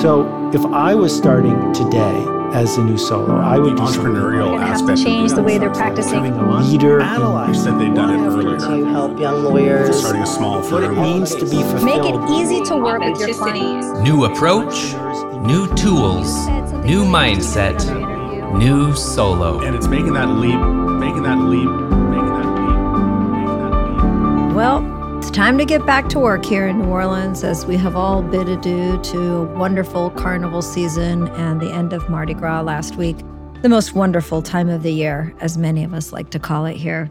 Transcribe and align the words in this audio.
So 0.00 0.50
if 0.54 0.64
I 0.66 0.94
was 0.94 1.16
starting 1.16 1.72
today 1.72 2.24
as 2.54 2.78
a 2.78 2.84
new 2.84 2.96
solo, 2.96 3.34
I 3.34 3.58
would 3.58 3.72
the 3.72 3.76
do 3.76 3.82
entrepreneurial 3.82 4.52
like 4.52 4.68
aspect. 4.70 5.00
of 5.00 5.04
change 5.04 5.32
the 5.32 5.42
way 5.42 5.58
they're 5.58 5.74
practicing. 5.74 6.22
having 6.22 6.34
a 6.34 6.60
leader 6.60 7.00
in 7.00 7.48
You 7.48 7.54
said 7.54 7.80
they'd 7.80 7.94
done 7.94 8.10
it 8.14 8.60
to 8.60 8.84
help 8.86 9.18
young 9.18 9.42
lawyers. 9.42 9.98
Starting 9.98 10.22
a 10.22 10.26
small 10.26 10.62
what 10.62 10.84
it 10.84 10.86
firm. 10.86 11.02
means 11.02 11.34
to 11.34 11.44
be 11.44 11.62
fulfilled. 11.62 11.84
Make 11.84 12.04
it 12.04 12.30
easy 12.30 12.62
to 12.66 12.76
work 12.76 13.02
with 13.02 13.18
your 13.18 13.34
clients. 13.34 13.88
New 14.00 14.24
approach, 14.24 14.94
new 15.44 15.66
tools, 15.74 16.46
new 16.86 17.04
mindset, 17.04 17.84
new 18.56 18.94
solo. 18.94 19.60
And 19.62 19.74
it's 19.74 19.88
making 19.88 20.12
that 20.12 20.28
leap, 20.28 20.60
making 21.00 21.24
that 21.24 21.38
leap, 21.38 21.68
making 21.68 22.34
that 22.34 22.46
leap, 22.56 22.70
making 22.70 23.94
that 23.96 24.46
leap. 24.46 24.54
Well, 24.54 24.97
it's 25.28 25.36
time 25.36 25.58
to 25.58 25.64
get 25.66 25.84
back 25.84 26.08
to 26.08 26.18
work 26.18 26.42
here 26.42 26.66
in 26.66 26.78
New 26.78 26.86
Orleans 26.86 27.44
as 27.44 27.66
we 27.66 27.76
have 27.76 27.94
all 27.94 28.22
bid 28.22 28.48
adieu 28.48 28.98
to 29.02 29.36
a 29.36 29.42
wonderful 29.58 30.08
carnival 30.12 30.62
season 30.62 31.28
and 31.28 31.60
the 31.60 31.70
end 31.70 31.92
of 31.92 32.08
Mardi 32.08 32.32
Gras 32.32 32.62
last 32.62 32.96
week. 32.96 33.18
The 33.60 33.68
most 33.68 33.92
wonderful 33.92 34.40
time 34.40 34.70
of 34.70 34.82
the 34.82 34.90
year, 34.90 35.34
as 35.40 35.58
many 35.58 35.84
of 35.84 35.92
us 35.92 36.14
like 36.14 36.30
to 36.30 36.38
call 36.38 36.64
it 36.64 36.78
here. 36.78 37.10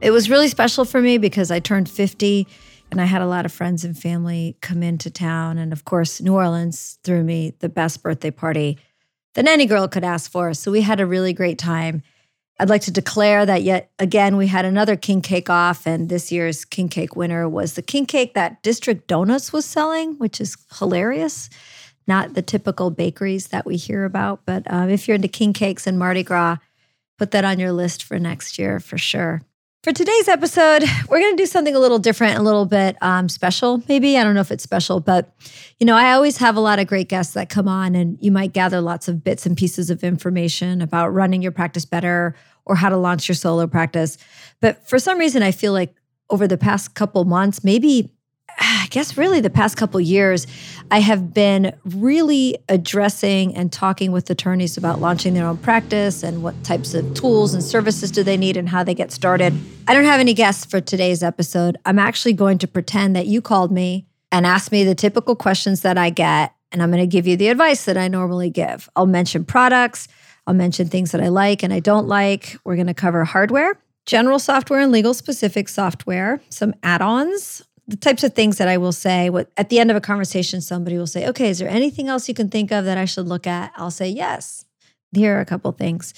It 0.00 0.10
was 0.10 0.30
really 0.30 0.48
special 0.48 0.86
for 0.86 1.02
me 1.02 1.18
because 1.18 1.50
I 1.50 1.60
turned 1.60 1.90
50 1.90 2.48
and 2.90 2.98
I 2.98 3.04
had 3.04 3.20
a 3.20 3.26
lot 3.26 3.44
of 3.44 3.52
friends 3.52 3.84
and 3.84 3.96
family 3.96 4.56
come 4.62 4.82
into 4.82 5.10
town. 5.10 5.58
And 5.58 5.70
of 5.70 5.84
course, 5.84 6.18
New 6.18 6.34
Orleans 6.34 6.98
threw 7.04 7.22
me 7.22 7.52
the 7.58 7.68
best 7.68 8.02
birthday 8.02 8.30
party 8.30 8.78
that 9.34 9.46
any 9.46 9.66
girl 9.66 9.86
could 9.86 10.02
ask 10.02 10.30
for. 10.30 10.54
So 10.54 10.70
we 10.70 10.80
had 10.80 10.98
a 10.98 11.04
really 11.04 11.34
great 11.34 11.58
time. 11.58 12.00
I'd 12.60 12.68
like 12.68 12.82
to 12.82 12.90
declare 12.90 13.46
that 13.46 13.62
yet 13.62 13.90
again, 13.98 14.36
we 14.36 14.46
had 14.46 14.66
another 14.66 14.94
king 14.94 15.22
cake 15.22 15.48
off, 15.48 15.86
and 15.86 16.10
this 16.10 16.30
year's 16.30 16.66
king 16.66 16.90
cake 16.90 17.16
winner 17.16 17.48
was 17.48 17.72
the 17.72 17.80
king 17.80 18.04
cake 18.04 18.34
that 18.34 18.62
District 18.62 19.06
Donuts 19.06 19.50
was 19.50 19.64
selling, 19.64 20.18
which 20.18 20.42
is 20.42 20.58
hilarious. 20.78 21.48
Not 22.06 22.34
the 22.34 22.42
typical 22.42 22.90
bakeries 22.90 23.46
that 23.48 23.64
we 23.64 23.76
hear 23.78 24.04
about, 24.04 24.42
but 24.44 24.70
uh, 24.70 24.88
if 24.90 25.08
you're 25.08 25.14
into 25.14 25.26
king 25.26 25.54
cakes 25.54 25.86
and 25.86 25.98
Mardi 25.98 26.22
Gras, 26.22 26.58
put 27.18 27.30
that 27.30 27.46
on 27.46 27.58
your 27.58 27.72
list 27.72 28.02
for 28.02 28.18
next 28.18 28.58
year 28.58 28.78
for 28.78 28.98
sure. 28.98 29.40
For 29.82 29.92
today's 29.92 30.28
episode, 30.28 30.84
we're 31.08 31.20
going 31.20 31.34
to 31.34 31.42
do 31.42 31.46
something 31.46 31.74
a 31.74 31.78
little 31.78 31.98
different, 31.98 32.38
a 32.38 32.42
little 32.42 32.66
bit 32.66 32.98
um, 33.00 33.30
special, 33.30 33.82
maybe. 33.88 34.18
I 34.18 34.22
don't 34.22 34.34
know 34.34 34.42
if 34.42 34.50
it's 34.50 34.62
special, 34.62 35.00
but 35.00 35.34
you 35.78 35.86
know, 35.86 35.96
I 35.96 36.12
always 36.12 36.36
have 36.36 36.54
a 36.54 36.60
lot 36.60 36.78
of 36.78 36.86
great 36.86 37.08
guests 37.08 37.32
that 37.32 37.48
come 37.48 37.66
on, 37.66 37.94
and 37.94 38.18
you 38.20 38.30
might 38.30 38.52
gather 38.52 38.82
lots 38.82 39.08
of 39.08 39.24
bits 39.24 39.46
and 39.46 39.56
pieces 39.56 39.88
of 39.88 40.04
information 40.04 40.82
about 40.82 41.14
running 41.14 41.40
your 41.40 41.52
practice 41.52 41.86
better 41.86 42.36
or 42.66 42.74
how 42.76 42.90
to 42.90 42.98
launch 42.98 43.26
your 43.26 43.34
solo 43.34 43.66
practice. 43.66 44.18
But 44.60 44.86
for 44.86 44.98
some 44.98 45.18
reason, 45.18 45.42
I 45.42 45.50
feel 45.50 45.72
like 45.72 45.94
over 46.28 46.46
the 46.46 46.58
past 46.58 46.94
couple 46.94 47.24
months, 47.24 47.64
maybe 47.64 48.12
guess 48.90 49.16
really 49.16 49.40
the 49.40 49.50
past 49.50 49.76
couple 49.76 50.00
years, 50.00 50.46
I 50.90 50.98
have 50.98 51.32
been 51.32 51.74
really 51.84 52.58
addressing 52.68 53.54
and 53.54 53.72
talking 53.72 54.12
with 54.12 54.28
attorneys 54.28 54.76
about 54.76 55.00
launching 55.00 55.32
their 55.34 55.46
own 55.46 55.56
practice 55.56 56.22
and 56.22 56.42
what 56.42 56.62
types 56.64 56.92
of 56.94 57.14
tools 57.14 57.54
and 57.54 57.62
services 57.62 58.10
do 58.10 58.22
they 58.22 58.36
need 58.36 58.56
and 58.56 58.68
how 58.68 58.84
they 58.84 58.94
get 58.94 59.12
started. 59.12 59.54
I 59.88 59.94
don't 59.94 60.04
have 60.04 60.20
any 60.20 60.34
guests 60.34 60.64
for 60.64 60.80
today's 60.80 61.22
episode. 61.22 61.78
I'm 61.86 61.98
actually 61.98 62.32
going 62.32 62.58
to 62.58 62.68
pretend 62.68 63.16
that 63.16 63.26
you 63.26 63.40
called 63.40 63.72
me 63.72 64.06
and 64.32 64.46
asked 64.46 64.72
me 64.72 64.84
the 64.84 64.94
typical 64.94 65.34
questions 65.36 65.82
that 65.82 65.96
I 65.96 66.10
get, 66.10 66.54
and 66.72 66.82
I'm 66.82 66.90
going 66.90 67.02
to 67.02 67.06
give 67.06 67.26
you 67.26 67.36
the 67.36 67.48
advice 67.48 67.84
that 67.84 67.96
I 67.96 68.08
normally 68.08 68.50
give. 68.50 68.88
I'll 68.94 69.06
mention 69.06 69.44
products, 69.44 70.08
I'll 70.46 70.54
mention 70.54 70.88
things 70.88 71.12
that 71.12 71.20
I 71.20 71.28
like 71.28 71.62
and 71.62 71.72
I 71.72 71.80
don't 71.80 72.08
like. 72.08 72.56
We're 72.64 72.76
going 72.76 72.86
to 72.88 72.94
cover 72.94 73.24
hardware, 73.24 73.80
general 74.06 74.38
software 74.38 74.80
and 74.80 74.90
legal 74.90 75.14
specific 75.14 75.68
software, 75.68 76.40
some 76.48 76.74
add 76.82 77.02
ons, 77.02 77.62
the 77.90 77.96
types 77.96 78.24
of 78.24 78.34
things 78.34 78.58
that 78.58 78.68
I 78.68 78.78
will 78.78 78.92
say. 78.92 79.30
What 79.30 79.50
at 79.56 79.68
the 79.68 79.78
end 79.78 79.90
of 79.90 79.96
a 79.96 80.00
conversation, 80.00 80.60
somebody 80.60 80.96
will 80.96 81.06
say, 81.06 81.26
"Okay, 81.28 81.50
is 81.50 81.58
there 81.58 81.68
anything 81.68 82.08
else 82.08 82.28
you 82.28 82.34
can 82.34 82.48
think 82.48 82.70
of 82.70 82.84
that 82.84 82.96
I 82.96 83.04
should 83.04 83.26
look 83.26 83.46
at?" 83.46 83.72
I'll 83.76 83.90
say, 83.90 84.08
"Yes." 84.08 84.64
Here 85.12 85.36
are 85.36 85.40
a 85.40 85.44
couple 85.44 85.72
things, 85.72 86.14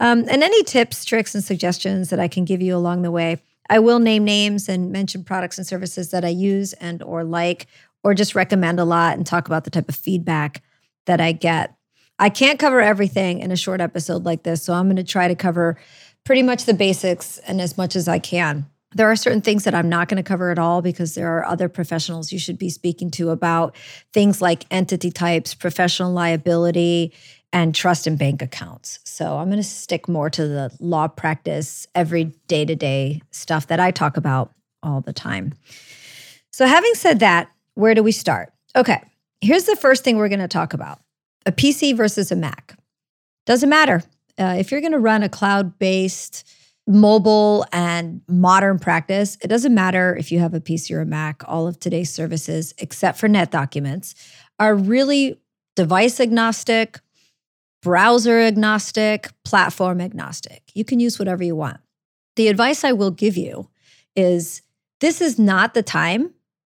um, 0.00 0.24
and 0.30 0.42
any 0.42 0.62
tips, 0.64 1.04
tricks, 1.04 1.34
and 1.34 1.44
suggestions 1.44 2.08
that 2.08 2.18
I 2.18 2.26
can 2.26 2.46
give 2.46 2.62
you 2.62 2.74
along 2.74 3.02
the 3.02 3.10
way. 3.10 3.38
I 3.68 3.78
will 3.80 3.98
name 3.98 4.24
names 4.24 4.68
and 4.68 4.90
mention 4.90 5.24
products 5.24 5.58
and 5.58 5.66
services 5.66 6.10
that 6.10 6.24
I 6.24 6.28
use 6.28 6.72
and 6.74 7.02
or 7.02 7.22
like, 7.22 7.66
or 8.02 8.14
just 8.14 8.34
recommend 8.34 8.80
a 8.80 8.84
lot 8.84 9.16
and 9.16 9.26
talk 9.26 9.46
about 9.46 9.64
the 9.64 9.70
type 9.70 9.88
of 9.88 9.94
feedback 9.94 10.62
that 11.06 11.20
I 11.20 11.32
get. 11.32 11.74
I 12.18 12.30
can't 12.30 12.58
cover 12.58 12.80
everything 12.80 13.40
in 13.40 13.52
a 13.52 13.56
short 13.56 13.80
episode 13.80 14.24
like 14.24 14.42
this, 14.42 14.62
so 14.62 14.72
I'm 14.72 14.86
going 14.86 14.96
to 14.96 15.04
try 15.04 15.28
to 15.28 15.34
cover 15.34 15.78
pretty 16.24 16.42
much 16.42 16.64
the 16.64 16.74
basics 16.74 17.38
and 17.38 17.60
as 17.60 17.76
much 17.76 17.94
as 17.94 18.08
I 18.08 18.18
can. 18.18 18.66
There 18.94 19.10
are 19.10 19.16
certain 19.16 19.40
things 19.40 19.64
that 19.64 19.74
I'm 19.74 19.88
not 19.88 20.08
going 20.08 20.16
to 20.16 20.26
cover 20.26 20.50
at 20.50 20.58
all 20.58 20.82
because 20.82 21.14
there 21.14 21.36
are 21.38 21.44
other 21.44 21.68
professionals 21.68 22.32
you 22.32 22.38
should 22.38 22.58
be 22.58 22.70
speaking 22.70 23.10
to 23.12 23.30
about 23.30 23.76
things 24.12 24.42
like 24.42 24.66
entity 24.70 25.12
types, 25.12 25.54
professional 25.54 26.12
liability, 26.12 27.12
and 27.52 27.74
trust 27.74 28.06
and 28.06 28.18
bank 28.18 28.42
accounts. 28.42 28.98
So 29.04 29.38
I'm 29.38 29.48
going 29.48 29.58
to 29.58 29.64
stick 29.64 30.08
more 30.08 30.30
to 30.30 30.46
the 30.46 30.76
law 30.80 31.08
practice, 31.08 31.86
every 31.94 32.24
day 32.48 32.64
to 32.64 32.74
day 32.74 33.22
stuff 33.30 33.68
that 33.68 33.80
I 33.80 33.90
talk 33.90 34.16
about 34.16 34.52
all 34.82 35.00
the 35.00 35.12
time. 35.12 35.54
So, 36.52 36.66
having 36.66 36.94
said 36.94 37.20
that, 37.20 37.50
where 37.74 37.94
do 37.94 38.02
we 38.02 38.12
start? 38.12 38.52
Okay, 38.76 39.00
here's 39.40 39.64
the 39.64 39.76
first 39.76 40.04
thing 40.04 40.16
we're 40.16 40.28
going 40.28 40.40
to 40.40 40.48
talk 40.48 40.74
about 40.74 41.00
a 41.46 41.52
PC 41.52 41.96
versus 41.96 42.30
a 42.30 42.36
Mac. 42.36 42.76
Doesn't 43.46 43.68
matter. 43.68 44.02
Uh, 44.38 44.56
if 44.58 44.70
you're 44.70 44.80
going 44.80 44.92
to 44.92 44.98
run 44.98 45.22
a 45.22 45.28
cloud 45.28 45.78
based, 45.78 46.48
mobile, 46.90 47.64
and 47.72 48.20
modern 48.28 48.78
practice, 48.78 49.38
it 49.42 49.48
doesn't 49.48 49.74
matter 49.74 50.16
if 50.16 50.32
you 50.32 50.38
have 50.40 50.54
a 50.54 50.60
PC 50.60 50.94
or 50.94 51.00
a 51.00 51.06
Mac. 51.06 51.42
All 51.46 51.66
of 51.66 51.78
today's 51.78 52.12
services, 52.12 52.74
except 52.78 53.18
for 53.18 53.28
NetDocuments, 53.28 54.14
are 54.58 54.74
really 54.74 55.40
device 55.76 56.20
agnostic, 56.20 57.00
browser 57.82 58.40
agnostic, 58.40 59.30
platform 59.44 60.00
agnostic. 60.00 60.62
You 60.74 60.84
can 60.84 61.00
use 61.00 61.18
whatever 61.18 61.42
you 61.42 61.56
want. 61.56 61.78
The 62.36 62.48
advice 62.48 62.84
I 62.84 62.92
will 62.92 63.10
give 63.10 63.36
you 63.36 63.68
is 64.16 64.62
this 65.00 65.20
is 65.20 65.38
not 65.38 65.74
the 65.74 65.82
time 65.82 66.34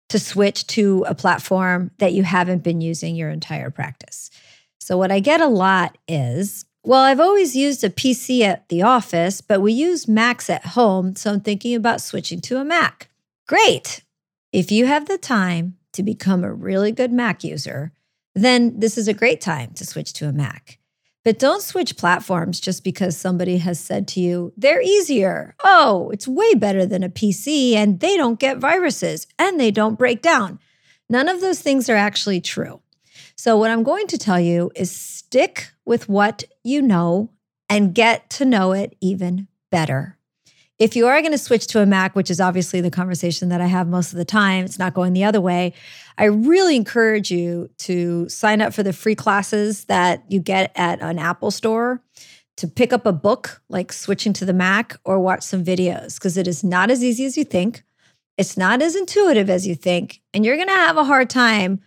to 0.09 0.19
switch 0.19 0.67
to 0.69 1.05
a 1.09 1.15
platform 1.15 1.91
that 1.99 2.13
you 2.13 2.23
haven't 2.23 2.63
been 2.63 2.81
using 2.81 3.17
your 3.17 3.31
entire 3.31 3.71
practice. 3.71 4.31
So, 4.79 4.97
what 4.97 5.11
I 5.11 5.21
get 5.21 5.41
a 5.41 5.49
lot 5.49 5.97
is, 6.07 6.67
well, 6.85 7.01
I've 7.01 7.21
always 7.21 7.57
used 7.57 7.83
a 7.83 7.91
PC 7.91 8.43
at 8.43 8.69
the 8.69 8.83
office, 8.83 9.41
but 9.41 9.61
we 9.61 9.73
use 9.73 10.07
Macs 10.07 10.51
at 10.51 10.67
home. 10.67 11.17
So, 11.17 11.33
I'm 11.33 11.41
thinking 11.41 11.75
about 11.75 12.01
switching 12.01 12.41
to 12.43 12.59
a 12.59 12.65
Mac. 12.65 13.09
Great. 13.49 14.03
If 14.53 14.71
you 14.71 14.87
have 14.87 15.07
the 15.07 15.19
time 15.19 15.77
to 15.95 16.03
become 16.03 16.45
a 16.45 16.53
really 16.53 16.93
good 16.93 17.13
Mac 17.13 17.43
user, 17.43 17.93
then 18.35 18.79
this 18.79 18.99
is 18.99 19.09
a 19.09 19.15
great 19.15 19.41
time 19.41 19.73
to 19.75 19.87
switch 19.87 20.13
to 20.15 20.29
a 20.29 20.33
Mac. 20.33 20.79
But 21.25 21.39
don't 21.39 21.63
switch 21.63 21.97
platforms 21.97 22.61
just 22.61 22.85
because 22.85 23.17
somebody 23.17 23.57
has 23.59 23.81
said 23.81 24.07
to 24.09 24.21
you, 24.21 24.53
they're 24.59 24.83
easier. 24.83 25.57
Oh, 25.65 26.11
it's 26.11 26.29
way 26.29 26.55
better 26.55 26.85
than 26.85 27.03
a 27.03 27.09
PC 27.09 27.73
and 27.73 28.01
they 28.01 28.17
don't 28.17 28.39
get 28.39 28.59
viruses 28.59 29.27
and 29.39 29.59
they 29.59 29.71
don't 29.71 29.99
break 29.99 30.21
down. 30.21 30.59
None 31.09 31.29
of 31.29 31.41
those 31.41 31.61
things 31.61 31.89
are 31.89 31.97
actually 31.97 32.43
true. 32.43 32.81
So, 33.37 33.57
what 33.57 33.71
I'm 33.71 33.83
going 33.83 34.07
to 34.09 34.19
tell 34.19 34.39
you 34.39 34.71
is 34.77 34.91
stick 34.91 35.71
with 35.85 36.09
what 36.09 36.45
you 36.65 36.83
know 36.83 37.31
and 37.69 37.95
get 37.95 38.29
to 38.31 38.45
know 38.45 38.73
it 38.73 38.97
even 39.01 39.47
better. 39.71 40.19
If 40.79 40.97
you 40.97 41.07
are 41.07 41.21
going 41.21 41.33
to 41.33 41.39
switch 41.39 41.69
to 41.69 41.81
a 41.81 41.87
Mac, 41.87 42.17
which 42.17 42.31
is 42.31 42.41
obviously 42.41 42.81
the 42.81 42.91
conversation 42.91 43.49
that 43.51 43.61
I 43.61 43.67
have 43.67 43.87
most 43.87 44.13
of 44.13 44.19
the 44.19 44.25
time, 44.25 44.65
it's 44.65 44.79
not 44.79 44.93
going 44.93 45.13
the 45.13 45.23
other 45.23 45.41
way. 45.41 45.73
I 46.19 46.25
really 46.25 46.75
encourage 46.75 47.31
you 47.31 47.71
to 47.79 48.29
sign 48.29 48.61
up 48.61 48.75
for 48.75 48.83
the 48.83 48.93
free 48.93 49.15
classes 49.15 49.85
that 49.85 50.25
you 50.29 50.41
get 50.41 50.73
at 50.75 51.01
an 51.01 51.21
Apple 51.21 51.53
store 51.53 52.03
to 52.57 52.67
pick 52.67 52.93
up 52.93 53.07
a 53.07 53.13
book 53.13 53.63
like 53.69 53.93
switching 53.93 54.33
to 54.33 54.45
the 54.45 54.53
Mac 54.53 54.97
or 55.05 55.21
watch 55.21 55.43
some 55.43 55.65
videos 55.65 56.15
because 56.15 56.37
it 56.37 56.49
is 56.49 56.65
not 56.65 56.91
as 56.91 57.05
easy 57.05 57.25
as 57.25 57.37
you 57.37 57.45
think. 57.45 57.85
It's 58.37 58.57
not 58.57 58.83
as 58.83 58.97
intuitive 58.97 59.49
as 59.49 59.67
you 59.67 59.77
think. 59.77 60.21
And 60.33 60.45
you're 60.45 60.57
going 60.57 60.69
to 60.69 60.75
have 60.75 60.97
a 60.97 61.05
hard 61.05 61.31
time 61.31 61.81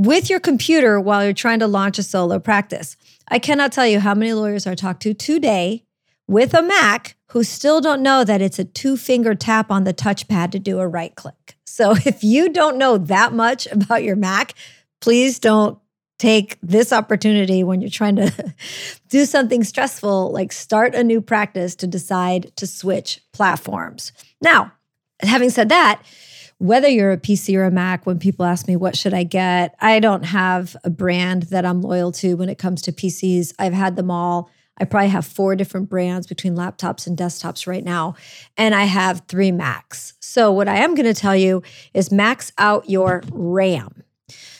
with 0.00 0.30
your 0.30 0.40
computer 0.40 0.98
while 0.98 1.22
you're 1.22 1.34
trying 1.34 1.58
to 1.58 1.66
launch 1.66 1.98
a 1.98 2.02
solo 2.02 2.38
practice. 2.38 2.96
I 3.28 3.38
cannot 3.38 3.70
tell 3.70 3.86
you 3.86 4.00
how 4.00 4.14
many 4.14 4.32
lawyers 4.32 4.66
I 4.66 4.74
talked 4.74 5.02
to 5.02 5.12
today 5.12 5.84
with 6.26 6.54
a 6.54 6.62
Mac 6.62 7.16
who 7.26 7.44
still 7.44 7.82
don't 7.82 8.02
know 8.02 8.24
that 8.24 8.40
it's 8.40 8.58
a 8.58 8.64
two 8.64 8.96
finger 8.96 9.34
tap 9.34 9.70
on 9.70 9.84
the 9.84 9.92
touchpad 9.92 10.52
to 10.52 10.58
do 10.58 10.80
a 10.80 10.88
right 10.88 11.14
click. 11.14 11.58
So 11.66 11.90
if 12.06 12.24
you 12.24 12.48
don't 12.48 12.78
know 12.78 12.96
that 12.96 13.34
much 13.34 13.66
about 13.66 14.02
your 14.02 14.16
Mac, 14.16 14.54
please 15.02 15.38
don't 15.38 15.78
take 16.18 16.56
this 16.62 16.94
opportunity 16.94 17.62
when 17.62 17.82
you're 17.82 17.90
trying 17.90 18.16
to 18.16 18.54
do 19.10 19.26
something 19.26 19.62
stressful, 19.62 20.32
like 20.32 20.50
start 20.50 20.94
a 20.94 21.04
new 21.04 21.20
practice 21.20 21.74
to 21.74 21.86
decide 21.86 22.56
to 22.56 22.66
switch 22.66 23.20
platforms. 23.34 24.12
Now, 24.40 24.72
having 25.20 25.50
said 25.50 25.68
that, 25.68 26.02
whether 26.60 26.88
you're 26.88 27.10
a 27.10 27.16
PC 27.16 27.56
or 27.56 27.64
a 27.64 27.70
Mac, 27.70 28.04
when 28.04 28.18
people 28.18 28.44
ask 28.44 28.68
me, 28.68 28.76
what 28.76 28.94
should 28.94 29.14
I 29.14 29.22
get? 29.22 29.74
I 29.80 29.98
don't 29.98 30.24
have 30.24 30.76
a 30.84 30.90
brand 30.90 31.44
that 31.44 31.64
I'm 31.64 31.80
loyal 31.80 32.12
to 32.12 32.36
when 32.36 32.50
it 32.50 32.58
comes 32.58 32.82
to 32.82 32.92
PCs. 32.92 33.54
I've 33.58 33.72
had 33.72 33.96
them 33.96 34.10
all. 34.10 34.50
I 34.76 34.84
probably 34.84 35.08
have 35.08 35.24
four 35.24 35.56
different 35.56 35.88
brands 35.88 36.26
between 36.26 36.54
laptops 36.54 37.06
and 37.06 37.16
desktops 37.16 37.66
right 37.66 37.82
now. 37.82 38.14
And 38.58 38.74
I 38.74 38.84
have 38.84 39.22
three 39.26 39.50
Macs. 39.50 40.12
So, 40.20 40.52
what 40.52 40.68
I 40.68 40.76
am 40.76 40.94
going 40.94 41.06
to 41.06 41.18
tell 41.18 41.34
you 41.34 41.62
is 41.94 42.12
max 42.12 42.52
out 42.58 42.90
your 42.90 43.22
RAM. 43.32 44.04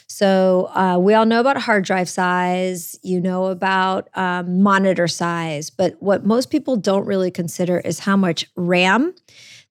So 0.07 0.69
uh, 0.75 0.97
we 0.99 1.13
all 1.13 1.25
know 1.25 1.39
about 1.39 1.57
hard 1.57 1.85
drive 1.85 2.09
size, 2.09 2.99
you 3.01 3.21
know 3.21 3.45
about 3.45 4.09
um, 4.13 4.61
monitor 4.61 5.07
size, 5.07 5.69
but 5.69 5.95
what 6.01 6.25
most 6.25 6.51
people 6.51 6.75
don't 6.75 7.05
really 7.05 7.31
consider 7.31 7.79
is 7.79 7.99
how 7.99 8.17
much 8.17 8.45
RAM 8.55 9.15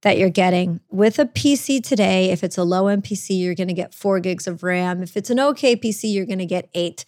that 0.02 0.18
you're 0.18 0.30
getting. 0.30 0.80
With 0.90 1.18
a 1.18 1.26
PC 1.26 1.82
today, 1.82 2.30
if 2.30 2.42
it's 2.42 2.58
a 2.58 2.64
low 2.64 2.86
end 2.86 3.04
PC, 3.04 3.38
you're 3.38 3.54
going 3.54 3.68
to 3.68 3.74
get 3.74 3.94
four 3.94 4.20
gigs 4.20 4.46
of 4.46 4.62
RAM. 4.62 5.02
If 5.02 5.16
it's 5.16 5.30
an 5.30 5.40
okay 5.40 5.76
PC, 5.76 6.12
you're 6.12 6.26
going 6.26 6.38
to 6.38 6.46
get 6.46 6.70
eight. 6.74 7.04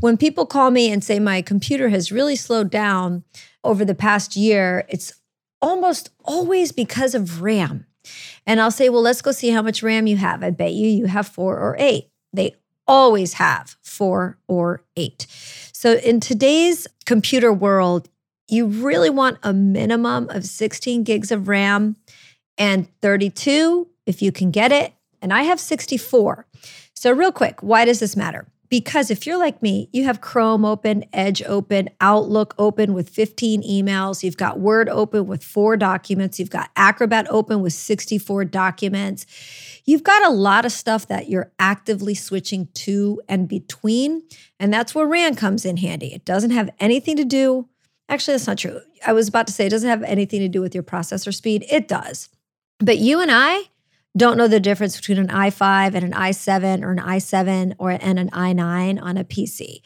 When 0.00 0.16
people 0.16 0.44
call 0.44 0.70
me 0.70 0.90
and 0.90 1.02
say 1.02 1.18
my 1.18 1.40
computer 1.40 1.88
has 1.88 2.12
really 2.12 2.36
slowed 2.36 2.70
down 2.70 3.24
over 3.64 3.84
the 3.84 3.94
past 3.94 4.36
year, 4.36 4.84
it's 4.88 5.12
almost 5.62 6.10
always 6.24 6.72
because 6.72 7.14
of 7.14 7.40
RAM. 7.40 7.86
And 8.46 8.60
I'll 8.60 8.70
say, 8.70 8.88
well, 8.88 9.02
let's 9.02 9.22
go 9.22 9.32
see 9.32 9.50
how 9.50 9.62
much 9.62 9.82
RAM 9.82 10.06
you 10.06 10.16
have. 10.16 10.42
I 10.44 10.50
bet 10.50 10.72
you 10.72 10.88
you 10.88 11.06
have 11.06 11.26
four 11.26 11.58
or 11.58 11.76
eight. 11.78 12.10
They 12.32 12.56
always 12.86 13.34
have 13.34 13.76
four 13.82 14.38
or 14.46 14.84
eight. 14.96 15.26
So 15.72 15.94
in 15.94 16.20
today's 16.20 16.86
computer 17.04 17.52
world, 17.52 18.08
you 18.48 18.66
really 18.66 19.10
want 19.10 19.38
a 19.42 19.52
minimum 19.52 20.28
of 20.30 20.44
16 20.44 21.02
gigs 21.04 21.32
of 21.32 21.48
RAM 21.48 21.96
and 22.58 22.88
32 23.02 23.88
if 24.06 24.22
you 24.22 24.32
can 24.32 24.50
get 24.50 24.72
it. 24.72 24.92
And 25.20 25.32
I 25.32 25.42
have 25.42 25.58
64. 25.58 26.46
So, 26.94 27.12
real 27.12 27.32
quick, 27.32 27.62
why 27.62 27.84
does 27.84 28.00
this 28.00 28.16
matter? 28.16 28.46
Because 28.68 29.10
if 29.10 29.26
you're 29.26 29.38
like 29.38 29.62
me, 29.62 29.88
you 29.92 30.04
have 30.04 30.20
Chrome 30.20 30.64
open, 30.64 31.04
Edge 31.12 31.42
open, 31.44 31.88
Outlook 32.00 32.54
open 32.58 32.94
with 32.94 33.08
15 33.08 33.62
emails, 33.62 34.22
you've 34.22 34.36
got 34.36 34.58
Word 34.58 34.88
open 34.88 35.26
with 35.26 35.44
four 35.44 35.76
documents, 35.76 36.40
you've 36.40 36.50
got 36.50 36.70
Acrobat 36.74 37.26
open 37.30 37.60
with 37.60 37.72
64 37.72 38.44
documents. 38.46 39.26
You've 39.84 40.02
got 40.02 40.26
a 40.26 40.30
lot 40.30 40.64
of 40.64 40.72
stuff 40.72 41.06
that 41.06 41.28
you're 41.28 41.52
actively 41.60 42.14
switching 42.14 42.66
to 42.74 43.22
and 43.28 43.48
between. 43.48 44.22
And 44.58 44.72
that's 44.72 44.94
where 44.96 45.06
RAM 45.06 45.36
comes 45.36 45.64
in 45.64 45.76
handy. 45.76 46.12
It 46.12 46.24
doesn't 46.24 46.50
have 46.50 46.70
anything 46.80 47.16
to 47.18 47.24
do, 47.24 47.68
actually, 48.08 48.34
that's 48.34 48.46
not 48.46 48.58
true. 48.58 48.80
I 49.06 49.12
was 49.12 49.28
about 49.28 49.46
to 49.48 49.52
say 49.52 49.66
it 49.66 49.70
doesn't 49.70 49.88
have 49.88 50.02
anything 50.02 50.40
to 50.40 50.48
do 50.48 50.60
with 50.60 50.74
your 50.74 50.84
processor 50.84 51.34
speed. 51.34 51.64
It 51.70 51.88
does. 51.88 52.28
But 52.78 52.98
you 52.98 53.20
and 53.20 53.30
I, 53.30 53.62
don't 54.16 54.38
know 54.38 54.48
the 54.48 54.60
difference 54.60 54.96
between 54.96 55.18
an 55.18 55.28
i5 55.28 55.94
and 55.94 56.04
an 56.04 56.12
i7 56.12 56.82
or 56.82 56.92
an 56.92 56.98
i7 56.98 57.74
or 57.78 57.90
and 57.90 58.18
an 58.18 58.30
i9 58.30 59.02
on 59.02 59.16
a 59.18 59.24
PC. 59.24 59.82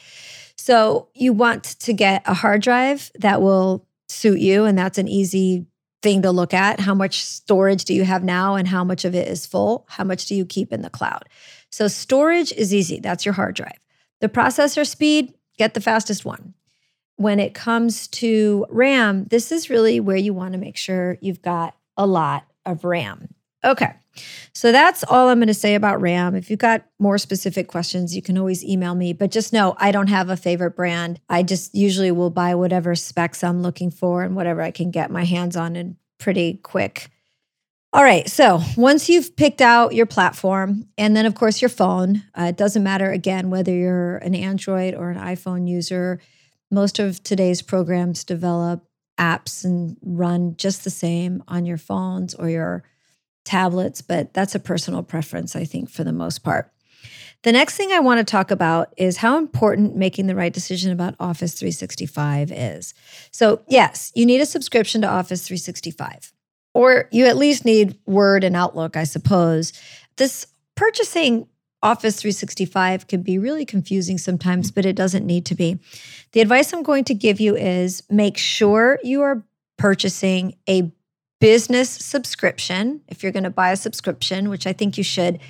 So 0.57 1.09
you 1.15 1.33
want 1.33 1.65
to 1.65 1.93
get 1.93 2.23
a 2.27 2.35
hard 2.35 2.63
drive 2.63 3.11
that 3.19 3.43
will 3.43 3.87
suit 4.09 4.39
you 4.39 4.65
and 4.65 4.79
that's 4.79 4.99
an 4.99 5.09
easy 5.09 5.67
thing 6.03 6.23
to 6.23 6.31
look 6.31 6.55
at. 6.55 6.81
How 6.81 6.95
much 6.95 7.25
storage 7.25 7.85
do 7.85 7.95
you 7.95 8.05
have 8.05 8.23
now 8.23 8.55
and 8.55 8.69
how 8.69 8.85
much 8.85 9.05
of 9.05 9.15
it 9.15 9.29
is 9.29 9.47
full? 9.47 9.87
How 9.89 10.05
much 10.05 10.27
do 10.27 10.35
you 10.35 10.47
keep 10.47 10.73
in 10.73 10.83
the 10.83 10.91
cloud? 10.91 11.25
So 11.71 11.89
storage 11.89 12.53
is 12.53 12.73
easy. 12.73 13.01
That's 13.01 13.25
your 13.25 13.35
hard 13.35 13.57
drive. 13.57 13.79
The 14.21 14.29
processor 14.29 14.87
speed, 14.87 15.35
get 15.59 15.75
the 15.75 15.81
fastest 15.81 16.25
one. 16.25 16.55
When 17.21 17.39
it 17.39 17.53
comes 17.53 18.09
to 18.09 18.65
RAM, 18.71 19.27
this 19.27 19.53
is 19.53 19.69
really 19.69 20.01
where 20.01 20.17
you 20.17 20.33
want 20.33 20.55
to 20.55 20.59
make 20.59 20.79
sure 20.79 21.19
you've 21.21 21.43
got 21.43 21.77
a 21.95 22.07
lot 22.07 22.47
of 22.65 22.83
RAM. 22.83 23.29
Okay. 23.63 23.93
So 24.55 24.73
that's 24.73 25.05
all 25.05 25.29
I'm 25.29 25.37
going 25.37 25.49
to 25.49 25.53
say 25.53 25.75
about 25.75 26.01
RAM. 26.01 26.35
If 26.35 26.49
you've 26.49 26.59
got 26.59 26.87
more 26.99 27.19
specific 27.19 27.69
questions, 27.69 28.17
you 28.17 28.23
can 28.23 28.39
always 28.39 28.65
email 28.65 28.95
me. 28.95 29.13
But 29.13 29.31
just 29.31 29.53
know 29.53 29.75
I 29.77 29.93
don't 29.93 30.07
have 30.07 30.31
a 30.31 30.37
favorite 30.37 30.75
brand. 30.75 31.21
I 31.29 31.43
just 31.43 31.75
usually 31.75 32.11
will 32.11 32.31
buy 32.31 32.55
whatever 32.55 32.95
specs 32.95 33.45
I'm 33.45 33.61
looking 33.61 33.91
for 33.91 34.23
and 34.23 34.35
whatever 34.35 34.63
I 34.63 34.71
can 34.71 34.91
get 34.91 35.11
my 35.11 35.27
hands 35.27 35.57
on 35.57 35.77
in 35.77 35.99
pretty 36.17 36.55
quick. 36.63 37.11
All 37.93 38.03
right. 38.03 38.31
So 38.31 38.63
once 38.79 39.11
you've 39.11 39.37
picked 39.37 39.61
out 39.61 39.95
your 39.95 40.07
platform 40.07 40.87
and 40.97 41.15
then, 41.15 41.27
of 41.27 41.35
course, 41.35 41.61
your 41.61 41.69
phone, 41.69 42.23
uh, 42.35 42.45
it 42.45 42.57
doesn't 42.57 42.83
matter 42.83 43.11
again 43.11 43.51
whether 43.51 43.75
you're 43.75 44.17
an 44.17 44.35
Android 44.35 44.95
or 44.95 45.11
an 45.11 45.19
iPhone 45.19 45.69
user. 45.69 46.19
Most 46.71 46.99
of 46.99 47.23
today's 47.23 47.63
programs 47.63 48.25
develop 48.25 48.85
apps 49.19 49.65
and 49.65 49.97
run 50.03 50.57
just 50.57 50.85
the 50.85 50.91
same 50.91 51.43
on 51.49 51.67
your 51.67 51.77
phones 51.77 52.35
or 52.35 52.49
your 52.49 52.85
tablets, 53.45 54.03
but 54.03 54.33
that's 54.33 54.55
a 54.55 54.61
personal 54.61 55.03
preference, 55.03 55.57
I 55.57 55.65
think, 55.65 55.91
for 55.91 56.05
the 56.05 56.13
most 56.13 56.41
part. 56.45 56.73
The 57.43 57.53
next 57.53 57.77
thing 57.77 57.91
I 57.91 58.01
want 58.01 58.19
to 58.19 58.31
talk 58.31 58.51
about 58.51 58.93
is 58.99 59.17
how 59.17 59.39
important 59.39 59.97
making 59.97 60.27
the 60.27 60.35
right 60.35 60.53
decision 60.53 60.93
about 60.93 61.15
Office 61.19 61.55
365 61.55 62.53
is. 62.53 62.93
So, 63.31 63.63
yes, 63.67 64.13
you 64.15 64.27
need 64.27 64.43
a 64.43 64.47
subscription 64.47 65.01
to 65.01 65.09
Office 65.09 65.47
365, 65.47 66.33
or 66.75 67.09
you 67.11 67.27
at 67.27 67.39
least 67.39 67.65
need 67.65 67.99
Word 68.07 68.45
and 68.45 68.55
Outlook, 68.55 68.95
I 68.95 69.05
suppose. 69.05 69.73
This 70.17 70.47
purchasing 70.77 71.49
Office 71.83 72.17
365 72.17 73.07
can 73.07 73.23
be 73.23 73.39
really 73.39 73.65
confusing 73.65 74.19
sometimes, 74.19 74.71
but 74.71 74.85
it 74.85 74.97
doesn't 74.97 75.25
need 75.25 75.47
to 75.47 75.55
be. 75.55 75.79
The 76.33 76.41
advice 76.41 76.73
I'm 76.73 76.83
going 76.83 77.05
to 77.05 77.15
give 77.15 77.41
you 77.41 77.57
is 77.57 78.03
make 78.11 78.37
sure 78.37 78.99
you 79.03 79.23
are 79.23 79.45
purchasing 79.79 80.57
a 80.69 80.93
business 81.41 81.89
subscription. 81.89 83.01
If 83.09 83.23
you're 83.23 83.33
going 83.33 83.45
to 83.45 83.51
buy 83.51 83.73
a 83.73 83.77
subscription, 83.77 84.51
which 84.51 84.67
I 84.67 84.75
think 84.75 84.99
you 84.99 85.05
should, 85.05 85.41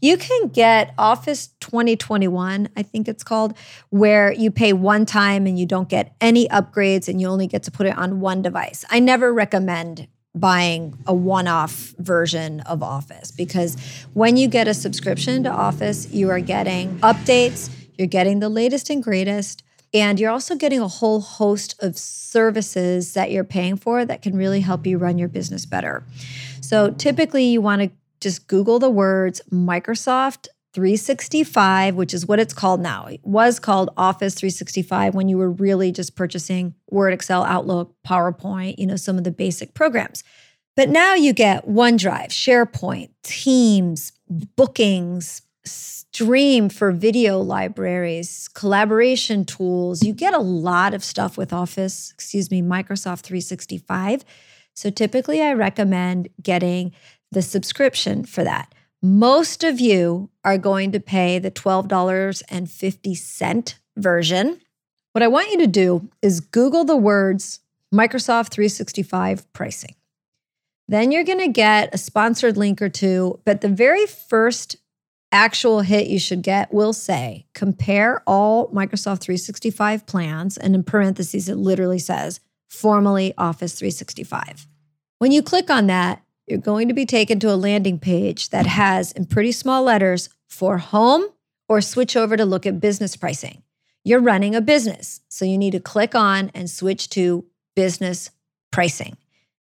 you 0.00 0.16
can 0.16 0.48
get 0.48 0.94
Office 0.98 1.48
2021, 1.60 2.68
I 2.76 2.82
think 2.82 3.08
it's 3.08 3.24
called, 3.24 3.56
where 3.88 4.32
you 4.32 4.50
pay 4.50 4.72
one 4.72 5.06
time 5.06 5.46
and 5.46 5.58
you 5.58 5.66
don't 5.66 5.88
get 5.88 6.14
any 6.20 6.46
upgrades 6.48 7.08
and 7.08 7.20
you 7.20 7.28
only 7.28 7.46
get 7.46 7.64
to 7.64 7.70
put 7.70 7.86
it 7.86 7.96
on 7.96 8.20
one 8.20 8.42
device. 8.42 8.84
I 8.90 9.00
never 9.00 9.32
recommend 9.32 10.06
buying 10.34 10.96
a 11.06 11.14
one 11.14 11.48
off 11.48 11.94
version 11.98 12.60
of 12.60 12.82
Office 12.82 13.30
because 13.30 13.76
when 14.14 14.36
you 14.36 14.48
get 14.48 14.68
a 14.68 14.74
subscription 14.74 15.42
to 15.44 15.50
Office, 15.50 16.10
you 16.12 16.30
are 16.30 16.40
getting 16.40 16.98
updates, 16.98 17.70
you're 17.96 18.06
getting 18.06 18.40
the 18.40 18.48
latest 18.48 18.90
and 18.90 19.02
greatest. 19.02 19.62
And 19.94 20.20
you're 20.20 20.30
also 20.30 20.54
getting 20.54 20.80
a 20.80 20.88
whole 20.88 21.22
host 21.22 21.74
of 21.82 21.96
services 21.96 23.14
that 23.14 23.30
you're 23.30 23.42
paying 23.42 23.76
for 23.76 24.04
that 24.04 24.20
can 24.20 24.36
really 24.36 24.60
help 24.60 24.86
you 24.86 24.98
run 24.98 25.16
your 25.16 25.28
business 25.28 25.64
better. 25.64 26.04
So 26.60 26.90
typically, 26.90 27.44
you 27.44 27.62
want 27.62 27.80
to 27.80 27.90
just 28.20 28.48
Google 28.48 28.78
the 28.78 28.90
words 28.90 29.40
Microsoft 29.50 30.48
365, 30.78 31.96
which 31.96 32.14
is 32.14 32.24
what 32.24 32.38
it's 32.38 32.54
called 32.54 32.80
now. 32.80 33.06
It 33.06 33.18
was 33.24 33.58
called 33.58 33.90
Office 33.96 34.36
365 34.36 35.12
when 35.12 35.28
you 35.28 35.36
were 35.36 35.50
really 35.50 35.90
just 35.90 36.14
purchasing 36.14 36.72
Word, 36.88 37.12
Excel, 37.12 37.42
Outlook, 37.42 37.96
PowerPoint, 38.06 38.78
you 38.78 38.86
know, 38.86 38.94
some 38.94 39.18
of 39.18 39.24
the 39.24 39.32
basic 39.32 39.74
programs. 39.74 40.22
But 40.76 40.88
now 40.88 41.16
you 41.16 41.32
get 41.32 41.66
OneDrive, 41.66 42.28
SharePoint, 42.28 43.08
Teams, 43.24 44.12
bookings, 44.28 45.42
Stream 45.64 46.68
for 46.68 46.92
video 46.92 47.40
libraries, 47.40 48.48
collaboration 48.54 49.44
tools. 49.44 50.04
You 50.04 50.12
get 50.12 50.32
a 50.32 50.38
lot 50.38 50.94
of 50.94 51.02
stuff 51.02 51.36
with 51.36 51.52
Office, 51.52 52.12
excuse 52.14 52.52
me, 52.52 52.62
Microsoft 52.62 53.22
365. 53.22 54.24
So 54.74 54.90
typically, 54.90 55.42
I 55.42 55.54
recommend 55.54 56.28
getting 56.40 56.92
the 57.32 57.42
subscription 57.42 58.24
for 58.24 58.44
that. 58.44 58.72
Most 59.00 59.62
of 59.62 59.78
you 59.78 60.28
are 60.44 60.58
going 60.58 60.90
to 60.90 60.98
pay 60.98 61.38
the 61.38 61.52
$12.50 61.52 63.74
version. 63.96 64.60
What 65.12 65.22
I 65.22 65.28
want 65.28 65.52
you 65.52 65.58
to 65.58 65.68
do 65.68 66.10
is 66.20 66.40
Google 66.40 66.84
the 66.84 66.96
words 66.96 67.60
Microsoft 67.94 68.48
365 68.48 69.52
pricing. 69.52 69.94
Then 70.88 71.12
you're 71.12 71.22
going 71.22 71.38
to 71.38 71.48
get 71.48 71.94
a 71.94 71.98
sponsored 71.98 72.56
link 72.56 72.82
or 72.82 72.88
two, 72.88 73.38
but 73.44 73.60
the 73.60 73.68
very 73.68 74.06
first 74.06 74.74
actual 75.30 75.82
hit 75.82 76.08
you 76.08 76.18
should 76.18 76.42
get 76.42 76.74
will 76.74 76.92
say 76.92 77.46
compare 77.54 78.24
all 78.26 78.66
Microsoft 78.70 79.20
365 79.20 80.06
plans, 80.06 80.56
and 80.56 80.74
in 80.74 80.82
parentheses, 80.82 81.48
it 81.48 81.56
literally 81.56 82.00
says 82.00 82.40
formerly 82.68 83.32
Office 83.38 83.74
365. 83.74 84.66
When 85.18 85.30
you 85.30 85.40
click 85.42 85.70
on 85.70 85.86
that, 85.86 86.20
you're 86.48 86.58
going 86.58 86.88
to 86.88 86.94
be 86.94 87.06
taken 87.06 87.38
to 87.40 87.52
a 87.52 87.56
landing 87.56 87.98
page 87.98 88.50
that 88.50 88.66
has 88.66 89.12
in 89.12 89.26
pretty 89.26 89.52
small 89.52 89.82
letters 89.82 90.28
for 90.48 90.78
home 90.78 91.24
or 91.68 91.80
switch 91.80 92.16
over 92.16 92.36
to 92.36 92.44
look 92.44 92.66
at 92.66 92.80
business 92.80 93.16
pricing. 93.16 93.62
You're 94.04 94.20
running 94.20 94.54
a 94.54 94.60
business, 94.60 95.20
so 95.28 95.44
you 95.44 95.58
need 95.58 95.72
to 95.72 95.80
click 95.80 96.14
on 96.14 96.50
and 96.54 96.70
switch 96.70 97.10
to 97.10 97.44
business 97.76 98.30
pricing. 98.70 99.16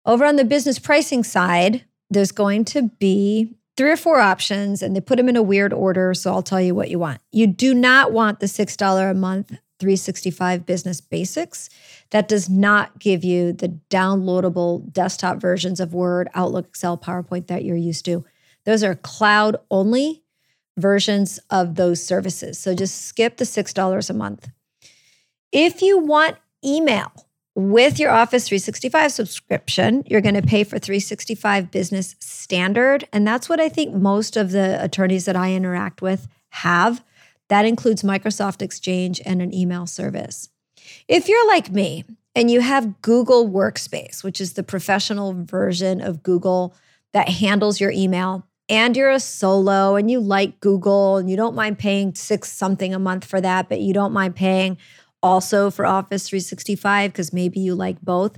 Over 0.06 0.26
on 0.26 0.38
the 0.38 0.46
business 0.46 0.80
pricing 0.80 1.24
side, 1.24 1.84
there's 2.10 2.32
going 2.32 2.64
to 2.66 2.84
be 3.00 3.58
three 3.76 3.92
or 3.92 3.98
four 3.98 4.20
options 4.20 4.82
and 4.82 4.96
they 4.96 5.02
put 5.02 5.18
them 5.18 5.30
in 5.30 5.36
a 5.36 5.44
weird 5.44 5.74
order. 5.74 6.14
So 6.14 6.32
I'll 6.32 6.42
tell 6.42 6.62
you 6.62 6.74
what 6.74 6.90
you 6.90 6.98
want. 6.98 7.22
You 7.32 7.48
do 7.48 7.74
not 7.74 8.12
want 8.12 8.40
the 8.40 8.48
$6 8.48 9.12
a 9.12 9.14
month 9.14 9.58
365 9.80 10.66
Business 10.66 11.02
Basics. 11.02 11.70
That 12.12 12.28
does 12.28 12.50
not 12.50 13.00
give 13.00 13.24
you 13.24 13.54
the 13.54 13.80
downloadable 13.90 14.92
desktop 14.92 15.40
versions 15.40 15.80
of 15.80 15.94
Word, 15.94 16.30
Outlook, 16.34 16.68
Excel, 16.68 16.98
PowerPoint 16.98 17.48
that 17.48 17.64
you're 17.64 17.76
used 17.76 18.06
to. 18.06 18.26
Those 18.66 18.84
are 18.84 18.96
cloud 18.96 19.58
only 19.72 20.24
versions 20.78 21.40
of 21.50 21.76
those 21.76 22.04
services. 22.04 22.60
So 22.60 22.76
just 22.76 23.06
skip 23.06 23.38
the 23.38 23.46
$6 23.46 24.10
a 24.10 24.14
month. 24.14 24.50
If 25.52 25.82
you 25.82 25.98
want 26.00 26.38
email, 26.64 27.12
with 27.58 27.98
your 27.98 28.12
Office 28.12 28.48
365 28.48 29.12
subscription, 29.12 30.04
you're 30.06 30.22
going 30.22 30.36
to 30.36 30.44
pay 30.44 30.64
for 30.64 30.78
365 30.78 31.72
Business 31.72 32.16
Standard. 32.20 33.08
And 33.12 33.28
that's 33.28 33.50
what 33.50 33.60
I 33.60 33.68
think 33.68 33.96
most 33.96 34.38
of 34.38 34.52
the 34.52 34.82
attorneys 34.84 35.26
that 35.26 35.36
I 35.36 35.54
interact 35.54 36.00
with 36.00 36.28
have. 36.50 37.04
That 37.50 37.66
includes 37.66 38.04
Microsoft 38.04 38.62
Exchange 38.62 39.22
and 39.26 39.42
an 39.42 39.54
email 39.54 39.86
service. 39.86 40.50
If 41.08 41.28
you're 41.28 41.48
like 41.48 41.72
me 41.72 42.06
and 42.36 42.52
you 42.52 42.62
have 42.62 43.02
Google 43.02 43.50
Workspace, 43.50 44.24
which 44.24 44.40
is 44.42 44.54
the 44.54 44.64
professional 44.64 45.34
version 45.34 46.02
of 46.02 46.24
Google 46.24 46.76
that 47.14 47.30
handles 47.30 47.80
your 47.80 47.92
email, 47.92 48.46
and 48.70 48.98
you're 48.98 49.10
a 49.10 49.20
solo 49.20 49.96
and 49.96 50.12
you 50.12 50.20
like 50.20 50.60
Google 50.60 51.18
and 51.18 51.30
you 51.30 51.38
don't 51.38 51.56
mind 51.56 51.80
paying 51.80 52.14
six 52.16 52.52
something 52.52 52.94
a 52.94 53.00
month 53.00 53.26
for 53.26 53.40
that, 53.40 53.70
but 53.70 53.80
you 53.80 53.94
don't 53.94 54.12
mind 54.12 54.36
paying 54.36 54.78
also 55.24 55.72
for 55.72 55.86
Office 55.86 56.28
365 56.28 57.12
because 57.12 57.34
maybe 57.34 57.60
you 57.60 57.76
like 57.76 58.02
both, 58.02 58.38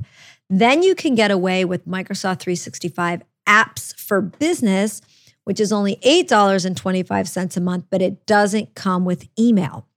then 0.49 0.83
you 0.83 0.95
can 0.95 1.15
get 1.15 1.31
away 1.31 1.65
with 1.65 1.87
Microsoft 1.87 2.39
365 2.39 3.23
apps 3.47 3.95
for 3.99 4.21
business, 4.21 5.01
which 5.49 5.59
is 5.59 5.73
only 5.73 5.95
$8.25 6.05 7.57
a 7.57 7.59
month, 7.59 7.85
but 7.89 8.03
it 8.03 8.27
doesn't 8.27 8.75
come 8.75 9.03
with 9.03 9.27
email. 9.39 9.87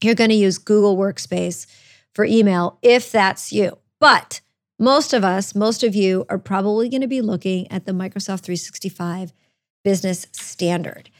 You're 0.00 0.14
going 0.14 0.30
to 0.30 0.36
use 0.36 0.56
Google 0.56 0.96
Workspace 0.96 1.66
for 2.14 2.24
email 2.24 2.78
if 2.80 3.10
that's 3.10 3.52
you. 3.52 3.78
But 3.98 4.40
most 4.78 5.12
of 5.12 5.24
us, 5.24 5.52
most 5.52 5.82
of 5.82 5.96
you 5.96 6.26
are 6.28 6.38
probably 6.38 6.88
going 6.88 7.00
to 7.00 7.08
be 7.08 7.22
looking 7.22 7.68
at 7.72 7.86
the 7.86 7.92
Microsoft 7.92 8.42
365 8.42 9.32
Business 9.82 10.28
Standard. 10.30 11.10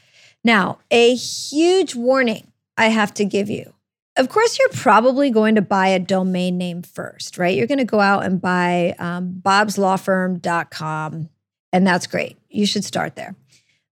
Now, 0.41 0.79
a 0.89 1.13
huge 1.13 1.95
warning 1.95 2.53
I 2.77 2.87
have 2.87 3.13
to 3.15 3.25
give 3.25 3.49
you. 3.49 3.73
Of 4.15 4.29
course, 4.29 4.57
you're 4.57 4.69
probably 4.69 5.31
going 5.31 5.55
to 5.55 5.61
buy 5.61 5.89
a 5.89 5.99
domain 5.99 6.57
name 6.57 6.81
first, 6.81 7.37
right? 7.37 7.53
You're 7.57 7.67
going 7.67 7.79
to 7.79 7.83
go 7.83 7.99
out 7.99 8.23
and 8.23 8.39
buy 8.39 8.95
um, 8.99 9.41
bobslawfirm.com, 9.43 11.29
and 11.73 11.85
that's 11.85 12.07
great. 12.07 12.37
You 12.47 12.65
should 12.65 12.85
start 12.85 13.17
there. 13.17 13.35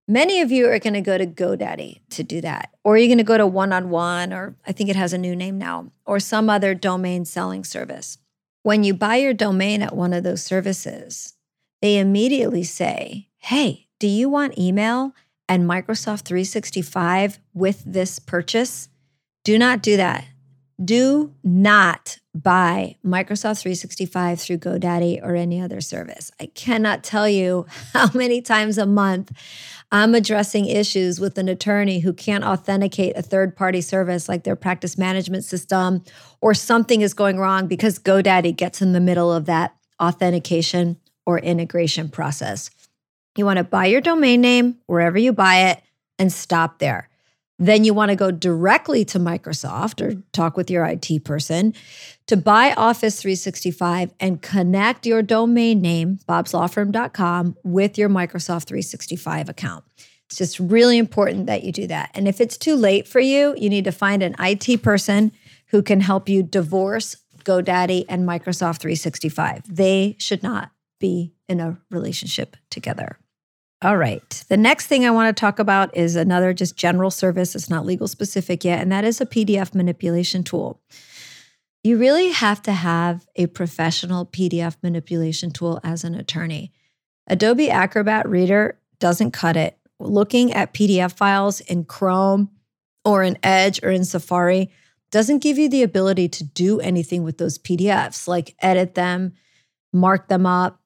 Many 0.06 0.42
of 0.42 0.52
you 0.52 0.68
are 0.68 0.78
going 0.78 0.94
to 0.94 1.00
go 1.00 1.16
to 1.16 1.26
GoDaddy 1.26 2.00
to 2.10 2.22
do 2.22 2.42
that, 2.42 2.70
or 2.84 2.98
you're 2.98 3.08
going 3.08 3.16
to 3.18 3.24
go 3.24 3.38
to 3.38 3.46
one 3.46 3.72
on 3.72 3.88
one, 3.88 4.34
or 4.34 4.54
I 4.66 4.72
think 4.72 4.90
it 4.90 4.96
has 4.96 5.14
a 5.14 5.18
new 5.18 5.34
name 5.34 5.56
now, 5.56 5.92
or 6.04 6.20
some 6.20 6.50
other 6.50 6.74
domain 6.74 7.24
selling 7.24 7.64
service. 7.64 8.18
When 8.62 8.84
you 8.84 8.92
buy 8.92 9.16
your 9.16 9.32
domain 9.32 9.80
at 9.80 9.96
one 9.96 10.12
of 10.12 10.22
those 10.22 10.42
services, 10.42 11.34
they 11.80 11.98
immediately 11.98 12.64
say, 12.64 13.28
Hey, 13.38 13.86
do 13.98 14.06
you 14.06 14.28
want 14.28 14.58
email 14.58 15.14
and 15.48 15.68
Microsoft 15.68 16.22
365 16.22 17.38
with 17.54 17.82
this 17.86 18.18
purchase? 18.18 18.90
Do 19.42 19.58
not 19.58 19.82
do 19.82 19.96
that. 19.96 20.26
Do 20.82 21.32
not 21.42 22.18
buy 22.34 22.96
Microsoft 23.04 23.62
365 23.62 24.40
through 24.40 24.58
GoDaddy 24.58 25.22
or 25.22 25.36
any 25.36 25.60
other 25.60 25.80
service. 25.80 26.32
I 26.40 26.46
cannot 26.46 27.04
tell 27.04 27.28
you 27.28 27.66
how 27.92 28.10
many 28.14 28.42
times 28.42 28.78
a 28.78 28.86
month 28.86 29.32
I'm 29.92 30.14
addressing 30.14 30.66
issues 30.66 31.20
with 31.20 31.38
an 31.38 31.48
attorney 31.48 32.00
who 32.00 32.12
can't 32.12 32.42
authenticate 32.42 33.16
a 33.16 33.22
third 33.22 33.54
party 33.54 33.80
service 33.80 34.28
like 34.28 34.42
their 34.42 34.56
practice 34.56 34.98
management 34.98 35.44
system, 35.44 36.02
or 36.40 36.52
something 36.52 37.00
is 37.00 37.14
going 37.14 37.38
wrong 37.38 37.68
because 37.68 38.00
GoDaddy 38.00 38.56
gets 38.56 38.82
in 38.82 38.92
the 38.92 39.00
middle 39.00 39.32
of 39.32 39.44
that 39.46 39.76
authentication 40.02 40.98
or 41.26 41.38
integration 41.38 42.08
process. 42.08 42.70
You 43.36 43.44
want 43.44 43.58
to 43.58 43.64
buy 43.64 43.86
your 43.86 44.00
domain 44.00 44.40
name 44.40 44.78
wherever 44.86 45.18
you 45.18 45.32
buy 45.32 45.70
it 45.70 45.82
and 46.18 46.32
stop 46.32 46.80
there. 46.80 47.08
Then 47.58 47.84
you 47.84 47.94
want 47.94 48.10
to 48.10 48.16
go 48.16 48.30
directly 48.30 49.04
to 49.06 49.18
Microsoft 49.18 50.00
or 50.00 50.20
talk 50.32 50.56
with 50.56 50.70
your 50.70 50.84
IT 50.84 51.24
person 51.24 51.72
to 52.26 52.36
buy 52.36 52.74
Office 52.74 53.20
365 53.20 54.12
and 54.18 54.42
connect 54.42 55.06
your 55.06 55.22
domain 55.22 55.80
name, 55.80 56.18
bobslawfirm.com, 56.28 57.56
with 57.62 57.96
your 57.96 58.08
Microsoft 58.08 58.64
365 58.64 59.48
account. 59.48 59.84
It's 60.26 60.38
just 60.38 60.58
really 60.58 60.98
important 60.98 61.46
that 61.46 61.62
you 61.62 61.70
do 61.70 61.86
that. 61.86 62.10
And 62.14 62.26
if 62.26 62.40
it's 62.40 62.56
too 62.56 62.74
late 62.74 63.06
for 63.06 63.20
you, 63.20 63.54
you 63.56 63.70
need 63.70 63.84
to 63.84 63.92
find 63.92 64.22
an 64.22 64.34
IT 64.38 64.82
person 64.82 65.30
who 65.68 65.82
can 65.82 66.00
help 66.00 66.28
you 66.28 66.42
divorce 66.42 67.16
GoDaddy 67.44 68.06
and 68.08 68.26
Microsoft 68.26 68.78
365. 68.78 69.62
They 69.68 70.16
should 70.18 70.42
not 70.42 70.70
be 70.98 71.34
in 71.48 71.60
a 71.60 71.78
relationship 71.90 72.56
together. 72.70 73.18
All 73.84 73.98
right. 73.98 74.44
The 74.48 74.56
next 74.56 74.86
thing 74.86 75.04
I 75.04 75.10
want 75.10 75.36
to 75.36 75.38
talk 75.38 75.58
about 75.58 75.94
is 75.94 76.16
another 76.16 76.54
just 76.54 76.74
general 76.74 77.10
service. 77.10 77.54
It's 77.54 77.68
not 77.68 77.84
legal 77.84 78.08
specific 78.08 78.64
yet, 78.64 78.80
and 78.80 78.90
that 78.90 79.04
is 79.04 79.20
a 79.20 79.26
PDF 79.26 79.74
manipulation 79.74 80.42
tool. 80.42 80.80
You 81.82 81.98
really 81.98 82.30
have 82.30 82.62
to 82.62 82.72
have 82.72 83.26
a 83.36 83.44
professional 83.44 84.24
PDF 84.24 84.76
manipulation 84.82 85.50
tool 85.50 85.80
as 85.84 86.02
an 86.02 86.14
attorney. 86.14 86.72
Adobe 87.26 87.70
Acrobat 87.70 88.26
Reader 88.26 88.78
doesn't 89.00 89.32
cut 89.32 89.54
it. 89.54 89.76
Looking 90.00 90.54
at 90.54 90.72
PDF 90.72 91.14
files 91.14 91.60
in 91.60 91.84
Chrome 91.84 92.48
or 93.04 93.22
in 93.22 93.36
Edge 93.42 93.82
or 93.82 93.90
in 93.90 94.06
Safari 94.06 94.70
doesn't 95.10 95.42
give 95.42 95.58
you 95.58 95.68
the 95.68 95.82
ability 95.82 96.30
to 96.30 96.42
do 96.42 96.80
anything 96.80 97.22
with 97.22 97.36
those 97.36 97.58
PDFs, 97.58 98.26
like 98.26 98.54
edit 98.60 98.94
them, 98.94 99.34
mark 99.92 100.28
them 100.28 100.46
up, 100.46 100.80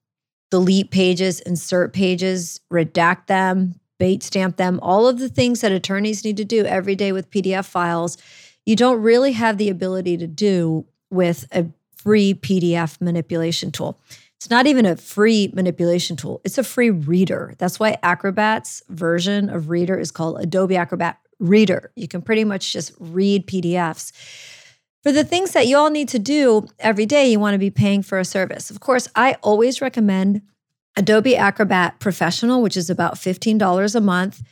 delete 0.51 0.91
pages, 0.91 1.41
insert 1.41 1.93
pages, 1.93 2.61
redact 2.73 3.27
them, 3.27 3.75
Bates 3.99 4.27
stamp 4.27 4.57
them, 4.57 4.79
all 4.81 5.09
of 5.09 5.19
the 5.19 5.29
things 5.29 5.61
that 5.61 5.73
attorneys 5.73 6.25
need 6.25 6.37
to 6.37 6.45
do 6.45 6.65
every 6.65 6.95
day 6.95 7.11
with 7.11 7.31
PDF 7.31 7.65
files, 7.65 8.17
you 8.65 8.77
don't 8.77 9.03
really 9.03 9.33
have 9.33 9.59
the 9.59 9.71
ability 9.71 10.17
to 10.19 10.27
do 10.29 10.87
with 11.11 11.47
a 11.51 11.67
free 11.97 12.35
PDF 12.35 13.01
manipulation 13.01 13.73
tool. 13.73 13.99
It's 14.37 14.51
not 14.51 14.69
even 14.69 14.87
a 14.87 14.97
free 14.97 15.51
manipulation 15.53 16.17
tool, 16.17 16.41
it's 16.45 16.59
a 16.59 16.63
free 16.63 16.91
reader. 16.91 17.55
That's 17.59 17.81
why 17.81 17.99
Acrobat's 18.05 18.85
version 18.89 19.51
of 19.51 19.69
Reader 19.69 19.99
is 19.99 20.13
called 20.13 20.41
Adobe 20.41 20.77
Acrobat 20.77 21.19
Reader. 21.41 21.91
You 21.97 22.07
can 22.07 22.23
pretty 22.23 22.45
much 22.45 22.73
just 22.73 22.93
read 23.01 23.49
PDFs. 23.49 24.13
For 25.09 25.13
the 25.13 25.25
things 25.25 25.53
that 25.53 25.67
you 25.67 25.79
all 25.79 25.89
need 25.89 26.11
to 26.11 26.19
do 26.19 26.67
every 26.79 27.07
day, 27.07 27.31
you 27.31 27.41
want 27.41 27.55
to 27.55 27.59
be 27.59 27.71
paying 27.71 28.03
for 28.03 28.19
a 28.19 28.27
service. 28.27 28.69
Of 28.69 28.81
course, 28.81 29.09
I 29.15 29.39
always 29.43 29.81
recommend 29.81 30.43
Adobe 30.97 31.35
Acrobat 31.35 31.99
Professional, 31.99 32.61
which 32.61 32.77
is 32.77 32.91
about 32.91 33.15
$15 33.15 33.95
a 33.95 34.01
month. 34.03 34.43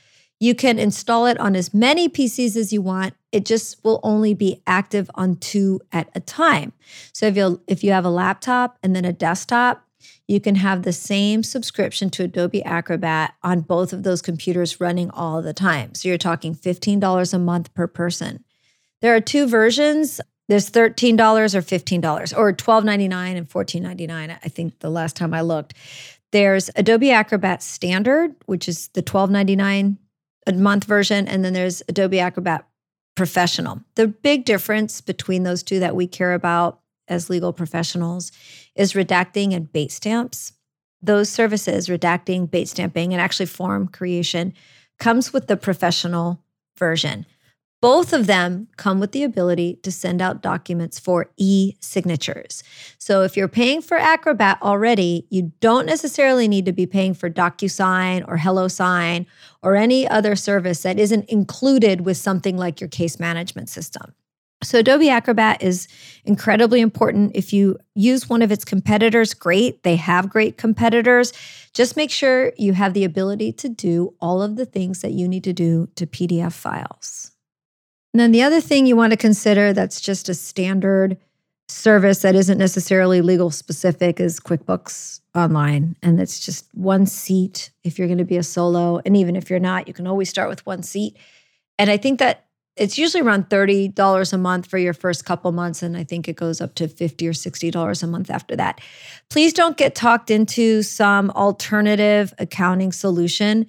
You 0.41 0.55
can 0.55 0.79
install 0.79 1.27
it 1.27 1.39
on 1.39 1.55
as 1.57 1.75
many 1.75 2.09
PCs 2.09 2.57
as 2.57 2.73
you 2.73 2.81
want. 2.81 3.13
It 3.33 3.45
just 3.45 3.85
will 3.85 4.01
only 4.03 4.33
be 4.33 4.63
active 4.67 5.11
on 5.15 5.37
two 5.37 5.83
at 5.93 6.09
a 6.15 6.21
time. 6.21 6.73
So 7.13 7.27
if 7.27 7.37
you 7.37 7.61
if 7.69 7.85
you 7.85 7.93
have 7.93 8.07
a 8.07 8.11
laptop 8.11 8.79
and 8.83 8.97
then 8.97 9.05
a 9.05 9.13
desktop, 9.13 9.85
you 10.27 10.41
can 10.41 10.55
have 10.55 10.85
the 10.85 10.93
same 10.95 11.43
subscription 11.43 12.09
to 12.09 12.25
Adobe 12.25 12.65
Acrobat 12.65 13.35
on 13.43 13.61
both 13.61 13.93
of 13.93 14.05
those 14.05 14.23
computers 14.23 14.81
running 14.81 15.11
all 15.11 15.43
the 15.43 15.53
time. 15.53 15.93
So 15.93 16.09
you're 16.09 16.17
talking 16.17 16.55
$15 16.55 17.35
a 17.35 17.39
month 17.39 17.75
per 17.75 17.87
person. 17.87 18.43
There 19.03 19.15
are 19.15 19.21
two 19.21 19.47
versions. 19.47 20.19
There's 20.49 20.71
$13 20.71 21.55
or 21.55 21.63
$15 21.63 22.39
or 22.39 22.53
$12.99 22.53 23.37
and 23.37 23.49
$14.99. 23.49 24.39
I 24.43 24.49
think 24.49 24.79
the 24.79 24.91
last 24.91 25.17
time 25.17 25.35
I 25.35 25.41
looked. 25.41 25.75
There's 26.33 26.71
Adobe 26.77 27.11
Acrobat 27.11 27.63
Standard, 27.63 28.35
which 28.47 28.69
is 28.69 28.89
the 28.89 29.03
$12.99 29.03 29.97
a 30.47 30.53
month 30.53 30.85
version. 30.85 31.27
And 31.27 31.45
then 31.45 31.53
there's 31.53 31.83
Adobe 31.89 32.21
Acrobat 32.21 32.67
Professional. 33.17 33.81
The 33.95 34.09
big 34.09 34.45
difference 34.45 35.01
between 35.01 35.43
those 35.43 35.63
two 35.63 35.81
that 35.81 35.97
we 35.97 36.07
care 36.07 36.35
about 36.35 36.81
as 37.09 37.31
legal 37.31 37.53
professionals 37.53 38.33
is 38.75 38.93
redacting 38.93 39.55
and 39.55 39.73
Bates 39.73 39.95
stamps. 39.95 40.53
Those 41.03 41.29
services, 41.29 41.89
redacting, 41.89 42.51
Bates 42.51 42.73
stamping, 42.73 43.13
and 43.13 43.21
actually 43.21 43.47
form 43.47 43.89
creation, 43.89 44.53
comes 44.99 45.33
with 45.33 45.47
the 45.47 45.57
professional 45.57 46.43
version. 46.77 47.27
Both 47.83 48.15
of 48.15 48.27
them 48.27 48.69
come 48.77 49.01
with 49.01 49.13
the 49.13 49.23
ability 49.23 49.81
to 49.83 49.93
send 49.93 50.23
out 50.23 50.43
documents 50.43 50.99
for 50.99 51.31
e 51.37 51.75
signatures. 51.81 52.63
So 52.99 53.23
if 53.23 53.37
you're 53.37 53.49
paying 53.49 53.83
for 53.83 53.99
Acrobat 53.99 54.59
already, 54.63 55.27
you 55.29 55.53
don't 55.61 55.85
necessarily 55.85 56.49
need 56.49 56.65
to 56.65 56.73
be 56.73 56.87
paying 56.87 57.13
for 57.13 57.29
DocuSign 57.29 58.25
or 58.27 58.39
HelloSign 58.39 59.27
or 59.63 59.77
any 59.77 60.09
other 60.09 60.37
service 60.37 60.83
that 60.83 60.99
isn't 60.99 61.29
included 61.29 62.07
with 62.07 62.17
something 62.17 62.57
like 62.57 62.81
your 62.81 62.89
case 62.89 63.21
management 63.21 63.69
system. 63.69 64.15
So, 64.63 64.79
Adobe 64.79 65.11
Acrobat 65.11 65.63
is 65.63 65.87
incredibly 66.25 66.81
important. 66.81 67.33
If 67.37 67.53
you 67.53 67.79
use 67.95 68.29
one 68.29 68.41
of 68.41 68.51
its 68.51 68.65
competitors, 68.65 69.35
great. 69.35 69.83
They 69.83 69.97
have 69.97 70.31
great 70.31 70.57
competitors. 70.57 71.35
Just 71.75 71.95
make 71.95 72.11
sure 72.11 72.53
you 72.57 72.73
have 72.73 72.95
the 72.95 73.05
ability 73.05 73.53
to 73.53 73.69
do 73.69 74.15
all 74.19 74.41
of 74.41 74.57
the 74.57 74.65
things 74.65 75.03
that 75.03 75.13
you 75.13 75.29
need 75.29 75.45
to 75.45 75.53
do 75.53 75.89
to 75.97 76.07
PDF 76.07 76.55
files. 76.55 77.36
And 78.17 78.21
then 78.23 78.33
the 78.33 78.45
other 78.45 78.63
thing 78.63 78.87
you 78.87 78.97
want 78.97 79.11
to 79.11 79.17
consider 79.19 79.75
that's 79.75 80.01
just 80.01 80.31
a 80.31 80.35
standard 80.35 81.19
service 81.69 82.23
that 82.23 82.35
isn't 82.35 82.57
necessarily 82.57 83.21
legal 83.21 83.51
specific 83.51 84.21
is 84.21 84.41
QuickBooks 84.41 85.21
Online. 85.35 85.97
And 86.03 86.19
it's 86.19 86.41
just 86.41 86.65
one 86.75 87.05
seat 87.05 87.69
if 87.85 87.99
you're 87.99 88.09
going 88.09 88.17
to 88.17 88.25
be 88.25 88.39
a 88.39 88.43
solo. 88.43 89.03
And 89.05 89.19
even 89.19 89.37
if 89.37 89.51
you're 89.51 89.59
not, 89.59 89.87
you 89.87 89.93
can 89.93 90.07
always 90.07 90.31
start 90.31 90.49
with 90.49 90.65
one 90.65 90.83
seat. 90.83 91.19
And 91.79 91.91
I 91.91 91.99
think 91.99 92.19
that 92.21 92.47
it's 92.75 92.97
usually 92.97 93.23
around 93.23 93.51
$30 93.51 94.33
a 94.33 94.39
month 94.39 94.65
for 94.65 94.79
your 94.79 94.95
first 94.95 95.27
couple 95.27 95.53
months. 95.53 95.83
And 95.83 95.95
I 95.95 96.03
think 96.03 96.27
it 96.27 96.37
goes 96.37 96.63
up 96.63 96.75
to 96.77 96.89
50 96.89 97.29
or 97.29 97.33
$60 97.33 98.03
a 98.03 98.07
month 98.07 98.31
after 98.31 98.57
that. 98.57 98.81
Please 99.29 99.53
don't 99.53 99.77
get 99.77 99.95
talked 99.95 100.31
into 100.31 100.81
some 100.81 101.29
alternative 101.33 102.33
accounting 102.39 102.93
solution. 102.93 103.67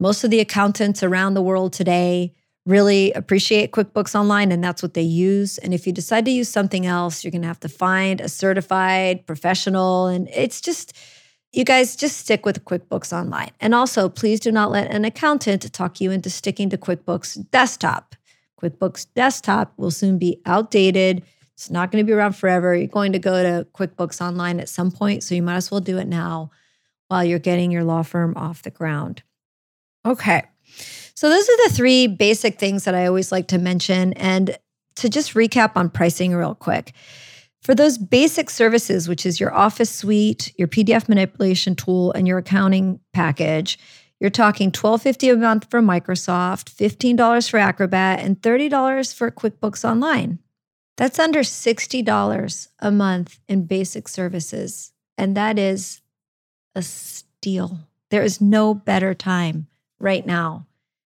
Most 0.00 0.24
of 0.24 0.32
the 0.32 0.40
accountants 0.40 1.04
around 1.04 1.34
the 1.34 1.42
world 1.42 1.72
today 1.72 2.34
really 2.66 3.12
appreciate 3.12 3.72
QuickBooks 3.72 4.14
Online 4.18 4.50
and 4.50 4.64
that's 4.64 4.82
what 4.82 4.94
they 4.94 5.02
use. 5.02 5.58
And 5.58 5.74
if 5.74 5.86
you 5.86 5.92
decide 5.92 6.24
to 6.24 6.30
use 6.30 6.48
something 6.48 6.86
else, 6.86 7.22
you're 7.22 7.30
going 7.30 7.42
to 7.42 7.48
have 7.48 7.60
to 7.60 7.68
find 7.68 8.20
a 8.20 8.28
certified 8.28 9.26
professional. 9.26 10.06
And 10.06 10.28
it's 10.28 10.60
just, 10.60 10.96
you 11.52 11.64
guys 11.64 11.94
just 11.94 12.16
stick 12.18 12.46
with 12.46 12.64
QuickBooks 12.64 13.12
Online. 13.12 13.50
And 13.60 13.74
also, 13.74 14.08
please 14.08 14.40
do 14.40 14.50
not 14.50 14.70
let 14.70 14.90
an 14.90 15.04
accountant 15.04 15.70
talk 15.72 16.00
you 16.00 16.10
into 16.10 16.30
sticking 16.30 16.70
to 16.70 16.78
QuickBooks 16.78 17.50
Desktop. 17.50 18.14
QuickBooks 18.62 19.06
Desktop 19.14 19.74
will 19.76 19.90
soon 19.90 20.18
be 20.18 20.40
outdated. 20.46 21.22
It's 21.52 21.70
not 21.70 21.92
going 21.92 22.02
to 22.02 22.06
be 22.06 22.14
around 22.14 22.32
forever. 22.32 22.74
You're 22.74 22.88
going 22.88 23.12
to 23.12 23.18
go 23.18 23.42
to 23.42 23.66
QuickBooks 23.74 24.20
Online 24.26 24.58
at 24.58 24.70
some 24.70 24.90
point, 24.90 25.22
so 25.22 25.34
you 25.34 25.42
might 25.42 25.56
as 25.56 25.70
well 25.70 25.80
do 25.80 25.98
it 25.98 26.08
now 26.08 26.50
while 27.08 27.22
you're 27.22 27.38
getting 27.38 27.70
your 27.70 27.84
law 27.84 28.02
firm 28.02 28.34
off 28.36 28.62
the 28.62 28.70
ground. 28.70 29.22
Okay. 30.06 30.44
So, 31.14 31.28
those 31.28 31.48
are 31.48 31.68
the 31.68 31.74
three 31.74 32.06
basic 32.06 32.58
things 32.58 32.84
that 32.84 32.94
I 32.94 33.06
always 33.06 33.30
like 33.30 33.48
to 33.48 33.58
mention. 33.58 34.12
And 34.14 34.56
to 34.96 35.08
just 35.08 35.34
recap 35.34 35.72
on 35.76 35.90
pricing 35.90 36.34
real 36.34 36.54
quick. 36.54 36.92
For 37.62 37.74
those 37.74 37.96
basic 37.96 38.50
services, 38.50 39.08
which 39.08 39.24
is 39.24 39.40
your 39.40 39.54
office 39.54 39.90
suite, 39.90 40.52
your 40.58 40.68
PDF 40.68 41.08
manipulation 41.08 41.74
tool, 41.74 42.12
and 42.12 42.28
your 42.28 42.38
accounting 42.38 43.00
package, 43.12 43.78
you're 44.20 44.30
talking 44.30 44.70
$12.50 44.70 45.32
a 45.32 45.36
month 45.36 45.70
for 45.70 45.80
Microsoft, 45.80 46.74
$15 46.74 47.50
for 47.50 47.58
Acrobat, 47.58 48.20
and 48.20 48.40
$30 48.40 49.14
for 49.14 49.30
QuickBooks 49.30 49.88
Online. 49.88 50.38
That's 50.96 51.18
under 51.18 51.40
$60 51.40 52.68
a 52.78 52.90
month 52.90 53.40
in 53.48 53.64
basic 53.64 54.08
services. 54.08 54.92
And 55.18 55.36
that 55.36 55.58
is 55.58 56.00
a 56.74 56.82
steal. 56.82 57.80
There 58.10 58.22
is 58.22 58.40
no 58.40 58.74
better 58.74 59.14
time 59.14 59.66
right 59.98 60.24
now 60.24 60.66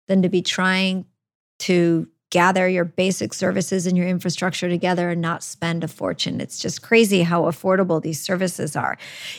than 0.07 0.21
to 0.21 0.29
be 0.29 0.41
trying 0.41 1.05
to 1.59 2.07
gather 2.33 2.67
your 2.67 2.83
basic 2.83 3.31
services 3.31 3.85
and 3.85 3.95
your 3.95 4.07
infrastructure 4.07 4.67
together 4.67 5.11
and 5.11 5.21
not 5.21 5.43
spend 5.43 5.83
a 5.83 5.87
fortune. 5.87 6.41
It's 6.41 6.57
just 6.57 6.81
crazy 6.81 7.21
how 7.21 7.43
affordable 7.43 8.01
these 8.01 8.19
services 8.19 8.75
are. 8.75 8.97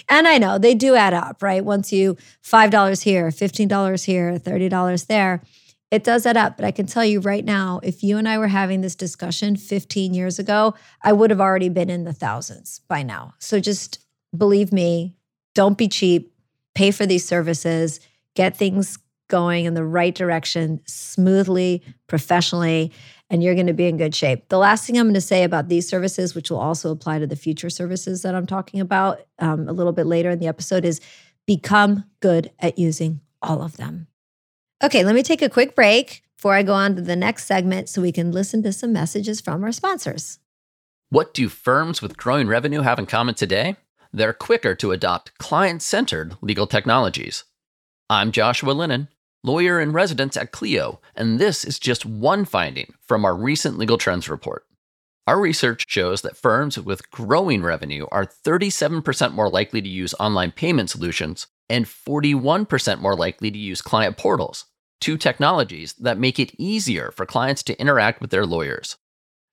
And 0.09 0.29
I 0.29 0.39
know 0.39 0.59
they 0.59 0.77
do 0.77 0.95
add 0.95 1.13
up, 1.13 1.43
right? 1.43 1.65
Once 1.65 1.93
you 1.93 2.17
$5 2.45 3.03
here, 3.03 3.31
$15 3.31 4.05
here, 4.05 4.39
$30 4.39 5.07
there, 5.09 5.43
it 5.91 6.05
does 6.05 6.25
add 6.25 6.37
up. 6.37 6.57
But 6.57 6.67
I 6.67 6.71
can 6.71 6.87
tell 6.87 7.05
you 7.05 7.19
right 7.19 7.45
now, 7.45 7.81
if 7.83 8.05
you 8.05 8.17
and 8.17 8.29
I 8.29 8.39
were 8.39 8.47
having 8.47 8.81
this 8.81 8.95
discussion 8.95 9.57
15 9.57 10.15
years 10.15 10.39
ago, 10.39 10.75
I 11.03 11.13
would 11.13 11.31
have 11.31 11.41
already 11.41 11.71
been 11.71 11.91
in 11.91 12.05
the 12.05 12.13
thousands 12.13 12.81
by 12.87 13.03
now. 13.03 13.35
So 13.41 13.59
just 13.59 13.99
believe 14.37 14.73
me, 14.73 15.17
don't 15.57 15.77
be 15.77 15.89
cheap, 15.89 16.33
pay 16.77 16.93
for 16.93 17.07
these 17.07 17.27
services, 17.27 17.99
get 18.37 18.57
things 18.57 18.99
going 19.29 19.65
in 19.65 19.75
the 19.75 19.85
right 19.85 20.15
direction 20.15 20.81
smoothly, 20.87 21.83
professionally, 22.07 22.93
and 23.31 23.43
you're 23.43 23.55
going 23.55 23.67
to 23.67 23.73
be 23.73 23.87
in 23.87 23.97
good 23.97 24.15
shape. 24.15 24.49
The 24.49 24.59
last 24.59 24.87
thing 24.87 24.99
I'm 24.99 25.07
going 25.07 25.15
to 25.15 25.21
say 25.21 25.45
about 25.45 25.69
these 25.69 25.89
services, 25.89 26.35
which 26.35 26.51
will 26.51 26.59
also 26.59 26.91
apply 26.91 27.19
to 27.19 27.27
the 27.27 27.37
future 27.37 27.71
services 27.71 28.23
that 28.23 28.35
I'm 28.35 28.47
talking 28.47 28.81
about 28.81 29.21
um, 29.39 29.69
a 29.69 29.73
little 29.73 29.93
bit 29.93 30.07
later 30.07 30.31
in 30.31 30.39
the 30.39 30.47
episode, 30.47 30.85
is 30.85 31.01
become 31.47 32.05
good 32.21 32.51
at 32.61 32.79
using 32.79 33.21
all 33.43 33.63
of 33.63 33.77
them. 33.77 34.07
Okay, 34.83 35.05
let 35.05 35.15
me 35.15 35.23
take 35.23 35.43
a 35.43 35.49
quick 35.49 35.75
break 35.75 36.23
before 36.37 36.55
I 36.55 36.63
go 36.63 36.75
on 36.75 36.97
to 36.97 37.03
the 37.03 37.17
next 37.17 37.47
segment 37.47 37.89
so 37.89 38.03
we 38.03 38.13
can 38.13 38.33
listen 38.33 38.63
to 38.63 38.73
some 38.73 38.93
messages 38.93 39.41
from 39.41 39.65
our 39.65 39.73
sponsors. 39.73 40.39
What 41.11 41.33
do 41.33 41.49
firms 41.49 42.03
with 42.03 42.17
growing 42.17 42.49
revenue 42.49 42.81
have 42.81 42.99
in 42.99 43.07
common 43.07 43.35
today? 43.35 43.77
They're 44.13 44.33
quicker 44.33 44.75
to 44.77 44.93
adopt 44.93 45.37
client 45.39 45.83
centered 45.83 46.37
legal 46.41 46.67
technologies. 46.67 47.45
I'm 48.11 48.33
Joshua 48.33 48.73
Lennon 48.73 49.09
lawyer 49.45 49.79
in 49.79 49.93
residence 49.93 50.37
at 50.37 50.51
Clio, 50.51 51.01
and 51.15 51.39
this 51.39 51.65
is 51.65 51.79
just 51.79 52.07
one 52.07 52.45
finding 52.45 52.95
from 53.07 53.25
our 53.25 53.37
recent 53.37 53.79
Legal 53.79 53.99
Trends 53.99 54.29
report. 54.29 54.65
Our 55.27 55.41
research 55.41 55.85
shows 55.87 56.23
that 56.23 56.37
firms 56.37 56.79
with 56.79 57.11
growing 57.11 57.63
revenue 57.63 58.07
are 58.11 58.27
37% 58.27 59.33
more 59.33 59.49
likely 59.49 59.81
to 59.81 59.89
use 59.89 60.15
online 60.19 60.51
payment 60.51 60.91
solutions 60.91 61.47
and 61.69 61.87
41% 61.87 63.01
more 63.01 63.15
likely 63.15 63.51
to 63.51 63.59
use 63.59 63.81
client 63.81 64.17
portals, 64.17 64.65
two 65.01 65.17
technologies 65.17 65.95
that 65.95 66.19
make 66.19 66.39
it 66.39 66.55
easier 66.59 67.11
for 67.11 67.25
clients 67.25 67.63
to 67.65 67.81
interact 67.81 68.21
with 68.21 68.31
their 68.31 68.45
lawyers. 68.45 68.97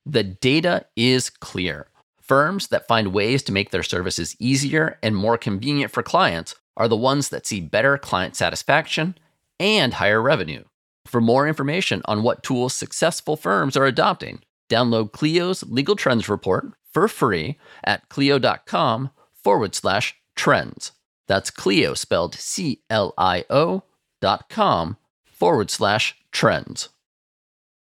The 0.06 0.24
data 0.24 0.86
is 0.96 1.30
clear. 1.30 1.88
Firms 2.22 2.68
that 2.70 2.88
find 2.88 3.14
ways 3.14 3.44
to 3.44 3.52
make 3.52 3.72
their 3.72 3.84
services 3.84 4.36
easier 4.40 4.98
and 5.04 5.16
more 5.16 5.38
convenient 5.38 5.92
for 5.92 6.04
clients 6.04 6.56
are 6.76 6.88
the 6.88 6.98
ones 6.98 7.30
that 7.30 7.46
see 7.46 7.62
better 7.62 7.98
client 7.98 8.36
satisfaction 8.36 9.16
and 9.62 9.94
higher 9.94 10.22
revenue. 10.22 10.64
For 11.06 11.22
more 11.22 11.48
information 11.48 12.02
on 12.06 12.24
what 12.24 12.44
tools 12.44 12.74
successful 12.74 13.38
firms 13.38 13.78
are 13.78 13.86
adopting, 13.86 14.42
download 14.70 15.14
Clio's 15.14 15.64
Legal 15.64 15.96
Trends 15.96 16.28
Report 16.28 16.66
for 16.94 17.08
free 17.08 17.58
at 17.84 18.10
clio.com 18.10 19.12
forward 19.34 19.76
slash 19.76 20.16
trends. 20.36 20.92
That's 21.28 21.50
Clio 21.50 21.94
spelled 21.94 22.36
C 22.36 22.82
L 22.90 23.14
I 23.18 23.46
O 23.50 23.84
dot 24.20 24.50
com 24.50 24.98
forward 25.26 25.72
slash 25.72 26.16
trends. 26.32 26.90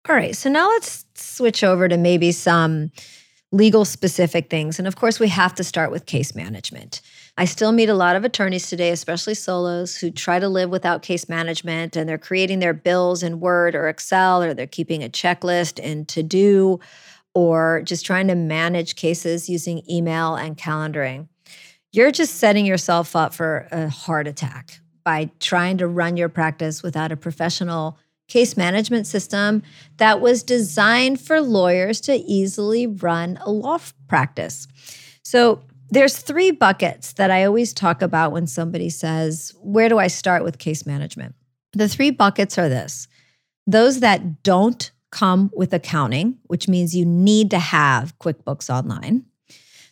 All 0.09 0.15
right, 0.15 0.35
so 0.35 0.49
now 0.49 0.67
let's 0.69 1.05
switch 1.15 1.63
over 1.63 1.87
to 1.87 1.97
maybe 1.97 2.31
some 2.31 2.91
legal 3.51 3.85
specific 3.85 4.49
things. 4.49 4.79
And 4.79 4.87
of 4.87 4.95
course, 4.95 5.19
we 5.19 5.27
have 5.29 5.53
to 5.55 5.63
start 5.63 5.91
with 5.91 6.05
case 6.05 6.35
management. 6.35 7.01
I 7.39 7.45
still 7.45 7.71
meet 7.71 7.87
a 7.87 7.93
lot 7.93 8.15
of 8.15 8.23
attorneys 8.23 8.67
today, 8.67 8.89
especially 8.89 9.35
solos, 9.35 9.95
who 9.95 10.09
try 10.09 10.39
to 10.39 10.49
live 10.49 10.71
without 10.71 11.03
case 11.03 11.29
management 11.29 11.95
and 11.95 12.09
they're 12.09 12.17
creating 12.17 12.59
their 12.59 12.73
bills 12.73 13.21
in 13.21 13.39
Word 13.39 13.75
or 13.75 13.87
Excel 13.87 14.41
or 14.41 14.55
they're 14.55 14.65
keeping 14.65 15.03
a 15.03 15.09
checklist 15.09 15.77
in 15.77 16.05
To 16.07 16.23
Do 16.23 16.79
or 17.35 17.83
just 17.83 18.03
trying 18.03 18.27
to 18.29 18.35
manage 18.35 18.95
cases 18.95 19.47
using 19.47 19.83
email 19.87 20.33
and 20.33 20.57
calendaring. 20.57 21.27
You're 21.91 22.11
just 22.11 22.35
setting 22.35 22.65
yourself 22.65 23.15
up 23.15 23.35
for 23.35 23.67
a 23.71 23.87
heart 23.87 24.27
attack 24.27 24.79
by 25.03 25.29
trying 25.39 25.77
to 25.77 25.87
run 25.87 26.17
your 26.17 26.29
practice 26.29 26.81
without 26.81 27.11
a 27.11 27.15
professional 27.15 27.99
case 28.27 28.57
management 28.57 29.05
system 29.05 29.61
that 29.97 30.19
was 30.21 30.41
designed 30.41 31.21
for 31.21 31.39
lawyers 31.39 32.01
to 32.01 32.15
easily 32.15 32.87
run 32.87 33.37
a 33.41 33.51
law 33.51 33.77
practice. 34.07 34.67
So, 35.23 35.61
there's 35.89 36.17
three 36.17 36.51
buckets 36.51 37.13
that 37.13 37.31
I 37.31 37.45
always 37.45 37.73
talk 37.73 38.01
about 38.01 38.31
when 38.31 38.47
somebody 38.47 38.89
says, 38.89 39.53
Where 39.61 39.89
do 39.89 39.97
I 39.97 40.07
start 40.07 40.43
with 40.43 40.57
case 40.57 40.85
management? 40.85 41.35
The 41.73 41.87
three 41.87 42.11
buckets 42.11 42.57
are 42.57 42.69
this 42.69 43.07
those 43.65 43.99
that 43.99 44.43
don't 44.43 44.91
come 45.11 45.51
with 45.53 45.73
accounting, 45.73 46.37
which 46.43 46.67
means 46.67 46.95
you 46.95 47.05
need 47.05 47.51
to 47.51 47.59
have 47.59 48.17
QuickBooks 48.19 48.69
Online 48.69 49.25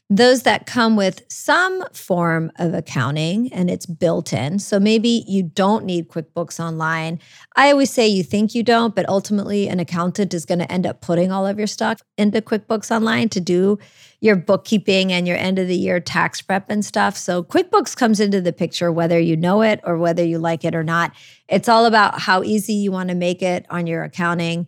those 0.09 0.43
that 0.43 0.67
come 0.67 0.95
with 0.95 1.23
some 1.29 1.83
form 1.91 2.51
of 2.57 2.75
accounting 2.75 3.51
and 3.51 3.71
it's 3.71 3.87
built 3.87 4.33
in. 4.33 4.59
So 4.59 4.79
maybe 4.79 5.25
you 5.27 5.41
don't 5.41 5.83
need 5.83 6.09
QuickBooks 6.09 6.59
Online. 6.59 7.19
I 7.55 7.71
always 7.71 7.89
say 7.89 8.07
you 8.07 8.21
think 8.21 8.53
you 8.53 8.61
don't, 8.61 8.93
but 8.93 9.09
ultimately 9.09 9.67
an 9.67 9.79
accountant 9.79 10.35
is 10.35 10.45
going 10.45 10.59
to 10.59 10.71
end 10.71 10.85
up 10.85 11.01
putting 11.01 11.31
all 11.31 11.47
of 11.47 11.57
your 11.57 11.65
stuff 11.65 12.03
into 12.19 12.39
QuickBooks 12.39 12.95
Online 12.95 13.29
to 13.29 13.39
do 13.39 13.79
your 14.21 14.35
bookkeeping 14.35 15.11
and 15.11 15.27
your 15.27 15.37
end 15.37 15.57
of 15.57 15.67
the 15.67 15.75
year 15.75 15.99
tax 15.99 16.39
prep 16.39 16.69
and 16.69 16.85
stuff. 16.85 17.17
So 17.17 17.41
QuickBooks 17.43 17.97
comes 17.97 18.19
into 18.19 18.41
the 18.41 18.53
picture 18.53 18.91
whether 18.91 19.19
you 19.19 19.35
know 19.35 19.63
it 19.63 19.79
or 19.83 19.97
whether 19.97 20.23
you 20.23 20.37
like 20.37 20.63
it 20.63 20.75
or 20.75 20.83
not. 20.83 21.13
It's 21.47 21.67
all 21.67 21.85
about 21.85 22.19
how 22.19 22.43
easy 22.43 22.73
you 22.73 22.91
want 22.91 23.09
to 23.09 23.15
make 23.15 23.41
it 23.41 23.65
on 23.71 23.87
your 23.87 24.03
accounting 24.03 24.67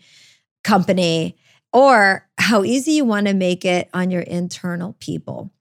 company 0.63 1.36
or 1.73 2.27
how 2.37 2.63
easy 2.63 2.93
you 2.93 3.05
want 3.05 3.27
to 3.27 3.33
make 3.33 3.65
it 3.65 3.89
on 3.93 4.11
your 4.11 4.21
internal 4.21 4.95
people. 4.99 5.51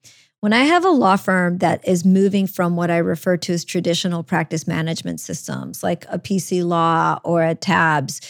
When 0.41 0.53
I 0.53 0.65
have 0.65 0.85
a 0.85 0.91
law 0.91 1.17
firm 1.17 1.59
that 1.59 1.87
is 1.89 2.05
moving 2.05 2.47
from 2.47 2.77
what 2.77 2.91
I 2.91 2.99
refer 2.99 3.37
to 3.39 3.53
as 3.53 3.65
traditional 3.65 4.23
practice 4.23 4.67
management 4.67 5.19
systems, 5.19 5.83
like 5.83 6.05
a 6.09 6.19
PCLaw 6.19 7.21
or 7.25 7.43
a 7.43 7.55
TABS, 7.55 8.21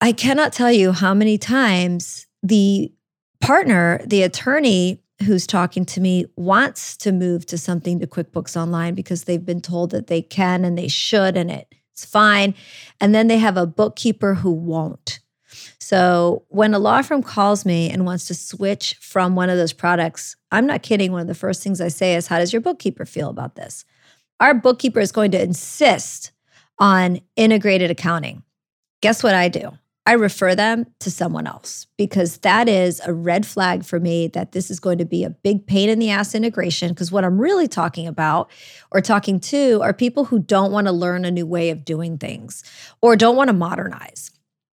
I 0.00 0.12
cannot 0.12 0.52
tell 0.52 0.70
you 0.70 0.92
how 0.92 1.14
many 1.14 1.38
times 1.38 2.26
the 2.42 2.92
partner, 3.40 4.00
the 4.06 4.22
attorney 4.22 5.02
who's 5.24 5.46
talking 5.46 5.84
to 5.86 6.00
me, 6.00 6.26
wants 6.36 6.96
to 6.98 7.12
move 7.12 7.46
to 7.46 7.56
something 7.56 7.98
to 8.00 8.06
QuickBooks 8.06 8.56
Online 8.56 8.94
because 8.94 9.24
they've 9.24 9.44
been 9.44 9.62
told 9.62 9.90
that 9.90 10.08
they 10.08 10.20
can 10.20 10.64
and 10.64 10.76
they 10.76 10.88
should, 10.88 11.36
and 11.36 11.50
it's 11.50 12.04
fine. 12.04 12.54
And 13.00 13.14
then 13.14 13.28
they 13.28 13.38
have 13.38 13.56
a 13.56 13.66
bookkeeper 13.66 14.34
who 14.34 14.52
won't. 14.52 15.20
So 15.84 16.44
when 16.48 16.72
a 16.72 16.78
law 16.78 17.02
firm 17.02 17.22
calls 17.22 17.66
me 17.66 17.90
and 17.90 18.06
wants 18.06 18.24
to 18.28 18.34
switch 18.34 18.94
from 19.02 19.36
one 19.36 19.50
of 19.50 19.58
those 19.58 19.74
products, 19.74 20.34
I'm 20.50 20.66
not 20.66 20.82
kidding. 20.82 21.12
One 21.12 21.20
of 21.20 21.26
the 21.26 21.34
first 21.34 21.62
things 21.62 21.78
I 21.78 21.88
say 21.88 22.14
is, 22.14 22.26
How 22.26 22.38
does 22.38 22.54
your 22.54 22.62
bookkeeper 22.62 23.04
feel 23.04 23.28
about 23.28 23.54
this? 23.54 23.84
Our 24.40 24.54
bookkeeper 24.54 25.00
is 25.00 25.12
going 25.12 25.32
to 25.32 25.42
insist 25.42 26.32
on 26.78 27.20
integrated 27.36 27.90
accounting. 27.90 28.44
Guess 29.02 29.22
what 29.22 29.34
I 29.34 29.50
do? 29.50 29.72
I 30.06 30.12
refer 30.12 30.54
them 30.54 30.86
to 31.00 31.10
someone 31.10 31.46
else 31.46 31.86
because 31.98 32.38
that 32.38 32.66
is 32.66 33.02
a 33.04 33.12
red 33.12 33.44
flag 33.44 33.84
for 33.84 34.00
me 34.00 34.28
that 34.28 34.52
this 34.52 34.70
is 34.70 34.80
going 34.80 34.96
to 34.98 35.04
be 35.04 35.22
a 35.22 35.30
big 35.30 35.66
pain 35.66 35.90
in 35.90 35.98
the 35.98 36.08
ass 36.08 36.34
integration. 36.34 36.88
Because 36.88 37.12
what 37.12 37.24
I'm 37.24 37.38
really 37.38 37.68
talking 37.68 38.06
about 38.06 38.50
or 38.90 39.02
talking 39.02 39.38
to 39.40 39.82
are 39.82 39.92
people 39.92 40.24
who 40.24 40.38
don't 40.38 40.72
want 40.72 40.86
to 40.86 40.92
learn 40.94 41.26
a 41.26 41.30
new 41.30 41.44
way 41.44 41.68
of 41.68 41.84
doing 41.84 42.16
things 42.16 42.64
or 43.02 43.16
don't 43.16 43.36
want 43.36 43.48
to 43.48 43.54
modernize. 43.54 44.30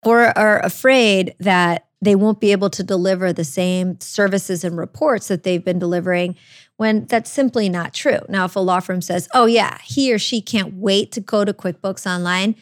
Or 0.05 0.37
are 0.37 0.59
afraid 0.59 1.35
that 1.39 1.87
they 2.01 2.15
won't 2.15 2.39
be 2.39 2.51
able 2.51 2.69
to 2.69 2.83
deliver 2.83 3.33
the 3.33 3.43
same 3.43 3.99
services 3.99 4.63
and 4.63 4.77
reports 4.77 5.27
that 5.27 5.43
they've 5.43 5.65
been 5.65 5.79
delivering 5.79 6.35
when 6.77 7.05
that's 7.05 7.31
simply 7.31 7.69
not 7.69 7.93
true. 7.93 8.19
Now, 8.29 8.45
if 8.45 8.55
a 8.55 8.59
law 8.59 8.79
firm 8.79 9.01
says, 9.01 9.27
oh, 9.33 9.45
yeah, 9.45 9.79
he 9.83 10.13
or 10.13 10.19
she 10.19 10.41
can't 10.41 10.75
wait 10.75 11.11
to 11.13 11.21
go 11.21 11.43
to 11.43 11.53
QuickBooks 11.53 12.05
Online, 12.05 12.55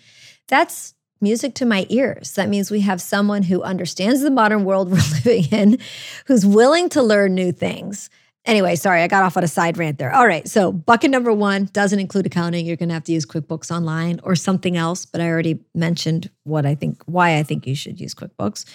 that's 0.47 0.93
music 1.19 1.53
to 1.55 1.65
my 1.65 1.85
ears. 1.89 2.33
That 2.33 2.49
means 2.49 2.71
we 2.71 2.81
have 2.81 3.01
someone 3.01 3.43
who 3.43 3.61
understands 3.61 4.21
the 4.21 4.31
modern 4.31 4.63
world 4.63 4.89
we're 4.91 4.97
living 5.25 5.45
in, 5.51 5.79
who's 6.27 6.45
willing 6.45 6.87
to 6.89 7.01
learn 7.01 7.35
new 7.35 7.51
things. 7.51 8.09
Anyway, 8.45 8.75
sorry, 8.75 9.01
I 9.01 9.07
got 9.07 9.23
off 9.23 9.37
on 9.37 9.43
a 9.43 9.47
side 9.47 9.77
rant 9.77 9.97
there. 9.97 10.13
All 10.13 10.27
right, 10.27 10.47
so 10.47 10.71
bucket 10.71 11.09
number 11.09 11.33
one 11.33 11.69
doesn't 11.73 11.99
include 11.99 12.27
accounting. 12.27 12.65
You're 12.65 12.75
going 12.75 12.89
to 12.89 12.93
have 12.93 13.03
to 13.05 13.11
use 13.11 13.25
QuickBooks 13.25 13.75
Online 13.75 14.19
or 14.23 14.35
something 14.35 14.77
else, 14.77 15.05
but 15.05 15.19
I 15.19 15.27
already 15.29 15.59
mentioned 15.73 16.29
what 16.43 16.65
I 16.65 16.75
think, 16.75 17.01
why 17.05 17.37
I 17.37 17.43
think 17.43 17.65
you 17.65 17.75
should 17.75 17.99
use 17.99 18.13
QuickBooks 18.13 18.65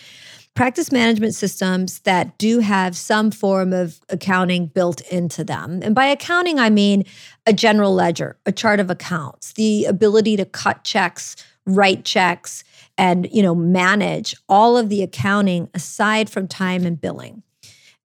practice 0.54 0.90
management 0.90 1.34
systems 1.34 2.00
that 2.00 2.36
do 2.38 2.58
have 2.58 2.96
some 2.96 3.30
form 3.30 3.72
of 3.72 4.00
accounting 4.08 4.66
built 4.66 5.00
into 5.02 5.44
them. 5.44 5.80
And 5.82 5.94
by 5.94 6.06
accounting, 6.06 6.58
I 6.58 6.70
mean 6.70 7.04
a 7.46 7.52
general 7.52 7.94
ledger, 7.94 8.36
a 8.46 8.52
chart 8.52 8.80
of 8.80 8.90
accounts, 8.90 9.52
the 9.52 9.84
ability 9.84 10.36
to 10.36 10.44
cut 10.44 10.84
checks, 10.84 11.36
write 11.66 12.04
checks, 12.04 12.64
and 12.98 13.28
you 13.32 13.42
know 13.42 13.54
manage 13.54 14.36
all 14.48 14.76
of 14.76 14.88
the 14.88 15.02
accounting 15.02 15.70
aside 15.72 16.28
from 16.28 16.48
time 16.48 16.84
and 16.84 17.00
billing. 17.00 17.42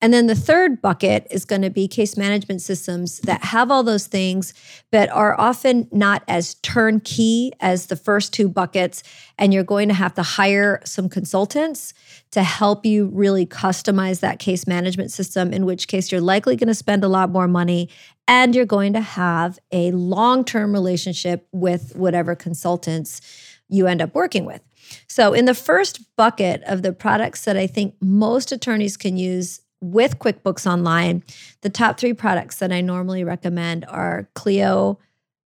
And 0.05 0.13
then 0.13 0.27
the 0.27 0.35
third 0.35 0.83
bucket 0.83 1.27
is 1.31 1.47
going 1.47 1.63
to 1.63 1.71
be 1.71 1.89
case 1.89 2.15
management 2.15 2.61
systems 2.61 3.21
that 3.21 3.43
have 3.43 3.71
all 3.71 3.83
those 3.83 4.07
things, 4.07 4.53
but 4.93 5.09
are 5.09 5.35
often 5.41 5.89
not 5.93 6.23
as 6.29 6.57
turnkey 6.57 7.53
as 7.59 7.87
the 7.87 7.97
first 7.97 8.31
two 8.31 8.47
buckets. 8.51 9.03
And 9.39 9.55
you're 9.55 9.65
going 9.65 9.89
to 9.89 9.95
have 9.95 10.13
to 10.17 10.23
hire 10.23 10.83
some 10.85 11.09
consultants 11.09 11.95
to 12.33 12.43
help 12.43 12.85
you 12.85 13.07
really 13.15 13.47
customize 13.47 14.21
that 14.21 14.39
case 14.39 14.67
management 14.67 15.11
system, 15.11 15.55
in 15.55 15.65
which 15.65 15.89
case 15.89 16.13
you're 16.13 16.21
likely 16.21 16.57
going 16.57 16.69
to 16.69 16.75
spend 16.75 17.03
a 17.03 17.09
lot 17.09 17.31
more 17.31 17.49
money 17.49 17.89
and 18.29 18.55
you're 18.55 18.67
going 18.67 18.93
to 18.93 19.01
have 19.01 19.59
a 19.73 19.91
long 19.93 20.45
term 20.45 20.75
relationship 20.75 21.49
with 21.51 21.97
whatever 21.97 22.35
consultants 22.35 23.23
you 23.71 23.87
end 23.87 24.03
up 24.03 24.15
working 24.15 24.45
with. 24.45 24.61
So, 25.09 25.33
in 25.33 25.47
the 25.47 25.55
first 25.55 26.15
bucket 26.15 26.63
of 26.65 26.83
the 26.83 26.93
products 26.93 27.47
that 27.47 27.57
I 27.57 27.67
think 27.67 27.95
most 28.03 28.53
attorneys 28.53 28.99
can 28.99 29.17
use 29.17 29.63
with 29.85 30.19
QuickBooks 30.19 30.71
Online, 30.71 31.23
the 31.61 31.71
top 31.71 31.99
three 31.99 32.15
products 32.15 32.57
that 32.59 32.73
I 32.73 32.81
normally 32.81 33.23
recommend 33.23 33.85
are 33.87 34.29
Clio, 34.35 34.99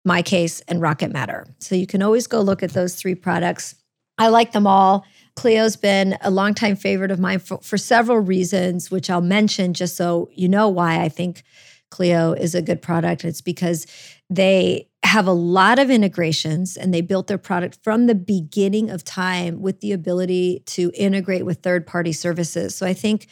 MyCase, 0.07 0.61
and 0.67 0.81
Rocket 0.81 1.11
Matter. 1.11 1.45
So 1.59 1.75
you 1.75 1.85
can 1.85 2.01
always 2.01 2.27
go 2.27 2.41
look 2.41 2.63
at 2.63 2.71
those 2.71 2.95
three 2.95 3.15
products. 3.15 3.75
I 4.17 4.29
like 4.29 4.51
them 4.51 4.67
all. 4.67 5.05
Clio's 5.35 5.75
been 5.75 6.17
a 6.21 6.31
longtime 6.31 6.75
favorite 6.75 7.11
of 7.11 7.19
mine 7.19 7.39
for, 7.39 7.59
for 7.59 7.77
several 7.77 8.19
reasons, 8.19 8.89
which 8.89 9.09
I'll 9.09 9.21
mention 9.21 9.73
just 9.73 9.95
so 9.95 10.29
you 10.33 10.47
know 10.47 10.67
why 10.67 11.01
I 11.01 11.09
think 11.09 11.43
Clio 11.91 12.33
is 12.33 12.55
a 12.55 12.61
good 12.61 12.81
product. 12.81 13.23
It's 13.23 13.41
because 13.41 13.85
they 14.29 14.87
have 15.03 15.27
a 15.27 15.33
lot 15.33 15.79
of 15.79 15.89
integrations 15.89 16.77
and 16.77 16.93
they 16.93 17.01
built 17.01 17.27
their 17.27 17.37
product 17.37 17.77
from 17.83 18.07
the 18.07 18.15
beginning 18.15 18.89
of 18.89 19.03
time 19.03 19.61
with 19.61 19.81
the 19.81 19.91
ability 19.91 20.63
to 20.65 20.91
integrate 20.95 21.45
with 21.45 21.59
third 21.59 21.85
party 21.85 22.11
services. 22.11 22.75
So 22.75 22.85
I 22.85 22.93
think 22.93 23.27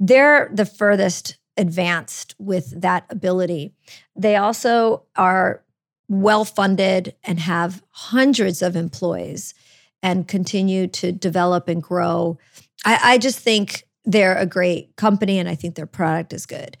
they're 0.00 0.50
the 0.52 0.66
furthest 0.66 1.38
advanced 1.56 2.34
with 2.38 2.80
that 2.80 3.04
ability. 3.10 3.74
They 4.16 4.36
also 4.36 5.04
are 5.16 5.62
well 6.08 6.44
funded 6.44 7.14
and 7.24 7.40
have 7.40 7.82
hundreds 7.90 8.60
of 8.62 8.76
employees 8.76 9.54
and 10.02 10.26
continue 10.26 10.86
to 10.88 11.12
develop 11.12 11.68
and 11.68 11.82
grow. 11.82 12.38
I, 12.84 13.14
I 13.14 13.18
just 13.18 13.38
think 13.38 13.84
they're 14.04 14.36
a 14.36 14.46
great 14.46 14.96
company 14.96 15.38
and 15.38 15.48
I 15.48 15.54
think 15.54 15.76
their 15.76 15.86
product 15.86 16.32
is 16.32 16.46
good 16.46 16.76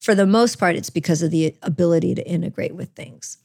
for 0.00 0.14
the 0.14 0.26
most 0.26 0.58
part, 0.58 0.76
it's 0.76 0.90
because 0.90 1.22
of 1.22 1.30
the 1.30 1.54
ability 1.62 2.14
to 2.14 2.26
integrate 2.26 2.74
with 2.74 2.90
things. 2.90 3.38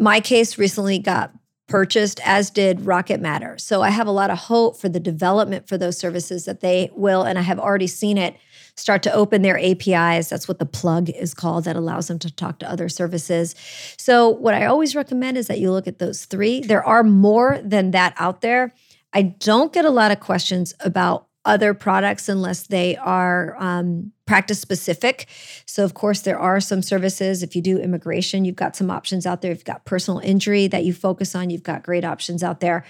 MyCase 0.00 0.56
recently 0.56 0.98
got 0.98 1.32
purchased, 1.68 2.20
as 2.24 2.50
did 2.50 2.84
Rocket 2.84 3.20
Matter. 3.20 3.56
So 3.58 3.80
I 3.80 3.90
have 3.90 4.08
a 4.08 4.12
lot 4.12 4.30
of 4.30 4.38
hope 4.38 4.76
for 4.80 4.88
the 4.88 4.98
development 4.98 5.68
for 5.68 5.78
those 5.78 5.96
services 5.96 6.44
that 6.46 6.60
they 6.60 6.90
will, 6.94 7.22
and 7.22 7.38
I 7.38 7.42
have 7.42 7.60
already 7.60 7.86
seen 7.86 8.18
it 8.18 8.36
start 8.76 9.02
to 9.04 9.12
open 9.12 9.42
their 9.42 9.58
APIs. 9.58 10.28
That's 10.28 10.48
what 10.48 10.58
the 10.58 10.66
plug 10.66 11.10
is 11.10 11.32
called, 11.32 11.64
that 11.64 11.76
allows 11.76 12.08
them 12.08 12.18
to 12.20 12.34
talk 12.34 12.58
to 12.58 12.70
other 12.70 12.88
services. 12.88 13.54
So, 13.96 14.28
what 14.28 14.54
I 14.54 14.66
always 14.66 14.96
recommend 14.96 15.38
is 15.38 15.46
that 15.46 15.60
you 15.60 15.70
look 15.70 15.86
at 15.86 15.98
those 15.98 16.24
three. 16.24 16.60
There 16.60 16.84
are 16.84 17.04
more 17.04 17.60
than 17.62 17.92
that 17.92 18.14
out 18.16 18.40
there. 18.40 18.72
I 19.12 19.22
don't 19.22 19.72
get 19.72 19.84
a 19.84 19.90
lot 19.90 20.10
of 20.10 20.20
questions 20.20 20.74
about 20.80 21.28
other 21.44 21.72
products 21.72 22.28
unless 22.28 22.66
they 22.66 22.96
are 22.96 23.56
um, 23.58 24.12
practice 24.30 24.60
specific. 24.60 25.26
So, 25.66 25.82
of 25.82 25.94
course, 25.94 26.20
there 26.20 26.38
are 26.38 26.60
some 26.60 26.82
services. 26.82 27.42
If 27.42 27.56
you 27.56 27.62
do 27.62 27.78
immigration, 27.78 28.44
you've 28.44 28.54
got 28.54 28.76
some 28.76 28.88
options 28.88 29.26
out 29.26 29.42
there. 29.42 29.50
If 29.50 29.58
you've 29.58 29.64
got 29.64 29.84
personal 29.84 30.20
injury 30.20 30.68
that 30.68 30.84
you 30.84 30.92
focus 30.92 31.34
on, 31.34 31.50
you've 31.50 31.64
got 31.64 31.82
great 31.82 32.04
options 32.04 32.44
out 32.44 32.60
there. 32.60 32.84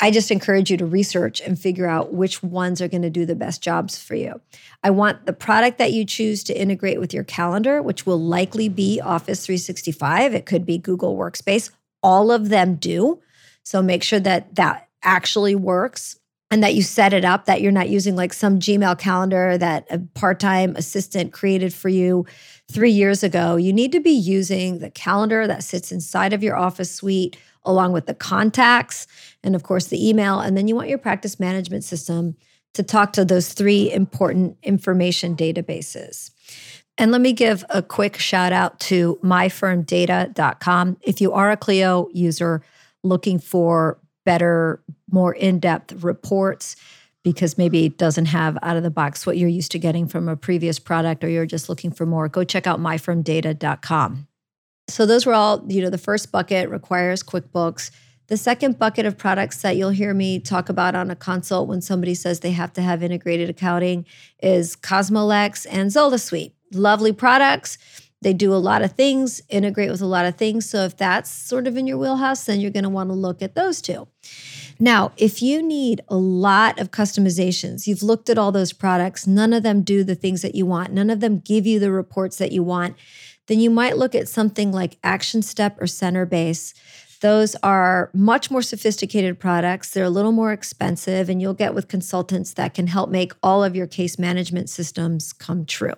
I 0.00 0.10
just 0.10 0.32
encourage 0.32 0.72
you 0.72 0.76
to 0.78 0.84
research 0.84 1.40
and 1.40 1.56
figure 1.56 1.86
out 1.86 2.12
which 2.12 2.42
ones 2.42 2.82
are 2.82 2.88
going 2.88 3.02
to 3.02 3.10
do 3.10 3.24
the 3.24 3.36
best 3.36 3.62
jobs 3.62 3.96
for 3.96 4.16
you. 4.16 4.40
I 4.82 4.90
want 4.90 5.24
the 5.24 5.32
product 5.32 5.78
that 5.78 5.92
you 5.92 6.04
choose 6.04 6.42
to 6.44 6.60
integrate 6.60 6.98
with 6.98 7.14
your 7.14 7.22
calendar, 7.22 7.80
which 7.80 8.04
will 8.04 8.20
likely 8.20 8.68
be 8.68 9.00
Office 9.00 9.46
365. 9.46 10.34
It 10.34 10.46
could 10.46 10.66
be 10.66 10.78
Google 10.78 11.16
Workspace. 11.16 11.70
All 12.02 12.32
of 12.32 12.48
them 12.48 12.74
do. 12.74 13.20
So 13.62 13.82
make 13.82 14.02
sure 14.02 14.18
that 14.18 14.56
that 14.56 14.88
actually 15.04 15.54
works 15.54 16.18
and 16.52 16.62
that 16.62 16.74
you 16.74 16.82
set 16.82 17.14
it 17.14 17.24
up 17.24 17.46
that 17.46 17.62
you're 17.62 17.72
not 17.72 17.88
using 17.88 18.14
like 18.14 18.34
some 18.34 18.60
Gmail 18.60 18.98
calendar 18.98 19.56
that 19.56 19.86
a 19.90 19.98
part-time 20.14 20.76
assistant 20.76 21.32
created 21.32 21.72
for 21.72 21.88
you 21.88 22.26
3 22.70 22.90
years 22.90 23.22
ago. 23.22 23.56
You 23.56 23.72
need 23.72 23.90
to 23.92 24.00
be 24.00 24.10
using 24.10 24.78
the 24.78 24.90
calendar 24.90 25.46
that 25.46 25.64
sits 25.64 25.90
inside 25.90 26.34
of 26.34 26.42
your 26.42 26.54
office 26.54 26.94
suite 26.94 27.38
along 27.64 27.92
with 27.92 28.04
the 28.04 28.14
contacts 28.14 29.06
and 29.42 29.54
of 29.54 29.62
course 29.62 29.86
the 29.86 30.06
email 30.08 30.40
and 30.40 30.54
then 30.54 30.68
you 30.68 30.76
want 30.76 30.90
your 30.90 30.98
practice 30.98 31.40
management 31.40 31.84
system 31.84 32.36
to 32.74 32.82
talk 32.82 33.14
to 33.14 33.24
those 33.24 33.54
three 33.54 33.90
important 33.90 34.58
information 34.62 35.34
databases. 35.34 36.32
And 36.98 37.12
let 37.12 37.22
me 37.22 37.32
give 37.32 37.64
a 37.70 37.82
quick 37.82 38.18
shout 38.18 38.52
out 38.52 38.78
to 38.80 39.18
myfirmdata.com. 39.24 40.98
If 41.00 41.22
you 41.22 41.32
are 41.32 41.50
a 41.50 41.56
Clio 41.56 42.08
user 42.12 42.62
looking 43.02 43.38
for 43.38 43.98
better, 44.26 44.82
more 45.12 45.34
in 45.34 45.58
depth 45.58 45.92
reports 46.02 46.76
because 47.22 47.56
maybe 47.56 47.84
it 47.84 47.98
doesn't 47.98 48.26
have 48.26 48.58
out 48.62 48.76
of 48.76 48.82
the 48.82 48.90
box 48.90 49.26
what 49.26 49.36
you're 49.36 49.48
used 49.48 49.72
to 49.72 49.78
getting 49.78 50.08
from 50.08 50.28
a 50.28 50.36
previous 50.36 50.78
product 50.78 51.22
or 51.22 51.28
you're 51.28 51.46
just 51.46 51.68
looking 51.68 51.92
for 51.92 52.04
more, 52.04 52.28
go 52.28 52.42
check 52.42 52.66
out 52.66 52.80
myfirmdata.com. 52.80 54.26
So 54.88 55.06
those 55.06 55.24
were 55.24 55.34
all, 55.34 55.64
you 55.68 55.80
know, 55.80 55.90
the 55.90 55.98
first 55.98 56.32
bucket 56.32 56.68
requires 56.68 57.22
QuickBooks. 57.22 57.90
The 58.26 58.36
second 58.36 58.78
bucket 58.78 59.06
of 59.06 59.16
products 59.16 59.62
that 59.62 59.76
you'll 59.76 59.90
hear 59.90 60.14
me 60.14 60.40
talk 60.40 60.68
about 60.68 60.94
on 60.94 61.10
a 61.10 61.16
consult 61.16 61.68
when 61.68 61.80
somebody 61.80 62.14
says 62.14 62.40
they 62.40 62.52
have 62.52 62.72
to 62.74 62.82
have 62.82 63.02
integrated 63.02 63.50
accounting 63.50 64.06
is 64.42 64.74
Cosmolex 64.74 65.66
and 65.70 65.92
Zola 65.92 66.18
Suite. 66.18 66.54
Lovely 66.72 67.12
products. 67.12 67.78
They 68.22 68.32
do 68.32 68.54
a 68.54 68.56
lot 68.56 68.82
of 68.82 68.92
things, 68.92 69.42
integrate 69.48 69.90
with 69.90 70.00
a 70.00 70.06
lot 70.06 70.26
of 70.26 70.36
things. 70.36 70.68
So 70.68 70.84
if 70.84 70.96
that's 70.96 71.30
sort 71.30 71.66
of 71.66 71.76
in 71.76 71.86
your 71.86 71.98
wheelhouse, 71.98 72.44
then 72.44 72.60
you're 72.60 72.70
going 72.70 72.84
to 72.84 72.88
want 72.88 73.10
to 73.10 73.14
look 73.14 73.42
at 73.42 73.54
those 73.54 73.82
two. 73.82 74.08
Now, 74.78 75.12
if 75.16 75.42
you 75.42 75.62
need 75.62 76.00
a 76.08 76.16
lot 76.16 76.78
of 76.80 76.90
customizations, 76.90 77.86
you've 77.86 78.02
looked 78.02 78.30
at 78.30 78.38
all 78.38 78.52
those 78.52 78.72
products, 78.72 79.26
none 79.26 79.52
of 79.52 79.62
them 79.62 79.82
do 79.82 80.02
the 80.02 80.14
things 80.14 80.42
that 80.42 80.54
you 80.54 80.66
want, 80.66 80.92
none 80.92 81.10
of 81.10 81.20
them 81.20 81.40
give 81.40 81.66
you 81.66 81.78
the 81.78 81.92
reports 81.92 82.38
that 82.38 82.52
you 82.52 82.62
want, 82.62 82.96
then 83.46 83.60
you 83.60 83.70
might 83.70 83.96
look 83.96 84.14
at 84.14 84.28
something 84.28 84.72
like 84.72 85.00
Actionstep 85.02 85.76
or 85.80 85.86
Centerbase. 85.86 86.74
Those 87.20 87.54
are 87.62 88.10
much 88.12 88.50
more 88.50 88.62
sophisticated 88.62 89.38
products. 89.38 89.90
They're 89.90 90.04
a 90.04 90.10
little 90.10 90.32
more 90.32 90.52
expensive, 90.52 91.28
and 91.28 91.40
you'll 91.40 91.54
get 91.54 91.74
with 91.74 91.86
consultants 91.86 92.54
that 92.54 92.74
can 92.74 92.88
help 92.88 93.10
make 93.10 93.32
all 93.42 93.62
of 93.62 93.76
your 93.76 93.86
case 93.86 94.18
management 94.18 94.68
systems 94.68 95.32
come 95.32 95.64
true. 95.64 95.94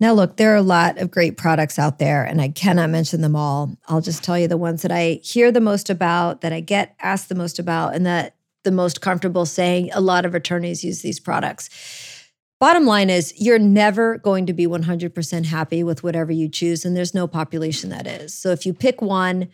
Now, 0.00 0.14
look, 0.14 0.36
there 0.36 0.52
are 0.52 0.56
a 0.56 0.62
lot 0.62 0.96
of 0.96 1.10
great 1.10 1.36
products 1.36 1.78
out 1.78 1.98
there, 1.98 2.24
and 2.24 2.40
I 2.40 2.48
cannot 2.48 2.88
mention 2.88 3.20
them 3.20 3.36
all. 3.36 3.76
I'll 3.86 4.00
just 4.00 4.24
tell 4.24 4.38
you 4.38 4.48
the 4.48 4.56
ones 4.56 4.80
that 4.80 4.90
I 4.90 5.20
hear 5.22 5.52
the 5.52 5.60
most 5.60 5.90
about, 5.90 6.40
that 6.40 6.54
I 6.54 6.60
get 6.60 6.96
asked 7.00 7.28
the 7.28 7.34
most 7.34 7.58
about, 7.58 7.94
and 7.94 8.06
that 8.06 8.34
the 8.64 8.70
most 8.70 9.02
comfortable 9.02 9.44
saying 9.44 9.90
a 9.92 10.00
lot 10.00 10.24
of 10.24 10.34
attorneys 10.34 10.82
use 10.82 11.02
these 11.02 11.20
products. 11.20 11.68
Bottom 12.58 12.86
line 12.86 13.10
is, 13.10 13.34
you're 13.36 13.58
never 13.58 14.18
going 14.18 14.46
to 14.46 14.52
be 14.54 14.66
100% 14.66 15.46
happy 15.46 15.82
with 15.82 16.02
whatever 16.02 16.32
you 16.32 16.48
choose, 16.48 16.84
and 16.84 16.96
there's 16.96 17.14
no 17.14 17.26
population 17.26 17.90
that 17.90 18.06
is. 18.06 18.34
So 18.34 18.50
if 18.50 18.64
you 18.64 18.72
pick 18.72 19.02
one, 19.02 19.48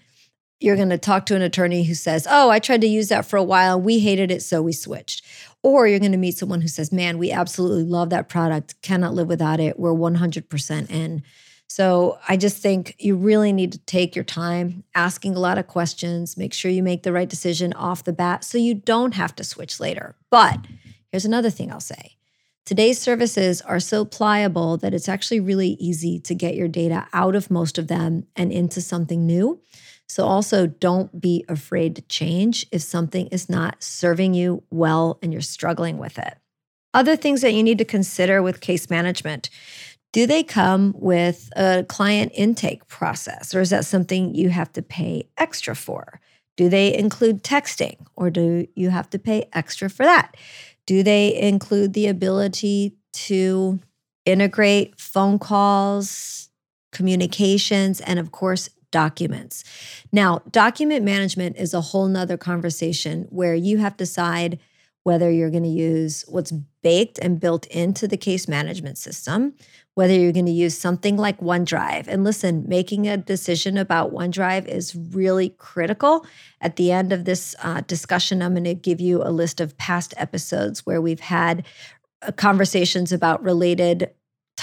you're 0.61 0.77
going 0.77 0.91
to 0.91 0.99
talk 0.99 1.27
to 1.27 1.37
an 1.37 1.43
attorney 1.43 1.85
who 1.85 1.95
says, 1.95 2.27
Oh, 2.29 2.51
I 2.51 2.59
tried 2.59 2.81
to 2.81 2.87
use 2.87 3.09
that 3.09 3.27
for 3.27 3.37
a 3.37 3.43
while 3.43 3.81
we 3.81 3.99
hated 3.99 4.31
it, 4.31 4.43
so 4.43 4.63
we 4.63 4.73
switched. 4.73 5.25
Or 5.67 5.89
you're 5.89 5.99
going 5.99 6.13
to 6.13 6.17
meet 6.17 6.39
someone 6.39 6.61
who 6.61 6.69
says, 6.69 6.93
Man, 6.93 7.19
we 7.19 7.33
absolutely 7.33 7.83
love 7.83 8.11
that 8.11 8.29
product, 8.29 8.81
cannot 8.83 9.15
live 9.15 9.27
without 9.27 9.59
it. 9.59 9.81
We're 9.81 9.91
100% 9.91 10.91
in. 10.93 11.25
So 11.67 12.21
I 12.29 12.37
just 12.37 12.59
think 12.59 12.95
you 13.01 13.17
really 13.17 13.53
need 13.53 13.73
to 13.73 13.79
take 13.79 14.15
your 14.15 14.23
time 14.25 14.85
asking 14.95 15.35
a 15.35 15.41
lot 15.41 15.59
of 15.59 15.67
questions, 15.67 16.37
make 16.37 16.55
sure 16.55 16.71
you 16.71 16.85
make 16.85 17.03
the 17.03 17.13
right 17.13 17.29
decision 17.29 17.73
off 17.73 18.05
the 18.05 18.13
bat 18.13 18.45
so 18.45 18.59
you 18.59 18.75
don't 18.75 19.15
have 19.15 19.35
to 19.35 19.43
switch 19.43 19.81
later. 19.81 20.15
But 20.31 20.65
here's 21.11 21.25
another 21.25 21.51
thing 21.51 21.73
I'll 21.73 21.81
say. 21.81 22.17
Today's 22.65 23.01
services 23.01 23.61
are 23.61 23.81
so 23.81 24.05
pliable 24.05 24.77
that 24.77 24.95
it's 24.95 25.09
actually 25.09 25.41
really 25.41 25.71
easy 25.81 26.21
to 26.21 26.35
get 26.37 26.55
your 26.55 26.69
data 26.69 27.09
out 27.13 27.35
of 27.35 27.51
most 27.51 27.77
of 27.77 27.89
them 27.89 28.29
and 28.37 28.53
into 28.53 28.81
something 28.81 29.27
new. 29.27 29.61
So, 30.09 30.25
also 30.25 30.67
don't 30.67 31.21
be 31.21 31.45
afraid 31.49 31.97
to 31.97 32.03
change 32.03 32.67
if 32.71 32.83
something 32.83 33.27
is 33.29 33.49
not 33.49 33.83
serving 33.83 34.35
you 34.35 34.63
well 34.71 35.19
and 35.23 35.33
you're 35.33 35.43
struggling 35.43 35.99
with 35.99 36.19
it. 36.19 36.39
Other 36.95 37.17
things 37.17 37.43
that 37.43 37.53
you 37.53 37.63
need 37.63 37.79
to 37.79 37.85
consider 37.85 38.43
with 38.43 38.61
case 38.61 38.89
management 38.89 39.51
do 40.17 40.27
they 40.27 40.43
come 40.43 40.95
with 40.97 41.51
a 41.57 41.85
client 41.85 42.33
intake 42.35 42.87
process, 42.89 43.55
or 43.55 43.61
is 43.61 43.69
that 43.69 43.85
something 43.85 44.35
you 44.35 44.49
have 44.49 44.73
to 44.73 44.81
pay 44.81 45.29
extra 45.37 45.77
for? 45.77 46.23
Do 46.57 46.71
they 46.71 46.97
include 46.97 47.43
texting, 47.43 47.97
or 48.17 48.31
do 48.31 48.67
you 48.75 48.89
have 48.89 49.11
to 49.11 49.19
pay 49.19 49.51
extra 49.53 49.91
for 49.91 50.05
that? 50.05 50.35
Do 50.87 51.03
they 51.03 51.39
include 51.39 51.93
the 51.93 52.07
ability 52.07 52.97
to 53.13 53.79
integrate 54.25 54.99
phone 54.99 55.39
calls, 55.39 56.49
communications, 56.93 58.01
and 58.01 58.19
of 58.19 58.33
course, 58.33 58.71
documents? 58.97 59.63
Now, 60.11 60.41
document 60.51 61.05
management 61.05 61.59
is 61.59 61.75
a 61.75 61.83
whole 61.83 62.09
nother 62.09 62.39
conversation 62.39 63.27
where 63.29 63.55
you 63.55 63.77
have 63.77 63.99
to 63.99 64.05
decide 64.05 64.59
whether 65.03 65.31
you're 65.31 65.51
going 65.51 65.63
to 65.63 65.69
use 65.69 66.25
what's 66.29 66.51
baked 66.83 67.19
and 67.21 67.39
built 67.39 67.67
into 67.67 68.09
the 68.09 68.17
case 68.17 68.49
management 68.49 68.97
system, 68.97 69.55
whether 69.97 70.15
you're 70.15 70.33
going 70.33 70.47
to 70.47 70.63
use 70.67 70.77
something 70.79 71.19
like 71.19 71.39
OneDrive. 71.41 72.07
And 72.09 72.25
listen, 72.25 72.65
making 72.67 73.07
a 73.07 73.19
decision 73.19 73.77
about 73.77 74.15
OneDrive 74.15 74.67
is 74.67 74.97
really 74.97 75.51
critical. 75.51 76.27
At 76.63 76.77
the 76.77 76.91
end 76.91 77.13
of 77.13 77.27
this 77.27 77.55
uh, 77.63 77.83
discussion, 77.83 78.41
I'm 78.41 78.55
going 78.55 78.65
to 78.65 78.75
give 78.75 79.01
you 79.01 79.23
a 79.23 79.31
list 79.31 79.61
of 79.61 79.77
past 79.77 80.15
episodes 80.17 80.87
where 80.87 81.03
we've 81.03 81.21
had 81.21 81.67
uh, 82.23 82.33
conversations 82.33 83.13
about 83.13 83.43
related 83.43 84.11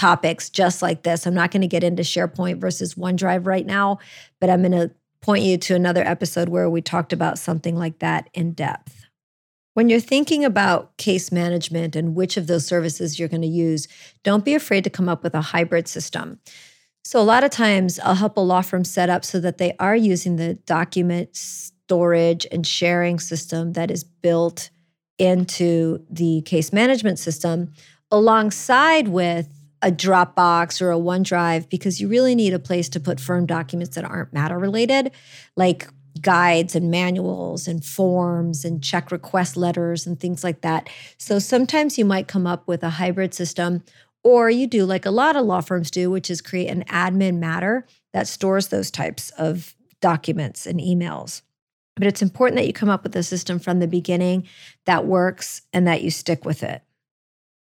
topics 0.04 0.50
just 0.50 0.82
like 0.82 1.02
this. 1.02 1.26
I'm 1.26 1.32
not 1.32 1.50
going 1.50 1.62
to 1.62 1.66
get 1.66 1.82
into 1.82 2.02
SharePoint 2.02 2.60
versus 2.60 2.94
OneDrive 2.94 3.46
right 3.46 3.64
now, 3.64 4.00
but 4.38 4.50
I'm 4.50 4.60
going 4.60 4.72
to 4.72 4.90
point 5.22 5.44
you 5.44 5.56
to 5.56 5.74
another 5.74 6.02
episode 6.02 6.50
where 6.50 6.68
we 6.68 6.82
talked 6.82 7.14
about 7.14 7.38
something 7.38 7.74
like 7.74 8.00
that 8.00 8.28
in 8.34 8.52
depth. 8.52 9.06
When 9.72 9.88
you're 9.88 10.00
thinking 10.00 10.44
about 10.44 10.94
case 10.98 11.32
management 11.32 11.96
and 11.96 12.14
which 12.14 12.36
of 12.36 12.48
those 12.48 12.66
services 12.66 13.18
you're 13.18 13.30
going 13.30 13.40
to 13.40 13.48
use, 13.48 13.88
don't 14.22 14.44
be 14.44 14.54
afraid 14.54 14.84
to 14.84 14.90
come 14.90 15.08
up 15.08 15.22
with 15.22 15.34
a 15.34 15.40
hybrid 15.40 15.88
system. 15.88 16.38
So, 17.02 17.18
a 17.18 17.24
lot 17.24 17.42
of 17.42 17.50
times 17.50 17.98
I'll 18.00 18.14
help 18.14 18.36
a 18.36 18.40
law 18.40 18.60
firm 18.60 18.84
set 18.84 19.08
up 19.08 19.24
so 19.24 19.40
that 19.40 19.56
they 19.56 19.74
are 19.78 19.96
using 19.96 20.36
the 20.36 20.54
document 20.66 21.34
storage 21.34 22.46
and 22.52 22.66
sharing 22.66 23.18
system 23.18 23.72
that 23.72 23.90
is 23.90 24.04
built 24.04 24.68
into 25.18 26.04
the 26.10 26.42
case 26.42 26.74
management 26.74 27.18
system 27.18 27.72
alongside 28.10 29.08
with 29.08 29.63
a 29.84 29.92
Dropbox 29.92 30.80
or 30.80 30.90
a 30.90 30.96
OneDrive 30.96 31.68
because 31.68 32.00
you 32.00 32.08
really 32.08 32.34
need 32.34 32.54
a 32.54 32.58
place 32.58 32.88
to 32.88 32.98
put 32.98 33.20
firm 33.20 33.44
documents 33.44 33.94
that 33.94 34.04
aren't 34.04 34.32
matter 34.32 34.58
related, 34.58 35.12
like 35.56 35.86
guides 36.22 36.74
and 36.74 36.90
manuals 36.90 37.68
and 37.68 37.84
forms 37.84 38.64
and 38.64 38.82
check 38.82 39.12
request 39.12 39.58
letters 39.58 40.06
and 40.06 40.18
things 40.18 40.42
like 40.42 40.62
that. 40.62 40.88
So 41.18 41.38
sometimes 41.38 41.98
you 41.98 42.04
might 42.06 42.28
come 42.28 42.46
up 42.46 42.66
with 42.66 42.82
a 42.82 42.90
hybrid 42.90 43.34
system, 43.34 43.84
or 44.22 44.48
you 44.48 44.66
do 44.66 44.86
like 44.86 45.04
a 45.04 45.10
lot 45.10 45.36
of 45.36 45.44
law 45.44 45.60
firms 45.60 45.90
do, 45.90 46.10
which 46.10 46.30
is 46.30 46.40
create 46.40 46.68
an 46.68 46.84
admin 46.84 47.36
matter 47.36 47.86
that 48.14 48.26
stores 48.26 48.68
those 48.68 48.90
types 48.90 49.30
of 49.36 49.74
documents 50.00 50.66
and 50.66 50.80
emails. 50.80 51.42
But 51.94 52.06
it's 52.06 52.22
important 52.22 52.56
that 52.56 52.66
you 52.66 52.72
come 52.72 52.88
up 52.88 53.02
with 53.02 53.14
a 53.16 53.22
system 53.22 53.58
from 53.58 53.80
the 53.80 53.86
beginning 53.86 54.48
that 54.86 55.04
works 55.04 55.60
and 55.74 55.86
that 55.86 56.02
you 56.02 56.10
stick 56.10 56.46
with 56.46 56.62
it. 56.62 56.83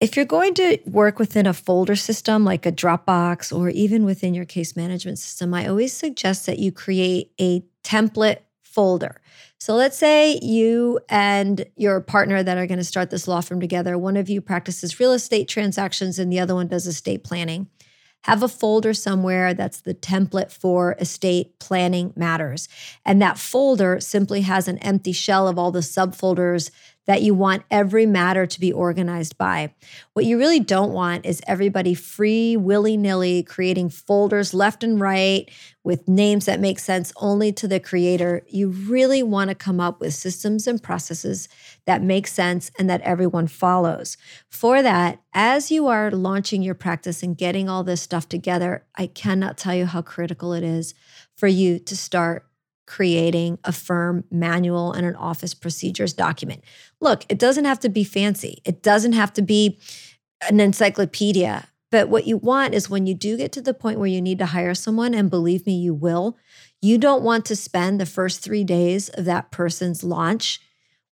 If 0.01 0.17
you're 0.17 0.25
going 0.25 0.55
to 0.55 0.79
work 0.87 1.19
within 1.19 1.47
a 1.47 1.53
folder 1.53 1.95
system 1.95 2.43
like 2.43 2.65
a 2.65 2.73
Dropbox 2.73 3.55
or 3.55 3.69
even 3.69 4.07
within 4.07 4.33
your 4.33 4.47
case 4.47 4.75
management 4.75 5.19
system, 5.19 5.53
I 5.53 5.69
always 5.69 5.93
suggest 5.93 6.47
that 6.47 6.59
you 6.59 6.73
create 6.73 7.33
a 7.39 7.63
template 7.85 8.39
folder. 8.63 9.21
So 9.59 9.75
let's 9.75 9.99
say 9.99 10.39
you 10.41 11.01
and 11.11 11.67
your 11.77 12.01
partner 12.01 12.43
that 12.43 12.57
are 12.57 12.67
going 12.67 12.79
to 12.79 12.85
start 12.85 13.11
this 13.11 13.29
law 13.29 13.43
firm 13.43 13.61
together, 13.61 13.99
one 13.99 14.17
of 14.17 14.31
you 14.31 14.41
practices 14.41 14.99
real 14.99 15.13
estate 15.13 15.49
transactions 15.49 16.19
and 16.19 16.33
the 16.33 16.41
other 16.41 16.55
one 16.55 16.69
does 16.69 16.87
estate 16.87 17.23
planning. 17.23 17.69
Have 18.25 18.43
a 18.43 18.49
folder 18.49 18.95
somewhere 18.95 19.53
that's 19.53 19.83
the 19.83 19.95
template 19.95 20.51
for 20.51 20.95
estate 20.99 21.59
planning 21.59 22.15
matters. 22.17 22.69
And 23.05 23.21
that 23.21 23.39
folder 23.39 24.01
simply 24.01 24.43
has 24.43 24.67
an 24.67 24.79
empty 24.79 25.13
shell 25.13 25.47
of 25.47 25.59
all 25.59 25.71
the 25.71 25.81
subfolders 25.81 26.71
that 27.11 27.23
you 27.23 27.35
want 27.35 27.65
every 27.73 28.07
matter 28.07 28.47
to 28.47 28.61
be 28.61 28.73
organized 28.73 29.37
by. 29.37 29.75
What 30.13 30.27
you 30.27 30.39
really 30.39 30.61
don't 30.61 30.93
want 30.93 31.27
is 31.27 31.43
everybody 31.45 31.93
free, 31.93 32.57
willy 32.57 32.97
nilly, 32.97 33.43
creating 33.43 33.89
folders 33.89 34.55
left 34.55 34.85
and 34.85 35.01
right 35.01 35.51
with 35.83 36.07
names 36.07 36.47
that 36.47 36.61
make 36.61 36.79
sense 36.79 37.13
only 37.17 37.53
to 37.55 37.67
the 37.67 37.81
creator. 37.81 38.43
You 38.47 38.69
really 38.69 39.25
want 39.25 39.49
to 39.49 39.57
come 39.57 39.81
up 39.81 39.99
with 39.99 40.15
systems 40.15 40.69
and 40.69 40.81
processes 40.81 41.49
that 41.85 42.01
make 42.01 42.29
sense 42.29 42.71
and 42.79 42.89
that 42.89 43.01
everyone 43.01 43.49
follows. 43.49 44.17
For 44.49 44.81
that, 44.81 45.21
as 45.35 45.73
you 45.73 45.89
are 45.89 46.13
launching 46.13 46.63
your 46.63 46.77
practice 46.77 47.25
and 47.25 47.37
getting 47.37 47.69
all 47.69 47.83
this 47.83 48.03
stuff 48.03 48.29
together, 48.29 48.85
I 48.95 49.09
cannot 49.09 49.59
tell 49.59 49.75
you 49.75 49.87
how 49.87 50.03
critical 50.03 50.53
it 50.53 50.63
is 50.63 50.95
for 51.35 51.49
you 51.49 51.81
to 51.81 51.97
start 51.97 52.47
creating 52.91 53.57
a 53.63 53.71
firm 53.71 54.25
manual 54.33 54.93
and 54.93 55.07
an 55.07 55.15
office 55.15 55.55
procedures 55.55 56.13
document. 56.13 56.65
Look, 57.01 57.25
it 57.29 57.39
doesn't 57.39 57.65
have 57.65 57.79
to 57.81 57.89
be 57.89 58.03
fancy, 58.03 58.61
it 58.65 58.83
doesn't 58.83 59.13
have 59.13 59.33
to 59.35 59.43
be 59.43 59.79
an 60.49 60.59
encyclopedia. 60.59 61.69
But 61.93 62.09
what 62.09 62.27
you 62.27 62.37
want 62.37 62.75
is 62.75 62.91
when 62.91 63.07
you 63.07 63.15
do 63.15 63.37
get 63.37 63.53
to 63.53 63.63
the 63.63 63.75
point 63.75 64.01
where 64.01 64.09
you 64.09 64.21
need 64.21 64.41
to 64.41 64.47
hire 64.47 64.75
someone, 64.75 65.15
and 65.15 65.31
believe 65.31 65.67
me, 65.67 65.77
you 65.77 65.95
will, 65.95 66.37
you 66.83 66.99
don't 66.99 67.23
want 67.23 67.45
to 67.47 67.55
spend 67.55 68.01
the 68.01 68.07
first 68.07 68.43
three 68.43 68.65
days 68.65 69.09
of 69.11 69.25
that 69.25 69.53
person's 69.53 70.03
launch 70.03 70.61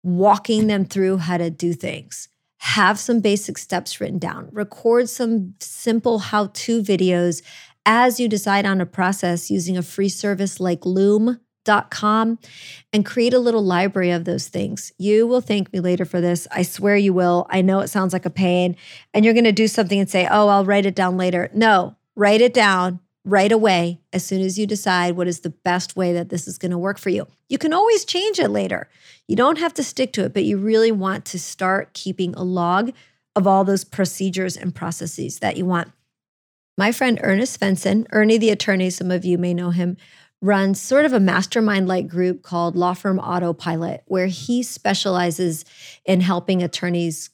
walking 0.03 0.69
them 0.69 0.87
through 0.87 1.19
how 1.19 1.37
to 1.37 1.51
do 1.51 1.75
things. 1.75 2.29
Have 2.61 2.99
some 2.99 3.21
basic 3.21 3.59
steps 3.59 4.01
written 4.01 4.19
down, 4.19 4.49
record 4.51 5.11
some 5.11 5.55
simple 5.61 6.21
how 6.21 6.47
to 6.55 6.83
videos 6.83 7.43
as 7.85 8.19
you 8.19 8.29
decide 8.29 8.65
on 8.65 8.81
a 8.81 8.87
process 8.87 9.51
using 9.51 9.77
a 9.77 9.83
free 9.83 10.09
service 10.09 10.59
like 10.59 10.87
Loom 10.87 11.39
com 11.91 12.39
and 12.93 13.05
create 13.05 13.35
a 13.35 13.39
little 13.39 13.63
library 13.63 14.11
of 14.11 14.25
those 14.25 14.49
things. 14.49 14.93
You 14.99 15.27
will 15.27 15.41
thank 15.41 15.73
me 15.73 15.81
later 15.81 16.05
for 16.05 16.21
this. 16.21 16.47
I 16.51 16.63
swear 16.63 16.97
you 16.97 17.13
will. 17.13 17.47
I 17.51 17.63
know 17.63 17.81
it 17.81 17.89
sounds 17.89 18.13
like 18.13 18.27
a 18.27 18.31
pain. 18.31 18.77
And 19.13 19.25
you're 19.25 19.35
going 19.35 19.45
to 19.45 19.53
do 19.53 19.69
something 19.69 19.99
and 19.99 20.09
say, 20.09 20.27
oh, 20.31 20.49
I'll 20.49 20.65
write 20.65 20.87
it 20.87 20.95
down 20.95 21.17
later. 21.17 21.51
No, 21.53 21.97
write 22.15 22.41
it 22.41 22.55
down 22.55 23.01
right 23.25 23.51
away 23.51 24.01
as 24.13 24.25
soon 24.25 24.41
as 24.41 24.57
you 24.59 24.67
decide 24.67 25.17
what 25.17 25.27
is 25.27 25.41
the 25.41 25.51
best 25.51 25.97
way 25.97 26.13
that 26.13 26.29
this 26.29 26.47
is 26.47 26.59
going 26.59 26.71
to 26.71 26.79
work 26.79 26.97
for 26.97 27.11
you. 27.11 27.27
You 27.49 27.59
can 27.59 27.73
always 27.73 28.05
change 28.05 28.39
it 28.39 28.51
later. 28.51 28.89
You 29.27 29.35
don't 29.35 29.59
have 29.59 29.75
to 29.75 29.83
stick 29.83 30.13
to 30.13 30.25
it, 30.25 30.33
but 30.33 30.45
you 30.45 30.59
really 30.59 30.93
want 30.93 31.25
to 31.27 31.39
start 31.39 31.93
keeping 31.93 32.35
a 32.35 32.45
log 32.45 32.93
of 33.35 33.47
all 33.47 33.65
those 33.65 33.85
procedures 33.85 34.57
and 34.57 34.75
processes 34.75 35.41
that 35.41 35.57
you 35.57 35.67
want. 35.67 35.91
My 36.79 36.93
friend 36.93 37.19
Ernest 37.23 37.59
Svenson, 37.59 38.07
Ernie 38.13 38.39
the 38.39 38.51
attorney, 38.51 38.91
some 38.91 39.11
of 39.11 39.25
you 39.25 39.39
may 39.39 39.55
know 39.55 39.71
him, 39.71 39.97
runs 40.43 40.81
sort 40.81 41.05
of 41.05 41.13
a 41.13 41.21
mastermind 41.21 41.89
like 41.89 42.09
group 42.09 42.43
called 42.43 42.77
Law 42.77 42.95
Firm 42.95 43.19
Autopilot, 43.19 44.03
where 44.07 44.27
he 44.27 44.63
specializes 44.63 45.65
in 46.05 46.21
helping 46.21 46.63
attorneys 46.63 47.31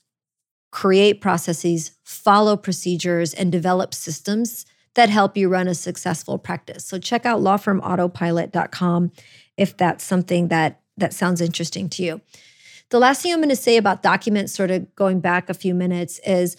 create 0.70 1.20
processes, 1.20 1.92
follow 2.04 2.56
procedures, 2.56 3.34
and 3.34 3.52
develop 3.52 3.92
systems 3.92 4.64
that 4.94 5.10
help 5.10 5.36
you 5.36 5.48
run 5.48 5.68
a 5.68 5.74
successful 5.74 6.38
practice. 6.38 6.84
So 6.84 6.98
check 6.98 7.26
out 7.26 7.40
lawfirmautopilot.com 7.40 9.12
if 9.56 9.76
that's 9.76 10.04
something 10.04 10.48
that 10.48 10.80
that 10.98 11.14
sounds 11.14 11.40
interesting 11.40 11.88
to 11.88 12.02
you. 12.02 12.20
The 12.90 12.98
last 12.98 13.22
thing 13.22 13.32
I'm 13.32 13.38
going 13.38 13.48
to 13.48 13.56
say 13.56 13.78
about 13.78 14.02
documents 14.02 14.52
sort 14.52 14.70
of 14.70 14.94
going 14.94 15.20
back 15.20 15.48
a 15.48 15.54
few 15.54 15.74
minutes 15.74 16.20
is 16.26 16.56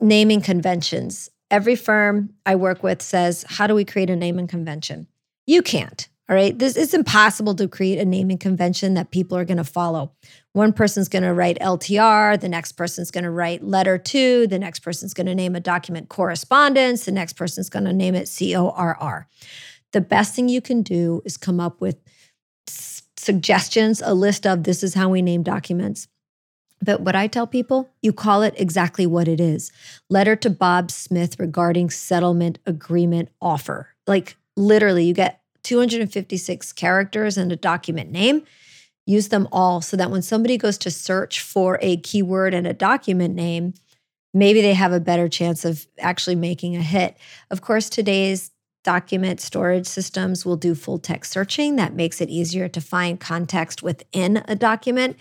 naming 0.00 0.40
conventions. 0.40 1.30
Every 1.50 1.76
firm 1.76 2.30
I 2.44 2.56
work 2.56 2.82
with 2.82 3.00
says, 3.02 3.44
"How 3.48 3.66
do 3.66 3.74
we 3.74 3.84
create 3.84 4.10
a 4.10 4.16
naming 4.16 4.48
convention?" 4.48 5.06
You 5.50 5.62
can't. 5.62 6.08
All 6.28 6.36
right. 6.36 6.56
This 6.56 6.76
is 6.76 6.94
impossible 6.94 7.56
to 7.56 7.66
create 7.66 7.98
a 7.98 8.04
naming 8.04 8.38
convention 8.38 8.94
that 8.94 9.10
people 9.10 9.36
are 9.36 9.44
going 9.44 9.56
to 9.56 9.64
follow. 9.64 10.12
One 10.52 10.72
person's 10.72 11.08
going 11.08 11.24
to 11.24 11.34
write 11.34 11.58
LTR, 11.58 12.40
the 12.40 12.48
next 12.48 12.72
person's 12.72 13.10
going 13.10 13.24
to 13.24 13.32
write 13.32 13.64
letter 13.64 13.98
to, 13.98 14.46
the 14.46 14.60
next 14.60 14.78
person's 14.78 15.12
going 15.12 15.26
to 15.26 15.34
name 15.34 15.56
a 15.56 15.60
document 15.60 16.08
correspondence, 16.08 17.04
the 17.04 17.10
next 17.10 17.32
person's 17.32 17.68
going 17.68 17.84
to 17.84 17.92
name 17.92 18.14
it 18.14 18.26
CORR. 18.26 19.26
The 19.90 20.00
best 20.00 20.36
thing 20.36 20.48
you 20.48 20.60
can 20.60 20.82
do 20.82 21.20
is 21.24 21.36
come 21.36 21.58
up 21.58 21.80
with 21.80 21.96
s- 22.68 23.02
suggestions, 23.16 24.00
a 24.00 24.14
list 24.14 24.46
of 24.46 24.62
this 24.62 24.84
is 24.84 24.94
how 24.94 25.08
we 25.08 25.20
name 25.20 25.42
documents. 25.42 26.06
But 26.80 27.00
what 27.00 27.16
I 27.16 27.26
tell 27.26 27.48
people, 27.48 27.90
you 28.02 28.12
call 28.12 28.42
it 28.42 28.54
exactly 28.56 29.04
what 29.04 29.26
it 29.26 29.40
is 29.40 29.72
letter 30.08 30.36
to 30.36 30.48
Bob 30.48 30.92
Smith 30.92 31.40
regarding 31.40 31.90
settlement 31.90 32.60
agreement 32.66 33.30
offer. 33.40 33.88
Like 34.06 34.36
literally, 34.56 35.04
you 35.04 35.14
get 35.14 35.39
256 35.70 36.72
characters 36.72 37.38
and 37.38 37.52
a 37.52 37.56
document 37.56 38.10
name. 38.10 38.42
Use 39.06 39.28
them 39.28 39.46
all 39.52 39.80
so 39.80 39.96
that 39.96 40.10
when 40.10 40.20
somebody 40.20 40.58
goes 40.58 40.76
to 40.78 40.90
search 40.90 41.40
for 41.40 41.78
a 41.80 41.98
keyword 41.98 42.54
and 42.54 42.66
a 42.66 42.72
document 42.72 43.36
name, 43.36 43.74
maybe 44.34 44.62
they 44.62 44.74
have 44.74 44.90
a 44.90 44.98
better 44.98 45.28
chance 45.28 45.64
of 45.64 45.86
actually 46.00 46.34
making 46.34 46.74
a 46.74 46.82
hit. 46.82 47.16
Of 47.52 47.60
course, 47.60 47.88
today's 47.88 48.50
document 48.82 49.40
storage 49.40 49.86
systems 49.86 50.44
will 50.44 50.56
do 50.56 50.74
full 50.74 50.98
text 50.98 51.30
searching. 51.30 51.76
That 51.76 51.94
makes 51.94 52.20
it 52.20 52.30
easier 52.30 52.68
to 52.68 52.80
find 52.80 53.20
context 53.20 53.80
within 53.80 54.42
a 54.48 54.56
document. 54.56 55.18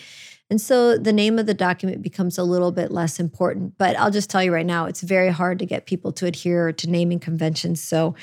And 0.49 0.59
so 0.59 0.97
the 0.97 1.13
name 1.13 1.37
of 1.37 1.45
the 1.45 1.53
document 1.53 2.01
becomes 2.01 2.39
a 2.39 2.43
little 2.43 2.71
bit 2.71 2.91
less 2.91 3.19
important. 3.19 3.77
But 3.77 3.95
I'll 3.97 4.09
just 4.09 4.31
tell 4.31 4.43
you 4.43 4.51
right 4.51 4.65
now, 4.65 4.85
it's 4.85 5.01
very 5.01 5.29
hard 5.29 5.59
to 5.59 5.65
get 5.67 5.85
people 5.85 6.11
to 6.13 6.25
adhere 6.25 6.71
to 6.71 6.89
naming 6.89 7.19
conventions. 7.19 7.81
So 7.81 8.15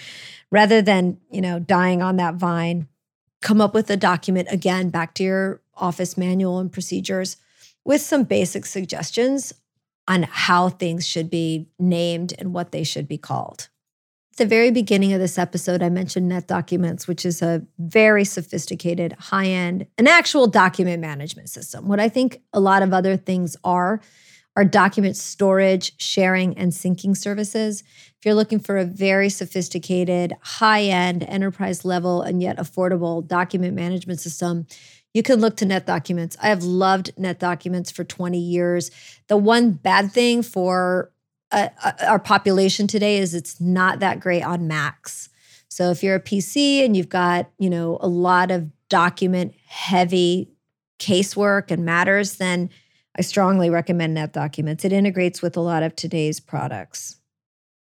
rather 0.51 0.81
than, 0.83 1.19
you 1.31 1.41
know, 1.41 1.59
dying 1.59 2.03
on 2.03 2.17
that 2.17 2.35
vine, 2.35 2.89
come 3.43 3.61
up 3.61 3.75
with 3.75 3.91
a 3.91 3.97
document 3.97 4.49
again 4.51 4.91
back 4.91 5.15
to 5.15 5.23
your 5.23 5.61
office 5.75 6.17
manual 6.17 6.59
and 6.59 6.73
procedures 6.73 7.37
with 7.85 8.01
some 8.01 8.25
basic 8.25 8.67
suggestions 8.67 9.53
on 10.09 10.25
how 10.25 10.69
things 10.69 11.07
should 11.07 11.31
be 11.31 11.69
named 11.79 12.33
and 12.39 12.55
what 12.55 12.73
they 12.73 12.85
should 12.85 13.09
be 13.09 13.19
called. 13.19 13.69
At 14.33 14.39
the 14.39 14.47
very 14.47 14.71
beginning 14.71 15.13
of 15.13 15.21
this 15.21 15.39
episode, 15.39 15.83
I 15.83 15.89
mentioned 15.89 16.31
NetDocuments, 16.31 17.09
which 17.09 17.25
is 17.25 17.41
a 17.41 17.63
very 17.79 18.25
sophisticated, 18.25 19.13
high 19.15 19.47
end, 19.47 19.87
an 19.97 20.07
actual 20.07 20.47
document 20.47 21.01
management 21.01 21.49
system. 21.49 21.89
What 21.89 22.01
I 22.01 22.09
think 22.09 22.43
a 22.53 22.61
lot 22.61 22.83
of 22.83 22.93
other 22.93 23.17
things 23.17 23.57
are, 23.65 24.01
are 24.57 24.64
document 24.64 25.16
storage, 25.16 25.92
sharing, 26.01 26.57
and 26.57 26.73
syncing 26.73 27.14
services. 27.14 27.83
If 28.19 28.25
you're 28.25 28.35
looking 28.35 28.59
for 28.59 28.79
a 28.79 28.85
very 28.85 29.29
sophisticated, 29.29 30.35
high 30.40 30.85
end, 30.85 31.23
enterprise 31.25 31.85
level, 31.85 32.23
and 32.23 32.40
yet 32.40 32.57
affordable 32.57 33.27
document 33.27 33.75
management 33.75 34.19
system, 34.19 34.66
you 35.12 35.23
can 35.23 35.40
look 35.40 35.57
to 35.59 35.66
NetDocuments. 35.66 36.37
I 36.42 36.49
have 36.49 36.62
loved 36.62 37.14
NetDocuments 37.16 37.92
for 37.92 38.03
20 38.03 38.38
years. 38.38 38.90
The 39.29 39.37
one 39.37 39.73
bad 39.73 40.11
thing 40.11 40.42
for 40.42 41.12
uh, 41.53 41.69
uh, 41.85 41.92
our 42.07 42.19
population 42.19 42.87
today 42.87 43.19
is 43.19 43.35
it's 43.35 43.61
not 43.61 44.01
that 44.01 44.21
great 44.21 44.42
on 44.42 44.66
Macs. 44.66 45.29
So 45.69 45.90
if 45.90 46.03
you're 46.03 46.16
a 46.16 46.21
PC 46.21 46.85
and 46.85 46.97
you've 46.97 47.09
got, 47.09 47.51
you 47.59 47.69
know, 47.69 47.99
a 48.01 48.09
lot 48.09 48.51
of 48.51 48.71
document 48.88 49.55
heavy 49.66 50.51
casework 50.99 51.71
and 51.71 51.85
matters, 51.85 52.37
then 52.37 52.71
I 53.16 53.22
strongly 53.22 53.70
recommend 53.70 54.16
NetDocuments. 54.16 54.85
It 54.85 54.92
integrates 54.92 55.40
with 55.40 55.57
a 55.57 55.61
lot 55.61 55.83
of 55.83 55.96
today's 55.96 56.38
products. 56.38 57.16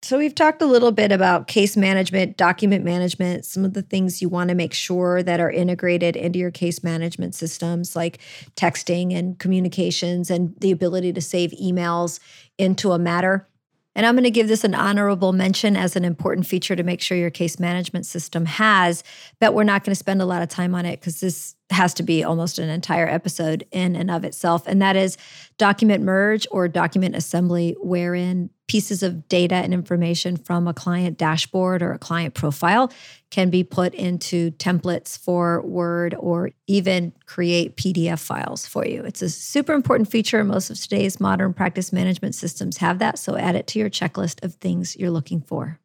So, 0.03 0.17
we've 0.17 0.35
talked 0.35 0.63
a 0.63 0.67
little 0.67 0.93
bit 0.93 1.11
about 1.11 1.49
case 1.49 1.77
management, 1.77 2.37
document 2.37 2.85
management, 2.85 3.45
some 3.45 3.65
of 3.65 3.75
the 3.75 3.83
things 3.83 4.23
you 4.23 4.29
want 4.29 4.49
to 4.49 4.55
make 4.55 4.73
sure 4.73 5.25
that 5.25 5.41
are 5.41 5.51
integrated 5.51 6.15
into 6.15 6.39
your 6.39 6.53
case 6.53 6.85
management 6.85 7.35
systems, 7.35 7.97
like 7.97 8.19
texting 8.55 9.13
and 9.13 9.39
communications 9.41 10.31
and 10.31 10.55
the 10.61 10.71
ability 10.71 11.13
to 11.15 11.21
save 11.21 11.51
emails 11.61 12.21
into 12.59 12.93
a 12.93 12.99
matter. 12.99 13.49
And 13.97 14.07
I'm 14.07 14.15
going 14.15 14.23
to 14.23 14.31
give 14.31 14.47
this 14.47 14.63
an 14.63 14.77
honorable 14.77 15.33
mention 15.33 15.77
as 15.77 15.97
an 15.97 16.05
important 16.05 16.47
feature 16.47 16.77
to 16.77 16.85
make 16.85 17.01
sure 17.01 17.19
your 17.19 17.31
case 17.31 17.59
management 17.59 18.07
system 18.07 18.47
has, 18.47 19.03
but 19.41 19.53
we're 19.53 19.65
not 19.65 19.83
going 19.83 19.91
to 19.91 19.99
spend 19.99 20.23
a 20.23 20.27
lot 20.27 20.43
of 20.43 20.49
time 20.49 20.77
on 20.77 20.87
it 20.87 21.01
because 21.01 21.19
this 21.19 21.57
has 21.71 21.93
to 21.95 22.03
be 22.03 22.25
almost 22.25 22.59
an 22.59 22.69
entire 22.69 23.07
episode 23.07 23.67
in 23.71 23.95
and 23.95 24.11
of 24.11 24.25
itself. 24.25 24.67
And 24.67 24.81
that 24.81 24.97
is 24.97 25.19
document 25.59 26.03
merge 26.03 26.47
or 26.51 26.67
document 26.69 27.15
assembly, 27.15 27.77
wherein 27.81 28.51
pieces 28.69 29.03
of 29.03 29.29
data 29.29 29.55
and 29.57 29.73
information 29.75 30.37
from 30.37 30.69
a 30.69 30.75
client 30.75 31.19
dashboard 31.19 31.83
or 31.83 31.93
a 31.93 31.99
client 31.99 32.35
profile 32.35 32.93
can 33.31 33.51
be 33.51 33.65
put 33.65 33.95
into 33.95 34.51
templates 34.53 35.19
for 35.19 35.63
Word 35.63 36.15
or 36.19 36.51
even 36.67 37.13
create 37.27 37.77
PDF 37.77 38.19
files 38.19 38.67
for 38.67 38.87
you. 38.87 39.03
It's 39.03 39.23
a 39.23 39.29
super 39.29 39.73
important 39.73 40.11
feature. 40.11 40.45
Most 40.45 40.71
of 40.71 40.81
today's 40.81 41.19
modern 41.19 41.53
practice 41.55 41.93
management 41.93 42.35
systems 42.35 42.79
have 42.79 42.99
that. 42.99 43.19
So 43.19 43.37
add 43.37 43.57
it 43.57 43.67
to 43.69 43.79
your 43.79 43.91
checklist 43.91 44.45
of 44.45 44.55
things 44.55 44.97
you're 44.97 45.11
looking 45.11 45.41
for. 45.41 45.79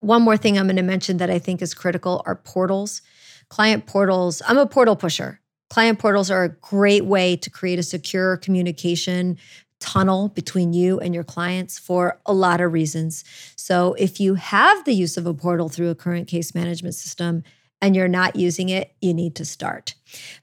One 0.00 0.22
more 0.22 0.36
thing 0.36 0.58
I'm 0.58 0.66
going 0.66 0.76
to 0.76 0.82
mention 0.82 1.18
that 1.18 1.30
I 1.30 1.38
think 1.38 1.60
is 1.60 1.74
critical 1.74 2.22
are 2.24 2.36
portals. 2.36 3.02
Client 3.50 3.84
portals, 3.84 4.40
I'm 4.46 4.58
a 4.58 4.66
portal 4.66 4.96
pusher. 4.96 5.40
Client 5.70 5.98
portals 5.98 6.30
are 6.30 6.44
a 6.44 6.48
great 6.48 7.04
way 7.04 7.36
to 7.36 7.50
create 7.50 7.78
a 7.78 7.82
secure 7.82 8.36
communication 8.36 9.36
tunnel 9.80 10.28
between 10.28 10.72
you 10.72 11.00
and 11.00 11.14
your 11.14 11.24
clients 11.24 11.78
for 11.78 12.20
a 12.26 12.32
lot 12.32 12.60
of 12.60 12.72
reasons. 12.72 13.24
So, 13.56 13.94
if 13.94 14.20
you 14.20 14.34
have 14.34 14.84
the 14.84 14.94
use 14.94 15.16
of 15.16 15.26
a 15.26 15.34
portal 15.34 15.68
through 15.68 15.90
a 15.90 15.94
current 15.94 16.28
case 16.28 16.54
management 16.54 16.94
system 16.94 17.42
and 17.80 17.96
you're 17.96 18.08
not 18.08 18.36
using 18.36 18.68
it, 18.68 18.94
you 19.00 19.14
need 19.14 19.34
to 19.36 19.44
start. 19.44 19.94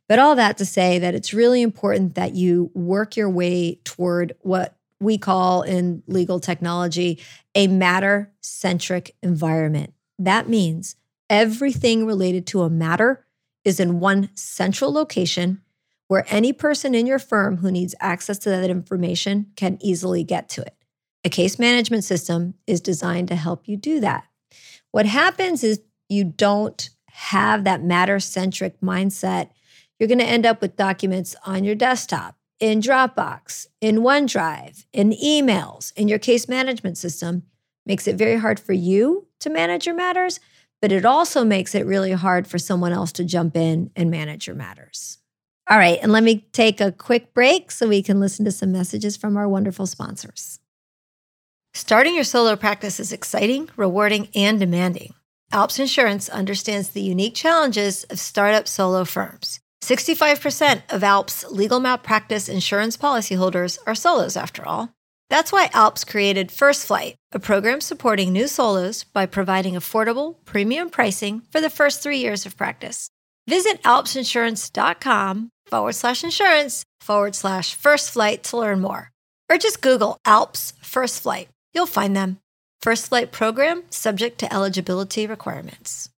But 0.10 0.20
all 0.20 0.36
that 0.36 0.58
to 0.58 0.65
say 0.65 1.00
that 1.00 1.15
it's 1.15 1.34
really 1.34 1.62
important 1.62 2.15
that 2.15 2.36
you 2.36 2.72
work 2.74 3.15
your 3.15 3.30
way 3.30 3.80
toward 3.84 4.34
what 4.41 4.76
we 5.00 5.17
call 5.17 5.62
in 5.62 6.04
legal 6.08 6.39
technology 6.39 7.20
a 7.54 7.67
matter 7.67 8.34
centric 8.41 9.15
environment. 9.22 9.93
That 10.17 10.50
means 10.50 10.96
everything 11.30 12.06
related 12.06 12.48
to 12.48 12.62
a 12.62 12.70
matter 12.70 13.26
is 13.66 13.80
in 13.80 14.00
one 14.00 14.30
central 14.36 14.92
location 14.92 15.62
where 16.08 16.26
any 16.30 16.54
person 16.54 16.96
in 16.96 17.06
your 17.06 17.20
firm 17.20 17.58
who 17.58 17.70
needs 17.70 17.94
access 18.00 18.38
to 18.40 18.50
that 18.50 18.70
information 18.70 19.48
can 19.56 19.78
easily 19.82 20.24
get 20.24 20.48
to 20.50 20.62
it. 20.62 20.74
A 21.24 21.30
case 21.30 21.60
management 21.60 22.06
system 22.06 22.54
is 22.66 22.80
designed 22.80 23.28
to 23.28 23.36
help 23.36 23.68
you 23.68 23.76
do 23.76 24.00
that. 24.00 24.26
What 24.92 25.06
happens 25.06 25.63
is 25.63 25.82
you 26.08 26.24
don't 26.24 26.90
have 27.10 27.66
that 27.66 27.84
matter 27.84 28.20
centric 28.20 28.80
mindset. 28.80 29.50
You're 30.00 30.08
going 30.08 30.20
to 30.20 30.26
end 30.26 30.46
up 30.46 30.62
with 30.62 30.78
documents 30.78 31.36
on 31.46 31.63
your 31.63 31.76
desktop, 31.76 32.38
in 32.60 32.80
Dropbox, 32.80 33.68
in 33.82 33.98
OneDrive, 33.98 34.86
in 34.94 35.12
emails, 35.12 35.92
in 35.96 36.08
your 36.08 36.20
case 36.20 36.48
management 36.48 36.98
system. 36.98 37.44
Makes 37.86 38.08
it 38.08 38.16
very 38.16 38.38
hard 38.38 38.60
for 38.60 38.74
you 38.74 39.28
to 39.40 39.50
manage 39.50 39.86
your 39.86 39.96
matters, 39.96 40.40
but 40.82 40.92
it 40.92 41.06
also 41.06 41.44
makes 41.44 41.76
it 41.76 41.86
really 41.86 42.12
hard 42.12 42.48
for 42.48 42.58
someone 42.58 42.92
else 42.92 43.12
to 43.13 43.24
jump 43.24 43.56
in 43.56 43.92
and 43.96 44.12
manage 44.12 44.48
your 44.48 44.56
matters. 44.56 45.18
All 45.70 45.78
right, 45.78 46.00
and 46.02 46.12
let 46.12 46.24
me 46.24 46.48
take 46.54 46.80
a 46.80 46.92
quick 46.92 47.34
break 47.34 47.72
so 47.72 47.88
we 47.88 48.02
can 48.02 48.20
listen 48.20 48.46
to 48.46 48.52
some 48.52 48.72
messages 48.72 49.18
from 49.18 49.36
our 49.36 49.50
wonderful 49.50 49.86
sponsors. 49.86 50.60
Starting 51.74 52.16
your 52.16 52.24
solo 52.24 52.56
practice 52.56 53.00
is 53.00 53.12
exciting, 53.12 53.70
rewarding, 53.76 54.30
and 54.34 54.60
demanding. 54.60 55.13
Alps 55.52 55.80
Insurance 55.80 56.30
understands 56.30 56.90
the 56.90 57.02
unique 57.02 57.36
challenges 57.36 58.04
of 58.06 58.20
startup 58.20 58.68
solo 58.68 59.06
firms. 59.06 59.60
65% 59.84 60.82
of 60.90 61.04
Alps 61.04 61.46
legal 61.50 61.80
malpractice 61.80 62.50
insurance 62.50 62.98
policyholders 62.98 63.78
are 63.86 63.96
solos, 63.96 64.36
after 64.36 64.66
all. 64.66 64.96
That's 65.30 65.52
why 65.52 65.70
Alps 65.74 66.04
created 66.04 66.52
First 66.52 66.88
Flight, 66.88 67.16
a 67.34 67.40
program 67.40 67.82
supporting 67.82 68.32
new 68.32 68.48
solos 68.48 69.04
by 69.04 69.26
providing 69.26 69.74
affordable, 69.74 70.36
premium 70.46 70.90
pricing 70.90 71.42
for 71.52 71.60
the 71.60 71.70
first 71.70 72.02
three 72.02 72.18
years 72.20 72.46
of 72.46 72.56
practice. 72.56 73.10
Visit 73.48 73.82
alpsinsurance.com 73.84 75.50
forward 75.68 75.94
slash 75.94 76.24
insurance 76.24 76.84
forward 77.02 77.36
slash 77.36 77.76
first 77.76 78.12
flight 78.12 78.44
to 78.46 78.58
learn 78.58 78.82
more. 78.82 79.12
Or 79.50 79.58
just 79.58 79.82
Google 79.82 80.18
Alps 80.26 80.74
First 80.82 81.22
Flight. 81.22 81.48
You'll 81.74 81.86
find 81.86 82.16
them. 82.16 82.40
First 82.82 83.08
Flight 83.08 83.32
program 83.32 83.84
subject 83.90 84.40
to 84.40 84.54
eligibility 84.54 85.26
requirements. 85.28 86.10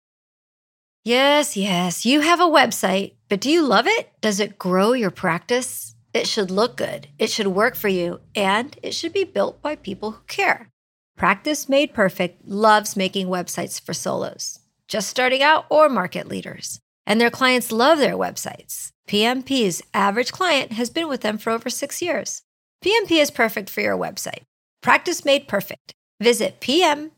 Yes, 1.04 1.56
yes, 1.56 2.04
you 2.04 2.20
have 2.20 2.40
a 2.40 2.44
website, 2.44 3.14
but 3.28 3.40
do 3.40 3.50
you 3.50 3.62
love 3.62 3.86
it? 3.86 4.10
Does 4.20 4.40
it 4.40 4.58
grow 4.58 4.92
your 4.92 5.10
practice? 5.10 5.94
It 6.18 6.26
should 6.26 6.50
look 6.50 6.76
good, 6.76 7.06
it 7.16 7.30
should 7.30 7.46
work 7.46 7.76
for 7.76 7.86
you, 7.86 8.18
and 8.34 8.76
it 8.82 8.92
should 8.92 9.12
be 9.12 9.22
built 9.22 9.62
by 9.62 9.76
people 9.76 10.10
who 10.10 10.22
care. 10.26 10.68
Practice 11.16 11.68
Made 11.68 11.94
Perfect 11.94 12.44
loves 12.44 12.96
making 12.96 13.28
websites 13.28 13.80
for 13.80 13.94
solos, 13.94 14.58
just 14.88 15.08
starting 15.08 15.44
out 15.44 15.66
or 15.70 15.88
market 15.88 16.26
leaders. 16.26 16.80
And 17.06 17.20
their 17.20 17.30
clients 17.30 17.70
love 17.70 17.98
their 17.98 18.16
websites. 18.16 18.90
PMP's 19.06 19.80
average 19.94 20.32
client 20.32 20.72
has 20.72 20.90
been 20.90 21.06
with 21.06 21.20
them 21.20 21.38
for 21.38 21.50
over 21.50 21.70
six 21.70 22.02
years. 22.02 22.42
PMP 22.84 23.22
is 23.22 23.30
perfect 23.30 23.70
for 23.70 23.80
your 23.80 23.96
website. 23.96 24.42
Practice 24.82 25.24
made 25.24 25.46
perfect. 25.46 25.94
Visit 26.20 26.60
pmpmg.com 26.60 27.12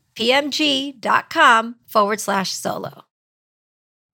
forward 1.87 2.19
slash 2.19 2.51
solo. 2.51 3.05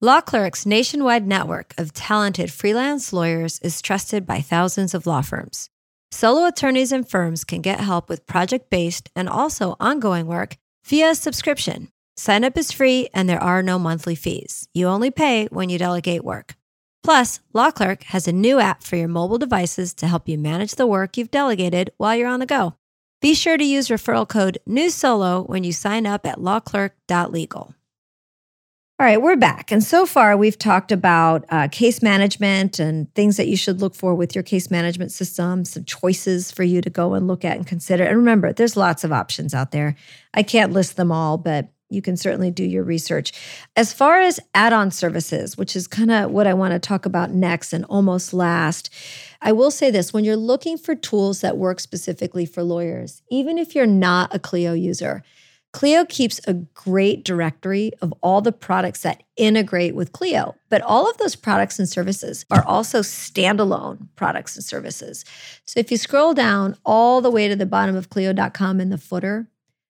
Law 0.00 0.20
Clerk's 0.20 0.64
nationwide 0.64 1.26
network 1.26 1.74
of 1.76 1.92
talented 1.92 2.52
freelance 2.52 3.12
lawyers 3.12 3.58
is 3.64 3.82
trusted 3.82 4.24
by 4.24 4.40
thousands 4.40 4.94
of 4.94 5.08
law 5.08 5.22
firms. 5.22 5.70
Solo 6.12 6.46
attorneys 6.46 6.92
and 6.92 7.08
firms 7.08 7.42
can 7.42 7.60
get 7.62 7.80
help 7.80 8.08
with 8.08 8.24
project 8.24 8.70
based 8.70 9.10
and 9.16 9.28
also 9.28 9.74
ongoing 9.80 10.28
work 10.28 10.56
via 10.84 11.16
subscription. 11.16 11.88
Sign 12.16 12.44
up 12.44 12.56
is 12.56 12.70
free 12.70 13.08
and 13.12 13.28
there 13.28 13.42
are 13.42 13.60
no 13.60 13.76
monthly 13.76 14.14
fees. 14.14 14.68
You 14.72 14.86
only 14.86 15.10
pay 15.10 15.46
when 15.46 15.68
you 15.68 15.78
delegate 15.78 16.22
work. 16.22 16.54
Plus, 17.02 17.40
Law 17.52 17.72
Clerk 17.72 18.04
has 18.04 18.28
a 18.28 18.32
new 18.32 18.60
app 18.60 18.84
for 18.84 18.94
your 18.94 19.08
mobile 19.08 19.38
devices 19.38 19.94
to 19.94 20.06
help 20.06 20.28
you 20.28 20.38
manage 20.38 20.76
the 20.76 20.86
work 20.86 21.16
you've 21.16 21.32
delegated 21.32 21.90
while 21.96 22.14
you're 22.14 22.28
on 22.28 22.38
the 22.38 22.46
go. 22.46 22.76
Be 23.20 23.34
sure 23.34 23.56
to 23.56 23.64
use 23.64 23.88
referral 23.88 24.28
code 24.28 24.58
NewSolo 24.68 25.44
when 25.48 25.64
you 25.64 25.72
sign 25.72 26.06
up 26.06 26.24
at 26.24 26.38
lawclerk.legal. 26.38 27.74
All 29.00 29.06
right, 29.06 29.22
we're 29.22 29.36
back. 29.36 29.70
And 29.70 29.84
so 29.84 30.06
far, 30.06 30.36
we've 30.36 30.58
talked 30.58 30.90
about 30.90 31.44
uh, 31.50 31.68
case 31.68 32.02
management 32.02 32.80
and 32.80 33.14
things 33.14 33.36
that 33.36 33.46
you 33.46 33.56
should 33.56 33.80
look 33.80 33.94
for 33.94 34.12
with 34.12 34.34
your 34.34 34.42
case 34.42 34.72
management 34.72 35.12
system, 35.12 35.64
some 35.64 35.84
choices 35.84 36.50
for 36.50 36.64
you 36.64 36.80
to 36.80 36.90
go 36.90 37.14
and 37.14 37.28
look 37.28 37.44
at 37.44 37.56
and 37.56 37.64
consider. 37.64 38.02
And 38.02 38.16
remember, 38.16 38.52
there's 38.52 38.76
lots 38.76 39.04
of 39.04 39.12
options 39.12 39.54
out 39.54 39.70
there. 39.70 39.94
I 40.34 40.42
can't 40.42 40.72
list 40.72 40.96
them 40.96 41.12
all, 41.12 41.38
but 41.38 41.68
you 41.88 42.02
can 42.02 42.16
certainly 42.16 42.50
do 42.50 42.64
your 42.64 42.82
research. 42.82 43.30
As 43.76 43.92
far 43.92 44.18
as 44.20 44.40
add 44.52 44.72
on 44.72 44.90
services, 44.90 45.56
which 45.56 45.76
is 45.76 45.86
kind 45.86 46.10
of 46.10 46.32
what 46.32 46.48
I 46.48 46.54
want 46.54 46.72
to 46.72 46.80
talk 46.80 47.06
about 47.06 47.30
next 47.30 47.72
and 47.72 47.84
almost 47.84 48.34
last, 48.34 48.92
I 49.40 49.52
will 49.52 49.70
say 49.70 49.92
this 49.92 50.12
when 50.12 50.24
you're 50.24 50.34
looking 50.34 50.76
for 50.76 50.96
tools 50.96 51.40
that 51.42 51.56
work 51.56 51.78
specifically 51.78 52.46
for 52.46 52.64
lawyers, 52.64 53.22
even 53.30 53.58
if 53.58 53.76
you're 53.76 53.86
not 53.86 54.34
a 54.34 54.40
Clio 54.40 54.72
user, 54.72 55.22
Clio 55.72 56.04
keeps 56.06 56.40
a 56.46 56.54
great 56.54 57.24
directory 57.24 57.92
of 58.00 58.12
all 58.22 58.40
the 58.40 58.52
products 58.52 59.02
that 59.02 59.22
integrate 59.36 59.94
with 59.94 60.12
Clio, 60.12 60.56
but 60.70 60.80
all 60.80 61.08
of 61.08 61.18
those 61.18 61.36
products 61.36 61.78
and 61.78 61.88
services 61.88 62.46
are 62.50 62.64
also 62.64 63.00
standalone 63.00 64.08
products 64.16 64.56
and 64.56 64.64
services. 64.64 65.24
So 65.66 65.78
if 65.78 65.90
you 65.90 65.98
scroll 65.98 66.32
down 66.32 66.76
all 66.86 67.20
the 67.20 67.30
way 67.30 67.48
to 67.48 67.56
the 67.56 67.66
bottom 67.66 67.96
of 67.96 68.08
Clio.com 68.08 68.80
in 68.80 68.88
the 68.88 68.96
footer, 68.96 69.48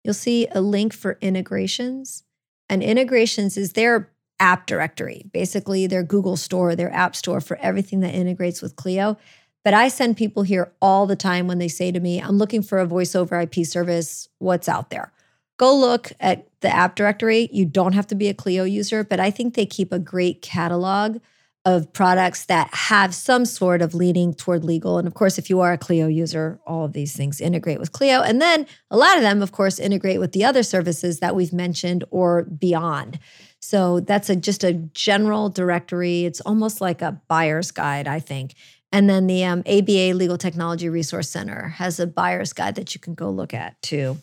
you'll 0.04 0.16
see 0.16 0.48
a 0.48 0.62
link 0.62 0.92
for 0.92 1.20
integrations. 1.22 2.24
And 2.68 2.82
integrations 2.82 3.56
is 3.56 3.74
their 3.74 4.12
app 4.40 4.66
directory, 4.66 5.26
basically 5.34 5.86
their 5.86 6.04
Google 6.04 6.38
store, 6.38 6.76
their 6.76 6.94
app 6.94 7.16
store 7.16 7.42
for 7.42 7.58
everything 7.58 8.00
that 8.00 8.16
integrates 8.16 8.62
with 8.62 8.76
Clio. 8.76 9.18
But 9.64 9.74
I 9.76 9.90
send 9.90 10.18
people 10.18 10.44
here 10.44 10.72
all 10.82 11.06
the 11.06 11.16
time 11.16 11.46
when 11.46 11.60
they 11.60 11.68
say 11.68 11.92
to 11.92 12.00
me, 12.00 12.20
I'm 12.20 12.38
looking 12.38 12.64
for 12.64 12.80
a 12.80 12.86
voice 12.86 13.14
over 13.14 13.40
IP 13.40 13.66
service. 13.66 14.30
What's 14.40 14.70
out 14.70 14.90
there? 14.90 15.12
Go 15.60 15.78
look 15.78 16.14
at 16.22 16.48
the 16.62 16.74
app 16.74 16.96
directory. 16.96 17.50
You 17.52 17.66
don't 17.66 17.92
have 17.92 18.08
to 18.08 18.16
be 18.16 18.30
a 18.30 18.34
Clio 18.34 18.64
user, 18.64 19.04
but 19.04 19.20
I 19.20 19.30
think 19.30 19.54
they 19.54 19.66
keep 19.66 19.92
a 19.92 20.00
great 20.00 20.42
catalog 20.42 21.18
of 21.66 21.92
products 21.92 22.46
that 22.46 22.74
have 22.74 23.14
some 23.14 23.44
sort 23.44 23.82
of 23.82 23.94
leaning 23.94 24.34
toward 24.34 24.64
legal. 24.64 24.98
And 24.98 25.06
of 25.06 25.16
course, 25.16 25.38
if 25.38 25.50
you 25.50 25.60
are 25.60 25.74
a 25.74 25.78
Clio 25.78 26.08
user, 26.08 26.62
all 26.66 26.86
of 26.86 26.94
these 26.94 27.14
things 27.14 27.42
integrate 27.42 27.78
with 27.78 27.92
Clio. 27.92 28.22
And 28.22 28.42
then 28.42 28.66
a 28.90 28.96
lot 28.96 29.18
of 29.18 29.22
them, 29.22 29.42
of 29.42 29.52
course, 29.52 29.80
integrate 29.80 30.22
with 30.22 30.32
the 30.32 30.46
other 30.46 30.64
services 30.64 31.20
that 31.20 31.36
we've 31.36 31.52
mentioned 31.52 32.06
or 32.10 32.44
beyond. 32.44 33.20
So 33.60 34.00
that's 34.00 34.30
a 34.30 34.38
just 34.38 34.64
a 34.64 34.72
general 34.74 35.50
directory. 35.50 36.24
It's 36.24 36.40
almost 36.42 36.80
like 36.80 37.02
a 37.02 37.22
buyer's 37.28 37.72
guide, 37.72 38.08
I 38.08 38.22
think. 38.22 38.56
And 38.94 39.10
then 39.10 39.28
the 39.28 39.44
um, 39.44 39.60
ABA 39.68 40.14
Legal 40.16 40.38
Technology 40.38 40.88
Resource 40.88 41.30
Center 41.30 41.68
has 41.68 42.00
a 42.00 42.08
buyer's 42.08 42.54
guide 42.54 42.76
that 42.76 42.96
you 42.96 43.02
can 43.02 43.14
go 43.14 43.30
look 43.30 43.54
at 43.54 43.80
too. 43.82 44.18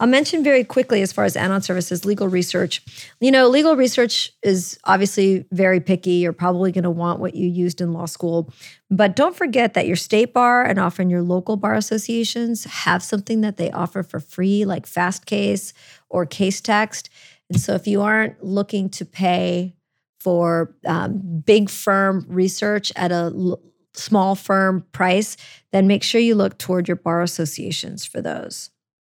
I'll 0.00 0.08
mention 0.08 0.42
very 0.42 0.64
quickly 0.64 1.00
as 1.00 1.12
far 1.12 1.24
as 1.24 1.36
add-on 1.36 1.62
services, 1.62 2.04
legal 2.04 2.26
research. 2.26 2.82
You 3.20 3.30
know, 3.30 3.46
legal 3.48 3.76
research 3.76 4.32
is 4.42 4.76
obviously 4.82 5.46
very 5.52 5.78
picky. 5.78 6.14
You're 6.14 6.32
probably 6.32 6.72
going 6.72 6.82
to 6.82 6.90
want 6.90 7.20
what 7.20 7.36
you 7.36 7.48
used 7.48 7.80
in 7.80 7.92
law 7.92 8.06
school. 8.06 8.52
But 8.90 9.14
don't 9.14 9.36
forget 9.36 9.74
that 9.74 9.86
your 9.86 9.94
state 9.94 10.32
bar 10.32 10.64
and 10.64 10.80
often 10.80 11.08
your 11.08 11.22
local 11.22 11.56
bar 11.56 11.74
associations 11.74 12.64
have 12.64 13.02
something 13.02 13.42
that 13.42 13.58
they 13.58 13.70
offer 13.70 14.02
for 14.02 14.18
free, 14.18 14.64
like 14.64 14.86
Fastcase 14.86 15.72
or 16.08 16.26
Casetext. 16.26 17.08
And 17.48 17.60
so 17.60 17.74
if 17.74 17.86
you 17.86 18.02
aren't 18.02 18.42
looking 18.42 18.88
to 18.90 19.04
pay 19.04 19.76
for 20.18 20.74
um, 20.86 21.42
big 21.44 21.70
firm 21.70 22.24
research 22.28 22.92
at 22.96 23.12
a 23.12 23.32
l- 23.34 23.60
small 23.94 24.34
firm 24.34 24.84
price, 24.92 25.36
then 25.70 25.86
make 25.86 26.02
sure 26.02 26.20
you 26.20 26.34
look 26.34 26.58
toward 26.58 26.88
your 26.88 26.96
bar 26.96 27.22
associations 27.22 28.04
for 28.04 28.20
those. 28.20 28.70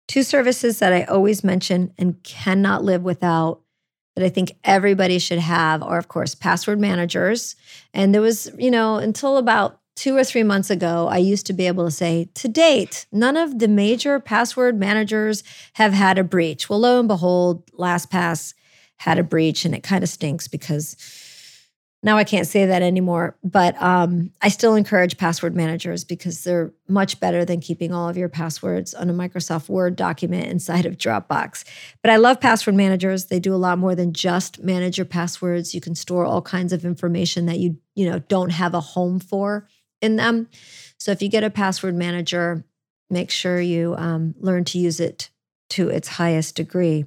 Two 0.08 0.22
services 0.22 0.80
that 0.80 0.92
I 0.92 1.04
always 1.04 1.44
mention 1.44 1.92
and 1.96 2.20
cannot 2.24 2.82
live 2.82 3.02
without 3.02 3.60
that 4.16 4.24
I 4.24 4.30
think 4.30 4.56
everybody 4.64 5.20
should 5.20 5.38
have 5.38 5.80
are, 5.80 5.98
of 5.98 6.08
course, 6.08 6.34
password 6.34 6.80
managers. 6.80 7.54
And 7.94 8.12
there 8.12 8.20
was, 8.20 8.50
you 8.58 8.70
know, 8.70 8.96
until 8.96 9.36
about 9.36 9.80
two 9.94 10.16
or 10.16 10.24
three 10.24 10.42
months 10.42 10.70
ago, 10.70 11.08
I 11.08 11.18
used 11.18 11.46
to 11.46 11.52
be 11.52 11.66
able 11.68 11.84
to 11.84 11.90
say, 11.90 12.28
to 12.34 12.48
date, 12.48 13.06
none 13.12 13.36
of 13.36 13.58
the 13.58 13.68
major 13.68 14.18
password 14.18 14.78
managers 14.78 15.44
have 15.74 15.92
had 15.92 16.18
a 16.18 16.24
breach. 16.24 16.68
Well, 16.68 16.80
lo 16.80 16.98
and 16.98 17.06
behold, 17.06 17.64
LastPass 17.72 18.54
had 18.96 19.18
a 19.18 19.22
breach, 19.22 19.64
and 19.64 19.74
it 19.74 19.82
kind 19.82 20.02
of 20.02 20.08
stinks 20.10 20.48
because 20.48 20.96
now 22.08 22.16
I 22.16 22.24
can't 22.24 22.46
say 22.46 22.64
that 22.64 22.80
anymore, 22.80 23.36
but 23.44 23.80
um, 23.82 24.30
I 24.40 24.48
still 24.48 24.76
encourage 24.76 25.18
password 25.18 25.54
managers 25.54 26.04
because 26.04 26.42
they're 26.42 26.72
much 26.88 27.20
better 27.20 27.44
than 27.44 27.60
keeping 27.60 27.92
all 27.92 28.08
of 28.08 28.16
your 28.16 28.30
passwords 28.30 28.94
on 28.94 29.10
a 29.10 29.12
Microsoft 29.12 29.68
Word 29.68 29.94
document 29.94 30.46
inside 30.46 30.86
of 30.86 30.96
Dropbox. 30.96 31.64
But 32.00 32.10
I 32.10 32.16
love 32.16 32.40
password 32.40 32.76
managers. 32.76 33.26
They 33.26 33.38
do 33.38 33.54
a 33.54 33.56
lot 33.56 33.78
more 33.78 33.94
than 33.94 34.14
just 34.14 34.62
manage 34.62 34.96
your 34.96 35.04
passwords. 35.04 35.74
You 35.74 35.82
can 35.82 35.94
store 35.94 36.24
all 36.24 36.40
kinds 36.40 36.72
of 36.72 36.86
information 36.86 37.44
that 37.44 37.58
you 37.58 37.76
you 37.94 38.08
know 38.08 38.20
don't 38.20 38.52
have 38.52 38.72
a 38.72 38.80
home 38.80 39.20
for 39.20 39.68
in 40.00 40.16
them. 40.16 40.48
So 40.96 41.12
if 41.12 41.20
you 41.20 41.28
get 41.28 41.44
a 41.44 41.50
password 41.50 41.94
manager, 41.94 42.64
make 43.10 43.30
sure 43.30 43.60
you 43.60 43.94
um, 43.98 44.34
learn 44.40 44.64
to 44.64 44.78
use 44.78 44.98
it 44.98 45.28
to 45.70 45.90
its 45.90 46.08
highest 46.08 46.56
degree. 46.56 47.04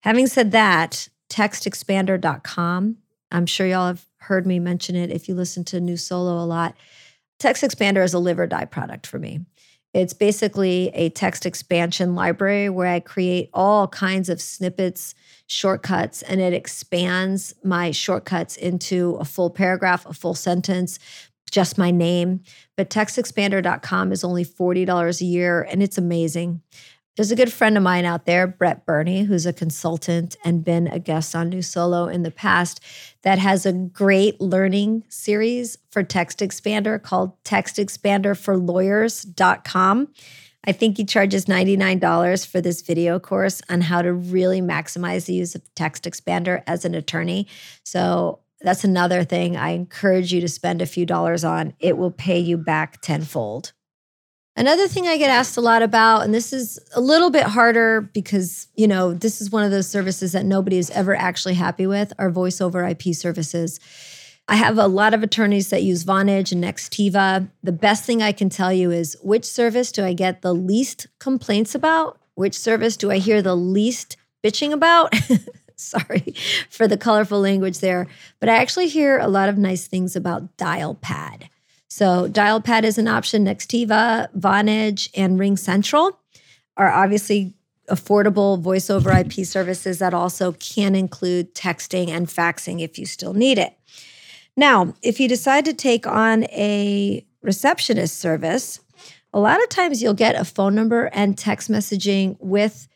Having 0.00 0.26
said 0.26 0.52
that, 0.52 1.08
textexpander.com. 1.30 2.98
I'm 3.32 3.46
sure 3.46 3.66
y'all 3.66 3.88
have 3.88 4.06
heard 4.26 4.46
me 4.46 4.58
mention 4.58 4.96
it 4.96 5.10
if 5.10 5.28
you 5.28 5.34
listen 5.34 5.64
to 5.64 5.80
New 5.80 5.96
Solo 5.96 6.42
a 6.42 6.44
lot. 6.44 6.76
Text 7.38 7.62
Expander 7.62 8.04
is 8.04 8.14
a 8.14 8.18
live 8.18 8.38
or 8.38 8.46
die 8.46 8.64
product 8.64 9.06
for 9.06 9.18
me. 9.18 9.40
It's 9.94 10.12
basically 10.12 10.90
a 10.92 11.08
text 11.10 11.46
expansion 11.46 12.14
library 12.14 12.68
where 12.68 12.88
I 12.88 13.00
create 13.00 13.48
all 13.54 13.88
kinds 13.88 14.28
of 14.28 14.42
snippets, 14.42 15.14
shortcuts, 15.46 16.22
and 16.22 16.40
it 16.40 16.52
expands 16.52 17.54
my 17.64 17.92
shortcuts 17.92 18.56
into 18.56 19.16
a 19.20 19.24
full 19.24 19.48
paragraph, 19.48 20.04
a 20.04 20.12
full 20.12 20.34
sentence, 20.34 20.98
just 21.50 21.78
my 21.78 21.90
name. 21.90 22.40
But 22.76 22.90
textexpander.com 22.90 24.12
is 24.12 24.24
only 24.24 24.44
$40 24.44 25.20
a 25.20 25.24
year 25.24 25.62
and 25.62 25.82
it's 25.82 25.96
amazing. 25.96 26.60
There's 27.16 27.32
a 27.32 27.36
good 27.36 27.52
friend 27.52 27.76
of 27.78 27.82
mine 27.82 28.04
out 28.04 28.26
there, 28.26 28.46
Brett 28.46 28.84
Burney, 28.84 29.22
who's 29.22 29.46
a 29.46 29.54
consultant 29.54 30.36
and 30.44 30.62
been 30.62 30.86
a 30.86 30.98
guest 30.98 31.34
on 31.34 31.48
New 31.48 31.62
Solo 31.62 32.08
in 32.08 32.24
the 32.24 32.30
past, 32.30 32.78
that 33.22 33.38
has 33.38 33.64
a 33.64 33.72
great 33.72 34.38
learning 34.38 35.02
series 35.08 35.78
for 35.90 36.02
Text 36.02 36.40
Expander 36.40 37.02
called 37.02 37.42
TextExpanderForLawyers.com. 37.44 40.08
I 40.68 40.72
think 40.72 40.96
he 40.98 41.06
charges 41.06 41.46
$99 41.46 42.46
for 42.46 42.60
this 42.60 42.82
video 42.82 43.18
course 43.18 43.62
on 43.70 43.80
how 43.80 44.02
to 44.02 44.12
really 44.12 44.60
maximize 44.60 45.24
the 45.24 45.32
use 45.32 45.54
of 45.54 45.62
Text 45.74 46.04
Expander 46.04 46.62
as 46.66 46.84
an 46.84 46.94
attorney. 46.94 47.48
So 47.82 48.40
that's 48.60 48.84
another 48.84 49.24
thing 49.24 49.56
I 49.56 49.70
encourage 49.70 50.34
you 50.34 50.42
to 50.42 50.48
spend 50.48 50.82
a 50.82 50.86
few 50.86 51.06
dollars 51.06 51.44
on. 51.44 51.72
It 51.78 51.96
will 51.96 52.10
pay 52.10 52.40
you 52.40 52.58
back 52.58 53.00
tenfold. 53.00 53.72
Another 54.58 54.88
thing 54.88 55.06
I 55.06 55.18
get 55.18 55.28
asked 55.28 55.58
a 55.58 55.60
lot 55.60 55.82
about, 55.82 56.22
and 56.22 56.32
this 56.32 56.50
is 56.50 56.78
a 56.94 57.00
little 57.00 57.28
bit 57.28 57.42
harder 57.42 58.00
because, 58.00 58.68
you 58.74 58.88
know, 58.88 59.12
this 59.12 59.42
is 59.42 59.50
one 59.50 59.64
of 59.64 59.70
those 59.70 59.86
services 59.86 60.32
that 60.32 60.46
nobody 60.46 60.78
is 60.78 60.90
ever 60.90 61.14
actually 61.14 61.54
happy 61.54 61.86
with, 61.86 62.14
are 62.18 62.30
voice 62.30 62.62
over 62.62 62.82
IP 62.82 63.14
services. 63.14 63.78
I 64.48 64.56
have 64.56 64.78
a 64.78 64.86
lot 64.86 65.12
of 65.12 65.22
attorneys 65.22 65.68
that 65.68 65.82
use 65.82 66.04
Vonage 66.04 66.52
and 66.52 66.64
Nextiva. 66.64 67.50
The 67.62 67.72
best 67.72 68.04
thing 68.04 68.22
I 68.22 68.32
can 68.32 68.48
tell 68.48 68.72
you 68.72 68.90
is 68.90 69.16
which 69.22 69.44
service 69.44 69.92
do 69.92 70.04
I 70.04 70.14
get 70.14 70.40
the 70.40 70.54
least 70.54 71.08
complaints 71.18 71.74
about? 71.74 72.18
Which 72.34 72.58
service 72.58 72.96
do 72.96 73.10
I 73.10 73.18
hear 73.18 73.42
the 73.42 73.56
least 73.56 74.16
bitching 74.42 74.72
about? 74.72 75.14
Sorry 75.76 76.34
for 76.70 76.88
the 76.88 76.96
colorful 76.96 77.40
language 77.40 77.80
there. 77.80 78.06
But 78.40 78.48
I 78.48 78.56
actually 78.56 78.88
hear 78.88 79.18
a 79.18 79.28
lot 79.28 79.50
of 79.50 79.58
nice 79.58 79.86
things 79.86 80.16
about 80.16 80.56
Dialpad. 80.56 81.48
So 81.96 82.28
Dialpad 82.28 82.82
is 82.82 82.98
an 82.98 83.08
option. 83.08 83.46
Nextiva, 83.46 84.28
Vonage, 84.38 85.08
and 85.14 85.40
RingCentral 85.40 86.12
are 86.76 86.92
obviously 86.92 87.54
affordable 87.88 88.60
voice 88.60 88.90
over 88.90 89.10
IP 89.10 89.46
services 89.46 89.98
that 90.00 90.12
also 90.12 90.52
can 90.52 90.94
include 90.94 91.54
texting 91.54 92.10
and 92.10 92.26
faxing 92.26 92.82
if 92.82 92.98
you 92.98 93.06
still 93.06 93.32
need 93.32 93.56
it. 93.56 93.78
Now, 94.58 94.92
if 95.00 95.18
you 95.18 95.26
decide 95.26 95.64
to 95.64 95.72
take 95.72 96.06
on 96.06 96.44
a 96.50 97.24
receptionist 97.40 98.18
service, 98.18 98.78
a 99.32 99.40
lot 99.40 99.62
of 99.62 99.70
times 99.70 100.02
you'll 100.02 100.12
get 100.12 100.38
a 100.38 100.44
phone 100.44 100.74
number 100.74 101.06
and 101.14 101.38
text 101.38 101.70
messaging 101.70 102.36
with 102.40 102.88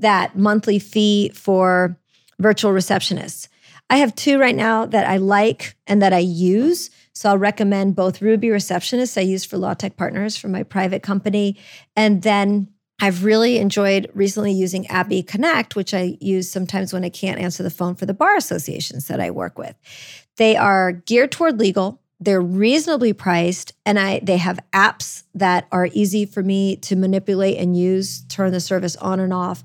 that 0.00 0.36
monthly 0.36 0.80
fee 0.80 1.30
for 1.36 1.96
virtual 2.40 2.72
receptionists. 2.72 3.46
I 3.90 3.98
have 3.98 4.16
two 4.16 4.40
right 4.40 4.56
now 4.56 4.86
that 4.86 5.06
I 5.06 5.18
like 5.18 5.76
and 5.86 6.02
that 6.02 6.12
I 6.12 6.18
use. 6.18 6.90
So 7.20 7.28
I'll 7.28 7.36
recommend 7.36 7.96
both 7.96 8.22
Ruby 8.22 8.48
Receptionist 8.48 9.18
I 9.18 9.20
use 9.20 9.44
for 9.44 9.58
Law 9.58 9.74
Tech 9.74 9.98
Partners 9.98 10.38
for 10.38 10.48
my 10.48 10.62
private 10.62 11.02
company, 11.02 11.58
and 11.94 12.22
then 12.22 12.68
I've 12.98 13.24
really 13.24 13.58
enjoyed 13.58 14.10
recently 14.14 14.52
using 14.52 14.86
Abby 14.86 15.22
Connect, 15.22 15.76
which 15.76 15.92
I 15.92 16.16
use 16.22 16.50
sometimes 16.50 16.94
when 16.94 17.04
I 17.04 17.10
can't 17.10 17.38
answer 17.38 17.62
the 17.62 17.68
phone 17.68 17.94
for 17.94 18.06
the 18.06 18.14
bar 18.14 18.36
associations 18.36 19.08
that 19.08 19.20
I 19.20 19.32
work 19.32 19.58
with. 19.58 19.76
They 20.38 20.56
are 20.56 20.92
geared 20.92 21.30
toward 21.30 21.60
legal. 21.60 22.00
They're 22.20 22.40
reasonably 22.40 23.12
priced, 23.12 23.74
and 23.84 23.98
I 23.98 24.20
they 24.22 24.38
have 24.38 24.58
apps 24.72 25.24
that 25.34 25.68
are 25.70 25.90
easy 25.92 26.24
for 26.24 26.42
me 26.42 26.76
to 26.76 26.96
manipulate 26.96 27.58
and 27.58 27.76
use, 27.76 28.22
turn 28.30 28.50
the 28.50 28.60
service 28.60 28.96
on 28.96 29.20
and 29.20 29.34
off. 29.34 29.62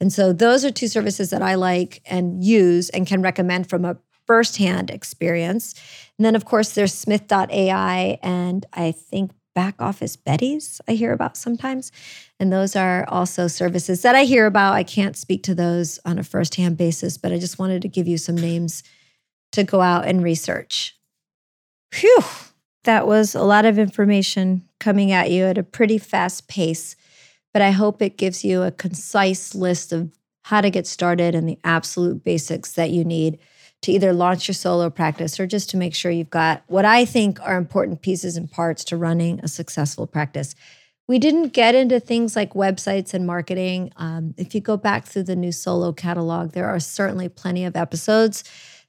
And 0.00 0.12
so 0.12 0.32
those 0.32 0.64
are 0.64 0.72
two 0.72 0.88
services 0.88 1.30
that 1.30 1.42
I 1.42 1.54
like 1.54 2.02
and 2.06 2.42
use 2.42 2.88
and 2.90 3.06
can 3.06 3.22
recommend 3.22 3.68
from 3.68 3.84
a 3.84 3.98
firsthand 4.28 4.90
experience. 4.90 5.74
And 6.16 6.24
then, 6.24 6.36
of 6.36 6.44
course, 6.44 6.74
there's 6.74 6.94
Smith.ai 6.94 8.18
and 8.22 8.66
I 8.72 8.92
think 8.92 9.32
back 9.54 9.74
office 9.80 10.14
Betty's 10.14 10.80
I 10.86 10.92
hear 10.92 11.12
about 11.12 11.36
sometimes. 11.36 11.90
And 12.38 12.52
those 12.52 12.76
are 12.76 13.04
also 13.08 13.48
services 13.48 14.02
that 14.02 14.14
I 14.14 14.22
hear 14.22 14.46
about. 14.46 14.74
I 14.74 14.84
can't 14.84 15.16
speak 15.16 15.42
to 15.44 15.54
those 15.54 15.98
on 16.04 16.16
a 16.16 16.22
firsthand 16.22 16.76
basis, 16.76 17.18
but 17.18 17.32
I 17.32 17.40
just 17.40 17.58
wanted 17.58 17.82
to 17.82 17.88
give 17.88 18.06
you 18.06 18.18
some 18.18 18.36
names 18.36 18.84
to 19.50 19.64
go 19.64 19.80
out 19.80 20.06
and 20.06 20.22
research. 20.22 20.96
Phew, 21.90 22.22
that 22.84 23.08
was 23.08 23.34
a 23.34 23.42
lot 23.42 23.64
of 23.64 23.80
information 23.80 24.68
coming 24.78 25.10
at 25.10 25.32
you 25.32 25.44
at 25.46 25.58
a 25.58 25.64
pretty 25.64 25.98
fast 25.98 26.46
pace, 26.46 26.94
but 27.52 27.60
I 27.60 27.72
hope 27.72 28.00
it 28.00 28.16
gives 28.16 28.44
you 28.44 28.62
a 28.62 28.70
concise 28.70 29.56
list 29.56 29.92
of 29.92 30.12
how 30.44 30.60
to 30.60 30.70
get 30.70 30.86
started 30.86 31.34
and 31.34 31.48
the 31.48 31.58
absolute 31.64 32.22
basics 32.22 32.74
that 32.74 32.90
you 32.90 33.04
need 33.04 33.38
to 33.82 33.92
either 33.92 34.12
launch 34.12 34.48
your 34.48 34.54
solo 34.54 34.90
practice 34.90 35.38
or 35.38 35.46
just 35.46 35.70
to 35.70 35.76
make 35.76 35.94
sure 35.94 36.10
you've 36.10 36.30
got 36.30 36.62
what 36.66 36.84
I 36.84 37.04
think 37.04 37.40
are 37.40 37.56
important 37.56 38.02
pieces 38.02 38.36
and 38.36 38.50
parts 38.50 38.84
to 38.84 38.96
running 38.96 39.40
a 39.42 39.48
successful 39.48 40.06
practice. 40.06 40.54
We 41.06 41.18
didn't 41.18 41.54
get 41.54 41.74
into 41.74 42.00
things 42.00 42.36
like 42.36 42.52
websites 42.52 43.14
and 43.14 43.26
marketing. 43.26 43.92
Um, 43.96 44.34
if 44.36 44.54
you 44.54 44.60
go 44.60 44.76
back 44.76 45.06
through 45.06 45.22
the 45.22 45.36
new 45.36 45.52
solo 45.52 45.92
catalog, 45.92 46.52
there 46.52 46.66
are 46.66 46.80
certainly 46.80 47.28
plenty 47.28 47.64
of 47.64 47.76
episodes 47.76 48.44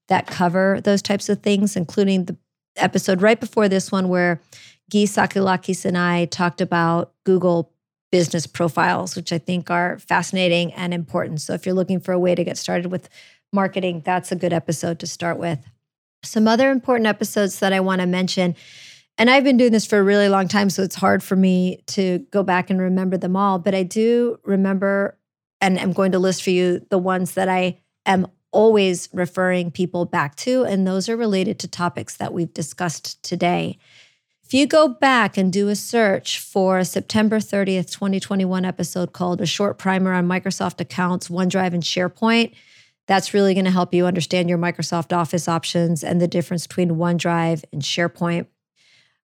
that 0.09 0.27
cover 0.27 0.81
those 0.83 1.01
types 1.01 1.29
of 1.29 1.41
things, 1.41 1.75
including 1.75 2.25
the 2.25 2.35
episode 2.75 3.21
right 3.21 3.39
before 3.39 3.69
this 3.69 3.91
one 3.91 4.09
where 4.09 4.41
Gyi 4.91 5.03
Tsakalakis 5.03 5.85
and 5.85 5.97
I 5.97 6.25
talked 6.25 6.61
about 6.61 7.13
Google 7.25 7.71
business 8.11 8.47
profiles, 8.47 9.15
which 9.15 9.31
I 9.31 9.37
think 9.37 9.69
are 9.69 9.99
fascinating 9.99 10.73
and 10.73 10.93
important. 10.93 11.41
So 11.41 11.53
if 11.53 11.65
you're 11.65 11.75
looking 11.75 11.99
for 11.99 12.11
a 12.11 12.19
way 12.19 12.33
to 12.35 12.43
get 12.43 12.57
started 12.57 12.91
with 12.91 13.07
marketing, 13.51 14.01
that's 14.05 14.31
a 14.31 14.35
good 14.35 14.53
episode 14.53 14.99
to 14.99 15.07
start 15.07 15.37
with. 15.37 15.59
Some 16.23 16.47
other 16.47 16.71
important 16.71 17.07
episodes 17.07 17.59
that 17.59 17.73
I 17.73 17.79
want 17.79 18.01
to 18.01 18.07
mention, 18.07 18.55
and 19.17 19.29
I've 19.29 19.43
been 19.43 19.57
doing 19.57 19.71
this 19.71 19.85
for 19.85 19.99
a 19.99 20.03
really 20.03 20.29
long 20.29 20.47
time, 20.47 20.69
so 20.69 20.83
it's 20.83 20.95
hard 20.95 21.23
for 21.23 21.35
me 21.35 21.83
to 21.87 22.19
go 22.31 22.43
back 22.43 22.69
and 22.69 22.81
remember 22.81 23.17
them 23.17 23.35
all, 23.35 23.59
but 23.59 23.73
I 23.73 23.83
do 23.83 24.39
remember 24.43 25.17
and 25.61 25.77
I'm 25.77 25.93
going 25.93 26.13
to 26.13 26.19
list 26.19 26.43
for 26.43 26.51
you 26.51 26.85
the 26.89 26.97
ones 26.97 27.33
that 27.33 27.49
I 27.49 27.79
am 28.05 28.27
always 28.51 29.09
referring 29.13 29.71
people 29.71 30.05
back 30.05 30.35
to, 30.37 30.63
and 30.63 30.87
those 30.87 31.09
are 31.09 31.17
related 31.17 31.59
to 31.59 31.67
topics 31.67 32.17
that 32.17 32.33
we've 32.33 32.53
discussed 32.53 33.21
today. 33.23 33.77
If 34.43 34.53
you 34.53 34.65
go 34.65 34.87
back 34.87 35.37
and 35.37 35.53
do 35.53 35.67
a 35.67 35.75
search 35.75 36.39
for 36.39 36.79
a 36.79 36.85
September 36.85 37.37
30th, 37.37 37.91
2021 37.91 38.65
episode 38.65 39.13
called 39.13 39.41
A 39.41 39.45
Short 39.45 39.77
Primer 39.77 40.13
on 40.13 40.27
Microsoft 40.27 40.79
Accounts, 40.81 41.29
OneDrive, 41.29 41.73
and 41.73 41.83
SharePoint, 41.83 42.53
that's 43.09 43.33
really 43.33 43.55
going 43.55 43.65
to 43.65 43.71
help 43.71 43.91
you 43.91 44.05
understand 44.05 44.49
your 44.49 44.59
Microsoft 44.59 45.17
Office 45.17 45.47
options 45.47 46.03
and 46.03 46.21
the 46.21 46.27
difference 46.27 46.67
between 46.67 46.91
OneDrive 46.91 47.63
and 47.73 47.81
SharePoint. 47.81 48.45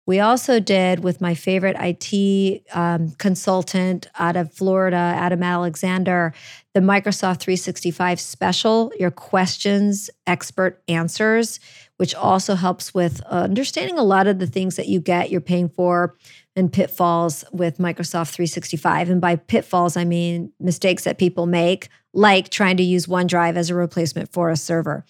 We 0.08 0.20
also 0.20 0.60
did 0.60 1.04
with 1.04 1.22
my 1.22 1.36
favorite 1.36 1.76
IT 1.80 2.64
um, 2.74 3.12
consultant 3.20 4.08
out 4.18 4.38
of 4.38 4.52
Florida, 4.52 4.98
Adam 4.98 5.44
Alexander, 5.44 6.34
the 6.74 6.80
Microsoft 6.80 7.42
365 7.42 8.20
special, 8.20 8.92
your 9.00 9.12
questions, 9.12 10.10
expert 10.26 10.82
answers, 10.88 11.60
which 11.98 12.16
also 12.16 12.56
helps 12.56 12.92
with 12.92 13.22
understanding 13.22 14.00
a 14.00 14.04
lot 14.04 14.26
of 14.26 14.40
the 14.40 14.48
things 14.48 14.78
that 14.78 14.88
you 14.88 15.00
get, 15.00 15.30
you're 15.30 15.42
paying 15.42 15.70
for, 15.70 16.16
and 16.56 16.72
pitfalls 16.72 17.44
with 17.52 17.78
Microsoft 17.78 18.32
365. 18.32 19.10
And 19.10 19.20
by 19.20 19.36
pitfalls, 19.36 19.98
I 19.98 20.06
mean 20.06 20.52
mistakes 20.60 21.04
that 21.04 21.18
people 21.18 21.46
make, 21.46 21.90
like 22.14 22.50
trying 22.50 22.78
to 22.78 22.84
use 22.84 23.08
OneDrive 23.08 23.56
as 23.56 23.70
a 23.70 23.76
replacement 23.76 24.32
for 24.32 24.50
a 24.50 24.56
server. 24.56 25.04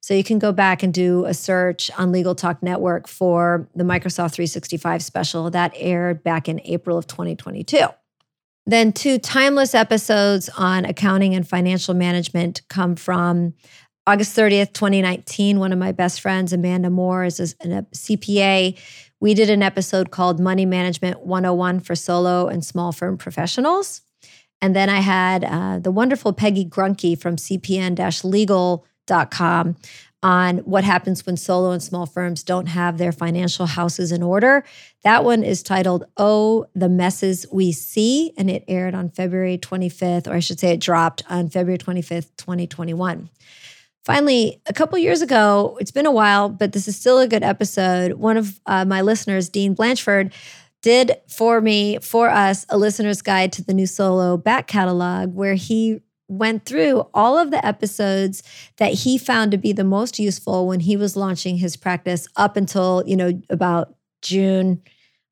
So 0.00 0.14
you 0.14 0.24
can 0.24 0.38
go 0.38 0.52
back 0.52 0.82
and 0.82 0.92
do 0.92 1.24
a 1.24 1.34
search 1.34 1.90
on 1.98 2.12
Legal 2.12 2.34
Talk 2.34 2.62
Network 2.62 3.08
for 3.08 3.68
the 3.74 3.84
Microsoft 3.84 4.32
365 4.32 5.02
special 5.02 5.50
that 5.50 5.72
aired 5.74 6.22
back 6.22 6.48
in 6.48 6.60
April 6.64 6.98
of 6.98 7.06
2022. 7.06 7.86
Then, 8.66 8.92
two 8.92 9.18
timeless 9.18 9.74
episodes 9.74 10.48
on 10.50 10.84
accounting 10.84 11.34
and 11.34 11.48
financial 11.48 11.94
management 11.94 12.62
come 12.68 12.94
from 12.94 13.54
August 14.06 14.36
30th, 14.36 14.72
2019. 14.72 15.58
One 15.58 15.72
of 15.72 15.78
my 15.78 15.92
best 15.92 16.20
friends, 16.20 16.52
Amanda 16.52 16.90
Moore, 16.90 17.24
is 17.24 17.40
a 17.40 17.46
CPA. 17.94 18.78
We 19.20 19.34
did 19.34 19.50
an 19.50 19.62
episode 19.62 20.10
called 20.10 20.40
Money 20.40 20.64
Management 20.64 21.20
101 21.20 21.80
for 21.80 21.94
solo 21.94 22.48
and 22.48 22.64
small 22.64 22.90
firm 22.90 23.18
professionals. 23.18 24.00
And 24.62 24.74
then 24.74 24.88
I 24.88 25.00
had 25.00 25.44
uh, 25.44 25.78
the 25.78 25.90
wonderful 25.90 26.32
Peggy 26.32 26.64
Gruenke 26.64 27.18
from 27.18 27.36
cpn 27.36 28.24
legal.com 28.24 29.76
on 30.22 30.58
what 30.58 30.84
happens 30.84 31.24
when 31.24 31.36
solo 31.36 31.70
and 31.70 31.82
small 31.82 32.06
firms 32.06 32.42
don't 32.42 32.66
have 32.66 32.98
their 32.98 33.12
financial 33.12 33.66
houses 33.66 34.12
in 34.12 34.22
order. 34.22 34.64
That 35.02 35.24
one 35.24 35.42
is 35.42 35.62
titled 35.62 36.04
Oh, 36.16 36.66
the 36.74 36.90
Messes 36.90 37.46
We 37.50 37.72
See, 37.72 38.32
and 38.36 38.50
it 38.50 38.64
aired 38.68 38.94
on 38.94 39.08
February 39.08 39.56
25th, 39.56 40.28
or 40.28 40.32
I 40.32 40.40
should 40.40 40.60
say 40.60 40.72
it 40.72 40.80
dropped 40.80 41.22
on 41.30 41.48
February 41.48 41.78
25th, 41.78 42.36
2021. 42.36 43.30
Finally, 44.04 44.60
a 44.66 44.72
couple 44.72 44.96
years 44.98 45.20
ago, 45.20 45.76
it's 45.80 45.90
been 45.90 46.06
a 46.06 46.10
while, 46.10 46.48
but 46.48 46.72
this 46.72 46.88
is 46.88 46.96
still 46.96 47.18
a 47.18 47.28
good 47.28 47.42
episode. 47.42 48.14
One 48.14 48.36
of 48.36 48.58
uh, 48.66 48.84
my 48.84 49.02
listeners, 49.02 49.48
Dean 49.48 49.74
Blanchford, 49.74 50.32
did 50.82 51.12
for 51.28 51.60
me, 51.60 51.98
for 51.98 52.30
us, 52.30 52.64
a 52.70 52.78
listener's 52.78 53.20
guide 53.20 53.52
to 53.52 53.62
the 53.62 53.74
new 53.74 53.86
solo 53.86 54.36
back 54.38 54.66
catalog 54.66 55.34
where 55.34 55.54
he 55.54 56.00
went 56.28 56.64
through 56.64 57.06
all 57.12 57.36
of 57.36 57.50
the 57.50 57.64
episodes 57.66 58.42
that 58.78 58.92
he 58.92 59.18
found 59.18 59.50
to 59.50 59.58
be 59.58 59.72
the 59.72 59.84
most 59.84 60.18
useful 60.18 60.66
when 60.66 60.80
he 60.80 60.96
was 60.96 61.16
launching 61.16 61.56
his 61.58 61.76
practice 61.76 62.28
up 62.36 62.56
until, 62.56 63.02
you 63.06 63.16
know, 63.16 63.42
about 63.50 63.94
June. 64.22 64.80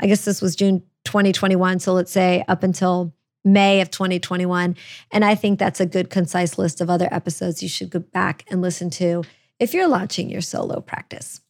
I 0.01 0.07
guess 0.07 0.25
this 0.25 0.43
was 0.43 0.57
June 0.57 0.83
2021. 1.05 1.79
So 1.79 1.93
let's 1.95 2.13
say 2.13 2.45
up 2.49 2.63
until 2.63 3.15
May 3.53 3.81
of 3.81 3.91
2021. 3.91 4.77
And 5.11 5.25
I 5.25 5.35
think 5.35 5.59
that's 5.59 5.81
a 5.81 5.87
good, 5.87 6.11
concise 6.11 6.59
list 6.59 6.81
of 6.81 6.91
other 6.91 7.09
episodes 7.11 7.63
you 7.63 7.69
should 7.69 7.91
go 7.91 8.01
back 8.01 8.45
and 8.51 8.63
listen 8.63 8.91
to 8.91 9.25
if 9.59 9.75
you're 9.75 9.89
launching 9.89 10.31
your 10.31 10.41
solo 10.41 10.81
practice. 10.81 11.41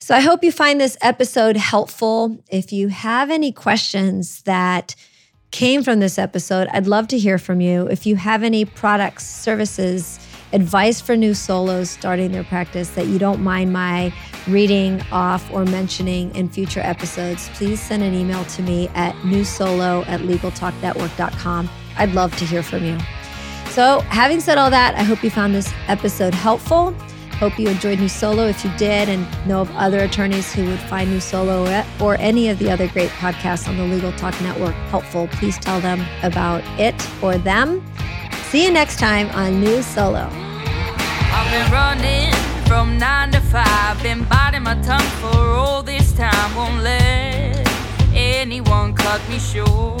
So 0.00 0.14
I 0.14 0.20
hope 0.20 0.44
you 0.44 0.52
find 0.52 0.80
this 0.80 0.98
episode 1.00 1.56
helpful. 1.56 2.38
If 2.50 2.72
you 2.72 2.88
have 2.88 3.30
any 3.30 3.52
questions 3.52 4.42
that 4.42 4.94
came 5.50 5.82
from 5.82 6.00
this 6.00 6.18
episode, 6.18 6.68
I'd 6.72 6.86
love 6.86 7.08
to 7.08 7.18
hear 7.18 7.38
from 7.38 7.60
you. 7.60 7.86
If 7.86 8.04
you 8.06 8.16
have 8.16 8.42
any 8.42 8.64
products, 8.64 9.24
services, 9.24 10.18
advice 10.52 11.00
for 11.00 11.16
new 11.16 11.34
solos 11.34 11.90
starting 11.90 12.32
their 12.32 12.44
practice 12.44 12.90
that 12.90 13.06
you 13.06 13.18
don't 13.18 13.42
mind 13.42 13.72
my 13.72 14.12
reading 14.46 15.02
off 15.10 15.50
or 15.52 15.64
mentioning 15.64 16.34
in 16.34 16.48
future 16.48 16.80
episodes, 16.80 17.48
please 17.54 17.80
send 17.80 18.02
an 18.02 18.14
email 18.14 18.44
to 18.44 18.62
me 18.62 18.88
at 18.94 19.14
newsolo 19.16 20.06
at 20.06 20.20
legaltalknetwork.com. 20.20 21.70
I'd 21.96 22.12
love 22.12 22.36
to 22.36 22.44
hear 22.44 22.62
from 22.62 22.84
you. 22.84 22.98
So, 23.70 24.00
having 24.08 24.40
said 24.40 24.58
all 24.58 24.70
that, 24.70 24.94
I 24.94 25.02
hope 25.02 25.24
you 25.24 25.30
found 25.30 25.54
this 25.54 25.72
episode 25.88 26.34
helpful. 26.34 26.94
Hope 27.38 27.58
you 27.58 27.68
enjoyed 27.68 27.98
New 27.98 28.08
Solo. 28.08 28.46
If 28.46 28.64
you 28.64 28.70
did 28.78 29.08
and 29.08 29.26
know 29.46 29.60
of 29.60 29.70
other 29.76 30.00
attorneys 30.00 30.52
who 30.52 30.66
would 30.66 30.80
find 30.80 31.10
New 31.10 31.20
Solo 31.20 31.84
or 32.00 32.16
any 32.20 32.48
of 32.48 32.58
the 32.58 32.70
other 32.70 32.88
great 32.88 33.10
podcasts 33.10 33.68
on 33.68 33.76
the 33.76 33.84
Legal 33.84 34.12
Talk 34.12 34.40
Network 34.40 34.74
helpful, 34.90 35.26
please 35.28 35.58
tell 35.58 35.80
them 35.80 36.04
about 36.22 36.62
it 36.78 36.94
or 37.22 37.36
them. 37.36 37.84
See 38.44 38.64
you 38.64 38.70
next 38.70 38.98
time 38.98 39.28
on 39.30 39.60
New 39.60 39.82
Solo. 39.82 40.28
I've 40.30 41.50
been 41.50 41.72
running 41.72 42.32
from 42.66 42.98
nine 42.98 43.32
to 43.32 43.40
five, 43.40 44.00
been 44.02 44.24
biting 44.24 44.62
my 44.62 44.80
tongue 44.82 45.00
for 45.20 45.36
all 45.36 45.82
this 45.82 46.12
time. 46.12 46.56
Won't 46.56 46.82
let 46.82 47.68
anyone 48.14 48.94
cut 48.94 49.20
me 49.28 49.38
short. 49.38 50.00